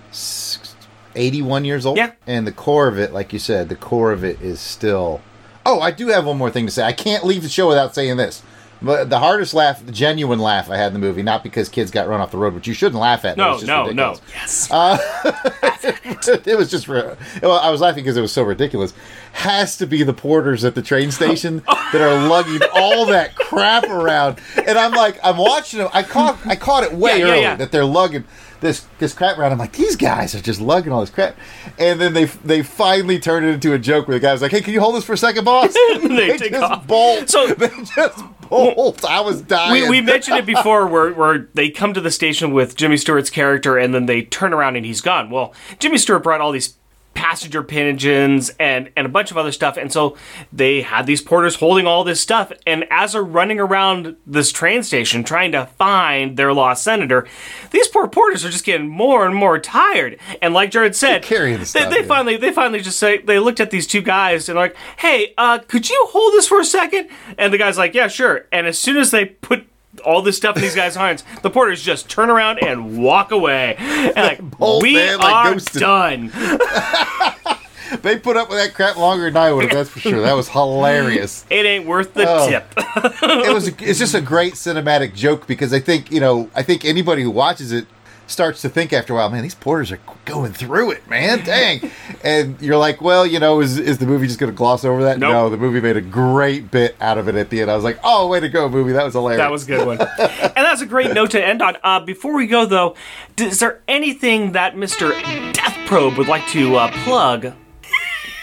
Six- 1.16 1.26
81 1.26 1.64
years 1.64 1.86
old? 1.86 1.96
Yeah. 1.96 2.12
And 2.26 2.46
the 2.46 2.52
core 2.52 2.88
of 2.88 2.98
it, 2.98 3.12
like 3.12 3.32
you 3.32 3.38
said, 3.38 3.68
the 3.68 3.76
core 3.76 4.12
of 4.12 4.24
it 4.24 4.40
is 4.40 4.60
still. 4.60 5.20
Oh, 5.64 5.80
I 5.80 5.90
do 5.90 6.08
have 6.08 6.24
one 6.26 6.38
more 6.38 6.50
thing 6.50 6.66
to 6.66 6.72
say. 6.72 6.84
I 6.84 6.92
can't 6.92 7.24
leave 7.24 7.42
the 7.42 7.48
show 7.48 7.68
without 7.68 7.94
saying 7.94 8.16
this. 8.16 8.42
But 8.82 9.08
the 9.08 9.18
hardest 9.18 9.54
laugh, 9.54 9.84
the 9.84 9.90
genuine 9.90 10.38
laugh 10.38 10.68
I 10.70 10.76
had 10.76 10.88
in 10.88 10.92
the 10.92 10.98
movie, 10.98 11.22
not 11.22 11.42
because 11.42 11.70
kids 11.70 11.90
got 11.90 12.08
run 12.08 12.20
off 12.20 12.30
the 12.30 12.36
road, 12.36 12.52
which 12.54 12.68
you 12.68 12.74
shouldn't 12.74 13.00
laugh 13.00 13.24
at. 13.24 13.38
No, 13.38 13.54
just 13.54 13.66
no, 13.66 13.86
ridiculous. 13.86 14.20
no. 14.20 14.34
Yes. 14.34 14.70
Uh, 14.70 14.98
it 16.44 16.56
was 16.58 16.70
just 16.70 16.88
re- 16.88 17.14
well 17.42 17.58
i 17.58 17.70
was 17.70 17.80
laughing 17.80 18.02
because 18.02 18.16
it 18.16 18.20
was 18.20 18.32
so 18.32 18.42
ridiculous 18.42 18.92
has 19.32 19.76
to 19.76 19.86
be 19.86 20.02
the 20.02 20.12
porters 20.12 20.64
at 20.64 20.74
the 20.74 20.82
train 20.82 21.10
station 21.10 21.62
that 21.92 22.00
are 22.00 22.28
lugging 22.28 22.60
all 22.74 23.06
that 23.06 23.34
crap 23.36 23.84
around 23.84 24.38
and 24.66 24.76
i'm 24.78 24.92
like 24.92 25.18
i'm 25.22 25.36
watching 25.36 25.78
them 25.78 25.88
i 25.92 26.02
caught 26.02 26.38
i 26.46 26.56
caught 26.56 26.82
it 26.84 26.92
way 26.92 27.18
Yeah, 27.20 27.26
yeah, 27.26 27.32
early 27.32 27.40
yeah. 27.42 27.56
that 27.56 27.70
they're 27.72 27.84
lugging 27.84 28.24
this 28.60 28.86
this 28.98 29.12
crap 29.12 29.38
around. 29.38 29.52
I'm 29.52 29.58
like 29.58 29.72
these 29.72 29.96
guys 29.96 30.34
are 30.34 30.40
just 30.40 30.60
lugging 30.60 30.92
all 30.92 31.00
this 31.00 31.10
crap. 31.10 31.36
And 31.78 32.00
then 32.00 32.12
they 32.14 32.24
they 32.24 32.62
finally 32.62 33.18
turned 33.18 33.46
it 33.46 33.50
into 33.54 33.72
a 33.72 33.78
joke 33.78 34.08
where 34.08 34.16
the 34.18 34.20
guy 34.22 34.32
was 34.32 34.42
like 34.42 34.50
hey 34.52 34.60
can 34.60 34.72
you 34.72 34.80
hold 34.80 34.96
this 34.96 35.04
for 35.04 35.12
a 35.14 35.16
second 35.18 35.44
boss? 35.44 35.74
They 36.02 36.36
take 36.38 36.52
just 36.52 36.62
off. 36.62 36.86
bolt. 36.86 37.28
So- 37.28 37.46
they 37.54 37.68
just 37.68 38.24
bolt. 38.48 39.04
I 39.04 39.20
was 39.20 39.42
dying. 39.42 39.82
We, 39.84 39.88
we 39.90 40.00
mentioned 40.00 40.38
it 40.38 40.46
before 40.46 40.86
where, 40.86 41.12
where 41.12 41.48
they 41.54 41.68
come 41.70 41.92
to 41.94 42.00
the 42.00 42.10
station 42.10 42.52
with 42.52 42.76
Jimmy 42.76 42.96
Stewart's 42.96 43.30
character 43.30 43.76
and 43.76 43.92
then 43.94 44.06
they 44.06 44.22
turn 44.22 44.52
around 44.52 44.76
and 44.76 44.86
he's 44.86 45.00
gone. 45.00 45.30
Well, 45.30 45.52
Jimmy 45.78 45.98
Stewart 45.98 46.22
brought 46.22 46.40
all 46.40 46.52
these 46.52 46.76
passenger 47.16 47.62
pigeons 47.62 48.50
and, 48.60 48.90
and 48.96 49.06
a 49.06 49.08
bunch 49.08 49.32
of 49.32 49.38
other 49.38 49.50
stuff. 49.50 49.76
And 49.76 49.92
so 49.92 50.16
they 50.52 50.82
had 50.82 51.06
these 51.06 51.22
porters 51.22 51.56
holding 51.56 51.86
all 51.86 52.04
this 52.04 52.20
stuff. 52.20 52.52
And 52.66 52.84
as 52.90 53.14
they're 53.14 53.22
running 53.24 53.58
around 53.58 54.16
this 54.26 54.52
train 54.52 54.82
station 54.82 55.24
trying 55.24 55.50
to 55.52 55.66
find 55.66 56.36
their 56.36 56.52
lost 56.52 56.84
senator, 56.84 57.26
these 57.70 57.88
poor 57.88 58.06
porters 58.06 58.44
are 58.44 58.50
just 58.50 58.64
getting 58.64 58.86
more 58.86 59.26
and 59.26 59.34
more 59.34 59.58
tired. 59.58 60.18
And 60.42 60.54
like 60.54 60.70
Jared 60.70 60.94
said, 60.94 61.22
carrying 61.22 61.54
the 61.54 61.60
they, 61.60 61.64
stuff, 61.64 61.90
they 61.90 62.00
yeah. 62.00 62.06
finally 62.06 62.36
they 62.36 62.52
finally 62.52 62.80
just 62.80 62.98
say 62.98 63.18
they 63.18 63.38
looked 63.38 63.60
at 63.60 63.70
these 63.70 63.86
two 63.86 64.02
guys 64.02 64.48
and 64.48 64.56
like, 64.56 64.76
hey, 64.98 65.32
uh, 65.38 65.58
could 65.58 65.88
you 65.88 66.06
hold 66.10 66.34
this 66.34 66.46
for 66.46 66.60
a 66.60 66.64
second? 66.64 67.08
And 67.38 67.52
the 67.52 67.58
guy's 67.58 67.78
like, 67.78 67.94
yeah, 67.94 68.08
sure. 68.08 68.46
And 68.52 68.66
as 68.66 68.78
soon 68.78 68.98
as 68.98 69.10
they 69.10 69.24
put 69.24 69.66
all 70.06 70.22
this 70.22 70.36
stuff 70.36 70.56
in 70.56 70.62
these 70.62 70.74
guys' 70.76 70.94
hands, 70.94 71.24
the 71.42 71.50
porters 71.50 71.82
just 71.82 72.08
turn 72.08 72.30
around 72.30 72.62
and 72.62 72.96
walk 72.96 73.32
away. 73.32 73.74
And 73.78 74.14
like, 74.16 74.50
Bolt, 74.58 74.82
we 74.82 74.94
man, 74.94 75.18
like 75.18 75.34
are 75.34 75.52
ghosted. 75.52 75.80
done. 75.80 76.30
they 78.02 78.18
put 78.18 78.36
up 78.36 78.48
with 78.48 78.58
that 78.58 78.74
crap 78.74 78.96
longer 78.96 79.24
than 79.30 79.36
i 79.36 79.52
would 79.52 79.62
have 79.64 79.72
that's 79.72 79.88
for 79.90 80.00
sure 80.00 80.20
that 80.20 80.32
was 80.32 80.48
hilarious 80.48 81.44
It 81.50 81.64
ain't 81.64 81.86
worth 81.86 82.14
the 82.14 82.24
Oh. 82.28 82.48
tip. 82.48 82.72
it 82.76 83.54
was 83.54 83.68
it's 83.68 83.98
just 84.00 84.14
a 84.14 84.20
great 84.20 84.54
cinematic 84.54 85.14
joke 85.14 85.46
because 85.46 85.72
I 85.72 85.78
think 85.78 86.10
you 86.10 86.18
know 86.20 86.50
I 86.54 86.62
think 86.64 86.84
anybody 86.84 87.22
who 87.22 87.30
watches 87.30 87.70
it 87.70 87.86
starts 88.26 88.62
to 88.62 88.68
think 88.68 88.92
after 88.92 89.12
a 89.12 89.16
while, 89.16 89.30
man, 89.30 89.42
these 89.42 89.54
porters 89.54 89.92
are 89.92 90.00
going 90.24 90.52
through 90.52 90.90
it, 90.92 91.08
man, 91.08 91.44
dang. 91.44 91.90
and 92.24 92.60
you're 92.60 92.76
like, 92.76 93.00
well, 93.00 93.26
you 93.26 93.38
know, 93.38 93.60
is 93.60 93.78
is 93.78 93.98
the 93.98 94.06
movie 94.06 94.26
just 94.26 94.38
going 94.38 94.52
to 94.52 94.56
gloss 94.56 94.84
over 94.84 95.04
that? 95.04 95.18
Nope. 95.18 95.30
No, 95.30 95.50
the 95.50 95.56
movie 95.56 95.80
made 95.80 95.96
a 95.96 96.00
great 96.00 96.70
bit 96.70 96.96
out 97.00 97.18
of 97.18 97.28
it 97.28 97.34
at 97.34 97.50
the 97.50 97.60
end. 97.60 97.70
I 97.70 97.74
was 97.74 97.84
like, 97.84 97.98
oh, 98.04 98.28
way 98.28 98.40
to 98.40 98.48
go, 98.48 98.68
movie, 98.68 98.92
that 98.92 99.04
was 99.04 99.14
hilarious. 99.14 99.38
That 99.38 99.50
was 99.50 99.64
a 99.64 99.66
good 99.66 99.86
one. 99.86 100.00
and 100.00 100.56
that's 100.56 100.80
a 100.80 100.86
great 100.86 101.12
note 101.12 101.30
to 101.32 101.44
end 101.44 101.62
on. 101.62 101.76
Uh, 101.82 102.00
before 102.00 102.34
we 102.34 102.46
go, 102.46 102.66
though, 102.66 102.96
is 103.38 103.58
there 103.60 103.82
anything 103.88 104.52
that 104.52 104.74
Mr. 104.74 105.10
Death 105.52 105.76
Probe 105.86 106.16
would 106.18 106.28
like 106.28 106.46
to 106.48 106.76
uh, 106.76 106.90
plug 107.04 107.52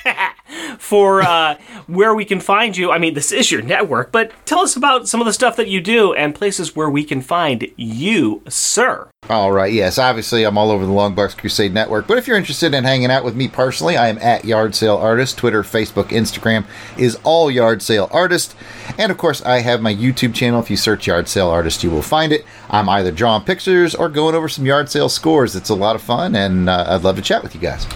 for 0.94 1.24
uh, 1.24 1.58
where 1.88 2.14
we 2.14 2.24
can 2.24 2.40
find 2.40 2.78
you? 2.78 2.92
I 2.92 3.00
mean, 3.00 3.16
this 3.16 3.32
is 3.32 3.52
your 3.52 3.64
network, 3.64 4.12
but 4.12 4.32
tell 4.46 4.60
us 4.60 4.76
about 4.76 5.08
some 5.08 5.20
of 5.20 5.26
the 5.26 5.34
stuff 5.34 5.56
that 5.56 5.68
you 5.68 5.82
do 5.82 6.14
and 6.14 6.36
places 6.36 6.76
where 6.76 6.88
we 6.88 7.04
can 7.04 7.20
find 7.20 7.68
you, 7.78 8.44
sir. 8.48 9.10
All 9.28 9.52
right, 9.52 9.74
yes, 9.74 9.98
obviously 9.98 10.44
I'm 10.44 10.56
all 10.56 10.70
over 10.70 10.86
the 10.86 10.92
Long 10.92 11.16
Box 11.16 11.34
Crusade 11.34 11.74
network, 11.74 12.06
but 12.06 12.20
if 12.20 12.28
you're 12.28 12.38
interested 12.38 12.76
in 12.76 12.84
hanging 12.84 13.10
out 13.10 13.24
with 13.24 13.36
me 13.36 13.48
personally, 13.48 13.98
I 13.98 14.08
am 14.08 14.20
at 14.20 14.46
Yard 14.46 14.76
Sale 14.76 14.98
Artist. 14.98 15.36
Twitter, 15.36 15.64
Facebook, 15.64 16.10
Instagram 16.10 16.64
is 16.96 17.18
all 17.24 17.50
Yard 17.50 17.82
Sale 17.82 18.08
Artist. 18.12 18.56
And 19.00 19.12
of 19.12 19.18
course, 19.18 19.42
I 19.42 19.62
have 19.62 19.82
my 19.82 19.96
YouTube 19.96 20.36
channel. 20.36 20.60
If 20.60 20.70
you 20.70 20.78
search 20.78 21.08
Yard 21.08 21.28
Sale 21.28 21.50
Artist, 21.50 21.84
you 21.84 21.90
will 21.90 22.04
find 22.04 22.32
it. 22.32 22.46
I'm 22.70 22.88
either 22.88 23.12
drawing 23.12 23.46
pictures 23.46 23.96
or 23.96 24.10
going 24.10 24.36
over 24.36 24.48
some 24.48 24.68
yard 24.68 24.92
sale 24.92 25.10
scores. 25.10 25.56
It's 25.56 25.70
a 25.70 25.76
lot 25.76 25.96
of 25.96 26.04
fun, 26.04 26.36
and 26.36 26.70
uh, 26.70 26.86
I'd 26.90 27.02
love 27.02 27.16
to 27.16 27.24
chat 27.24 27.42
with 27.42 27.56
you 27.56 27.62
guys. 27.62 27.88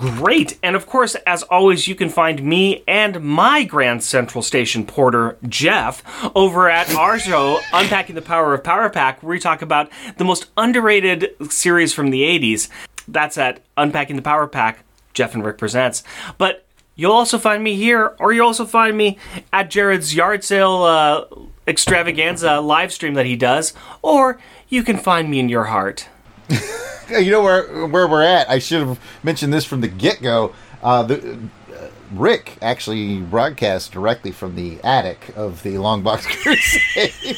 Great. 0.00 0.58
And 0.62 0.74
of 0.74 0.86
course, 0.86 1.14
as 1.26 1.42
always, 1.44 1.86
you 1.86 1.94
can 1.94 2.08
find 2.08 2.42
me 2.42 2.82
and 2.88 3.22
my 3.22 3.64
Grand 3.64 4.02
Central 4.02 4.42
Station 4.42 4.86
porter, 4.86 5.36
Jeff, 5.46 6.02
over 6.34 6.70
at 6.70 6.92
our 6.94 7.18
show, 7.18 7.60
Unpacking 7.72 8.14
the 8.14 8.22
Power 8.22 8.54
of 8.54 8.64
Power 8.64 8.88
Pack, 8.88 9.22
where 9.22 9.30
we 9.30 9.38
talk 9.38 9.60
about 9.62 9.90
the 10.16 10.24
most 10.24 10.46
underrated 10.56 11.34
series 11.50 11.92
from 11.92 12.10
the 12.10 12.22
80s. 12.22 12.68
That's 13.06 13.36
at 13.36 13.60
Unpacking 13.76 14.16
the 14.16 14.22
Power 14.22 14.46
Pack, 14.46 14.84
Jeff 15.12 15.34
and 15.34 15.44
Rick 15.44 15.58
Presents. 15.58 16.02
But 16.38 16.64
you'll 16.96 17.12
also 17.12 17.38
find 17.38 17.62
me 17.62 17.76
here, 17.76 18.16
or 18.18 18.32
you'll 18.32 18.46
also 18.46 18.64
find 18.64 18.96
me 18.96 19.18
at 19.52 19.70
Jared's 19.70 20.14
yard 20.14 20.44
sale 20.44 20.82
uh, 20.82 21.24
extravaganza 21.66 22.60
live 22.60 22.92
stream 22.92 23.14
that 23.14 23.26
he 23.26 23.36
does, 23.36 23.74
or 24.00 24.40
you 24.70 24.82
can 24.82 24.96
find 24.96 25.30
me 25.30 25.38
in 25.38 25.50
your 25.50 25.64
heart. 25.64 26.08
you 27.18 27.30
know 27.30 27.42
where 27.42 27.86
where 27.86 28.06
we're 28.08 28.22
at. 28.22 28.48
I 28.48 28.58
should 28.58 28.86
have 28.86 29.00
mentioned 29.22 29.52
this 29.52 29.64
from 29.64 29.80
the 29.80 29.88
get 29.88 30.22
go. 30.22 30.54
Uh, 30.82 31.02
the 31.02 31.38
uh, 31.74 31.88
Rick 32.12 32.56
actually 32.62 33.20
broadcast 33.20 33.92
directly 33.92 34.32
from 34.32 34.56
the 34.56 34.78
attic 34.82 35.32
of 35.36 35.62
the 35.62 35.78
Long 35.78 36.02
Box 36.02 36.26
Crusade. 36.42 37.36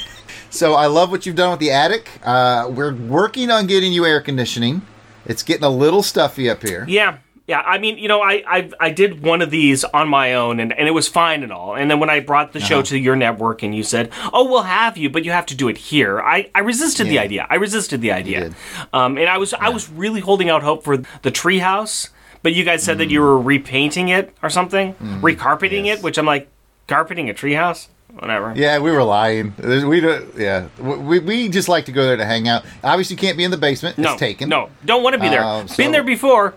so 0.51 0.75
I 0.75 0.87
love 0.87 1.11
what 1.11 1.27
you've 1.27 1.37
done 1.37 1.51
with 1.51 1.61
the 1.61 1.71
attic. 1.71 2.09
Uh, 2.23 2.71
we're 2.71 2.95
working 2.95 3.51
on 3.51 3.67
getting 3.67 3.93
you 3.93 4.07
air 4.07 4.21
conditioning. 4.21 4.83
It's 5.25 5.43
getting 5.43 5.65
a 5.65 5.71
little 5.71 6.03
stuffy 6.03 6.51
up 6.51 6.63
here. 6.63 6.85
Yeah. 6.89 7.19
Yeah, 7.49 7.61
I 7.61 7.79
mean, 7.79 7.99
you 7.99 8.07
know, 8.07 8.21
I, 8.23 8.43
I 8.47 8.71
I 8.79 8.91
did 8.91 9.23
one 9.23 9.43
of 9.43 9.51
these 9.51 9.83
on 9.85 10.09
my 10.09 10.35
own, 10.35 10.61
and, 10.61 10.73
and 10.73 10.87
it 10.87 10.93
was 10.93 11.09
fine 11.09 11.43
and 11.43 11.53
all. 11.53 11.75
And 11.75 11.91
then 11.91 11.99
when 11.99 12.09
I 12.09 12.21
brought 12.21 12.53
the 12.53 12.61
show 12.61 12.77
Uh-huh. 12.77 12.85
to 12.85 12.99
your 12.99 13.17
network, 13.17 13.63
and 13.65 13.75
you 13.75 13.83
said, 13.83 14.11
"Oh, 14.33 14.45
we'll 14.49 14.63
have 14.63 14.97
you, 14.97 15.11
but 15.11 15.25
you 15.25 15.33
have 15.33 15.47
to 15.47 15.57
do 15.57 15.67
it 15.69 15.77
here," 15.77 16.21
I, 16.21 16.49
I 16.55 16.61
resisted 16.61 17.09
the 17.09 17.19
idea. 17.19 17.47
I 17.51 17.57
resisted 17.57 18.01
the 18.01 18.13
idea, 18.13 18.53
um, 18.93 19.19
and 19.19 19.29
I 19.29 19.39
was 19.39 19.55
I 19.55 19.71
was 19.71 19.91
really 19.91 20.21
holding 20.21 20.51
out 20.51 20.63
hope 20.63 20.85
for 20.85 20.97
the 20.99 21.33
treehouse. 21.33 22.11
But 22.45 22.55
you 22.55 22.65
guys 22.65 22.83
said 22.85 22.99
that 22.99 23.11
you 23.11 23.21
Mm. 23.21 23.25
were 23.25 23.39
repainting 23.41 24.09
it 24.09 24.35
or 24.43 24.49
something, 24.51 24.95
recarpeting 25.21 25.87
yes. 25.87 25.99
it, 25.99 26.05
which 26.05 26.19
I'm 26.19 26.27
like, 26.27 26.49
carpeting 26.89 27.29
a 27.31 27.35
treehouse, 27.35 27.87
whatever. 28.19 28.53
Yeah, 28.57 28.79
we 28.81 28.91
were 28.93 29.05
lying. 29.05 29.55
We 29.59 30.01
don't. 30.01 30.25
Yeah, 30.37 30.67
we, 30.79 31.19
we 31.21 31.49
just 31.49 31.69
like 31.69 31.85
to 31.87 31.93
go 31.93 32.05
there 32.07 32.17
to 32.17 32.25
hang 32.25 32.49
out. 32.49 32.65
Obviously, 32.85 33.17
can't 33.17 33.37
be 33.37 33.45
in 33.45 33.51
the 33.51 33.57
basement. 33.59 33.99
no, 33.99 34.13
it's 34.13 34.21
taken. 34.21 34.49
no, 34.49 34.71
don't 34.85 35.03
want 35.03 35.15
to 35.15 35.21
be 35.21 35.29
there. 35.29 35.43
Um, 35.45 35.67
so- 35.69 35.77
Been 35.77 35.91
there 35.93 36.05
before. 36.05 36.55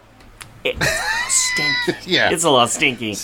It's 0.65 1.33
stinky. 1.33 2.11
Yeah. 2.11 2.31
it's 2.31 2.43
a 2.43 2.49
lot 2.49 2.69
stinky. 2.71 3.15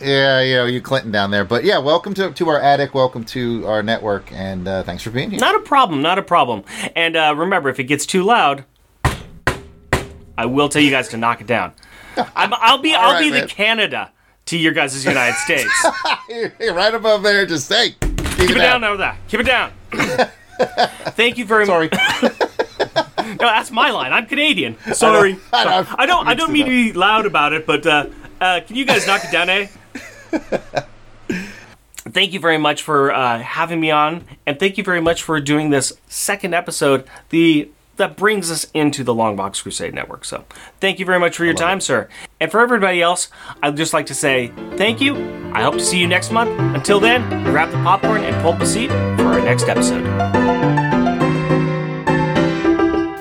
Yeah, 0.00 0.40
yeah, 0.40 0.66
you 0.66 0.80
Clinton 0.80 1.10
down 1.10 1.30
there. 1.30 1.44
But 1.44 1.64
yeah, 1.64 1.78
welcome 1.78 2.14
to, 2.14 2.30
to 2.30 2.48
our 2.48 2.60
attic. 2.60 2.94
Welcome 2.94 3.24
to 3.24 3.66
our 3.66 3.82
network, 3.82 4.30
and 4.32 4.68
uh, 4.68 4.82
thanks 4.84 5.02
for 5.02 5.10
being 5.10 5.30
here. 5.30 5.40
Not 5.40 5.56
a 5.56 5.60
problem, 5.60 6.02
not 6.02 6.18
a 6.18 6.22
problem. 6.22 6.64
And 6.94 7.16
uh, 7.16 7.34
remember, 7.36 7.70
if 7.70 7.80
it 7.80 7.84
gets 7.84 8.06
too 8.06 8.22
loud, 8.22 8.64
I 10.38 10.46
will 10.46 10.68
tell 10.68 10.82
you 10.82 10.90
guys 10.90 11.08
to 11.08 11.16
knock 11.16 11.40
it 11.40 11.46
down. 11.46 11.72
I'm, 12.36 12.52
I'll 12.54 12.78
be 12.78 12.94
I'll 12.94 13.14
right, 13.14 13.32
be 13.32 13.40
the. 13.40 13.46
Canada 13.46 14.12
to 14.46 14.56
your 14.56 14.72
guys' 14.72 15.04
United 15.04 15.36
States. 15.38 15.86
You're 16.60 16.74
right 16.74 16.94
above 16.94 17.22
there. 17.22 17.46
Just 17.46 17.66
say, 17.66 17.96
keep, 18.00 18.18
Keep 18.36 18.50
it 18.50 18.54
down 18.58 18.84
over 18.84 18.98
there. 18.98 19.16
Keep 19.28 19.40
it 19.40 19.46
down. 19.46 19.72
Thank 21.16 21.38
you 21.38 21.44
very 21.46 21.66
Sorry. 21.66 21.90
No, 23.40 23.46
that's 23.46 23.70
my 23.70 23.90
line. 23.90 24.12
I'm 24.12 24.26
Canadian. 24.26 24.76
Sorry. 24.92 25.38
I. 25.52 25.82
Sorry. 25.82 25.96
I 25.98 26.06
don't. 26.06 26.26
I 26.26 26.34
don't 26.34 26.52
mean 26.52 26.64
to 26.64 26.70
be 26.70 26.92
loud 26.92 27.26
about 27.26 27.52
it, 27.52 27.66
but 27.66 27.86
uh, 27.86 28.06
uh, 28.40 28.60
can 28.66 28.76
you 28.76 28.84
guys 28.84 29.06
knock 29.06 29.22
it 29.24 29.32
down, 29.32 29.50
eh? 29.50 29.66
thank 31.96 32.32
you 32.32 32.40
very 32.40 32.58
much 32.58 32.82
for 32.82 33.12
uh, 33.12 33.38
having 33.40 33.80
me 33.80 33.90
on, 33.90 34.24
and 34.46 34.58
thank 34.58 34.78
you 34.78 34.84
very 34.84 35.00
much 35.00 35.22
for 35.22 35.40
doing 35.40 35.70
this 35.70 35.92
second 36.06 36.54
episode. 36.54 37.06
The 37.30 37.68
that 37.96 38.16
brings 38.16 38.50
us 38.50 38.66
into 38.74 39.02
the 39.02 39.14
Longbox 39.14 39.62
Crusade 39.62 39.94
Network. 39.94 40.24
So, 40.24 40.44
thank 40.80 40.98
you 40.98 41.06
very 41.06 41.18
much 41.18 41.36
for 41.36 41.44
your 41.44 41.54
time, 41.54 41.80
sir. 41.80 42.08
And 42.40 42.50
for 42.50 42.60
everybody 42.60 43.00
else, 43.00 43.28
I'd 43.62 43.76
just 43.76 43.92
like 43.92 44.06
to 44.06 44.14
say 44.14 44.52
thank 44.76 45.00
you. 45.00 45.16
I 45.52 45.62
hope 45.62 45.74
to 45.74 45.84
see 45.84 45.98
you 45.98 46.06
next 46.06 46.30
month. 46.30 46.50
Until 46.76 47.00
then, 47.00 47.26
grab 47.44 47.70
the 47.70 47.78
popcorn 47.78 48.22
and 48.22 48.40
pull 48.42 48.52
up 48.52 48.60
a 48.60 48.66
seat 48.66 48.88
for 48.88 49.24
our 49.24 49.40
next 49.40 49.68
episode. 49.68 50.75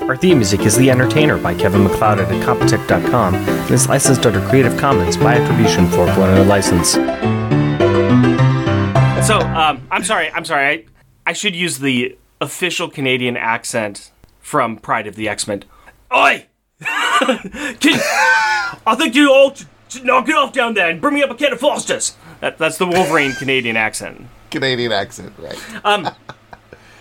Our 0.07 0.15
theme 0.15 0.37
music 0.37 0.61
is 0.61 0.75
The 0.75 0.91
Entertainer 0.91 1.37
by 1.37 1.55
Kevin 1.55 1.83
MacLeod 1.83 2.19
at 2.19 2.27
Incompetech.com 2.29 3.33
and 3.33 3.71
is 3.71 3.89
licensed 3.89 4.25
under 4.25 4.39
Creative 4.49 4.77
Commons 4.77 5.17
by 5.17 5.35
attribution 5.35 5.85
4.0 5.87 6.45
license. 6.47 6.91
So, 9.25 9.39
um, 9.39 9.81
I'm 9.89 10.03
sorry, 10.03 10.29
I'm 10.31 10.45
sorry. 10.45 10.65
I, 10.67 10.85
I 11.25 11.33
should 11.33 11.55
use 11.55 11.79
the 11.79 12.15
official 12.39 12.87
Canadian 12.87 13.35
accent 13.35 14.11
from 14.41 14.77
Pride 14.77 15.07
of 15.07 15.15
the 15.15 15.27
X-Men. 15.27 15.63
Oi! 16.15 16.45
Can, 16.79 17.99
I 18.85 18.95
think 18.97 19.15
you 19.15 19.31
all 19.33 19.55
should- 19.55 19.67
should 19.87 20.05
knock 20.05 20.27
it 20.29 20.35
off 20.35 20.51
down 20.51 20.73
there 20.75 20.89
and 20.89 20.99
bring 20.99 21.13
me 21.15 21.23
up 21.23 21.29
a 21.29 21.35
can 21.35 21.53
of 21.53 21.59
Foster's. 21.59 22.15
That, 22.41 22.57
that's 22.57 22.77
the 22.77 22.85
Wolverine 22.87 23.33
Canadian 23.33 23.77
accent. 23.77 24.27
Canadian 24.51 24.91
accent, 24.91 25.31
right? 25.37 25.57
Um, 25.85 26.09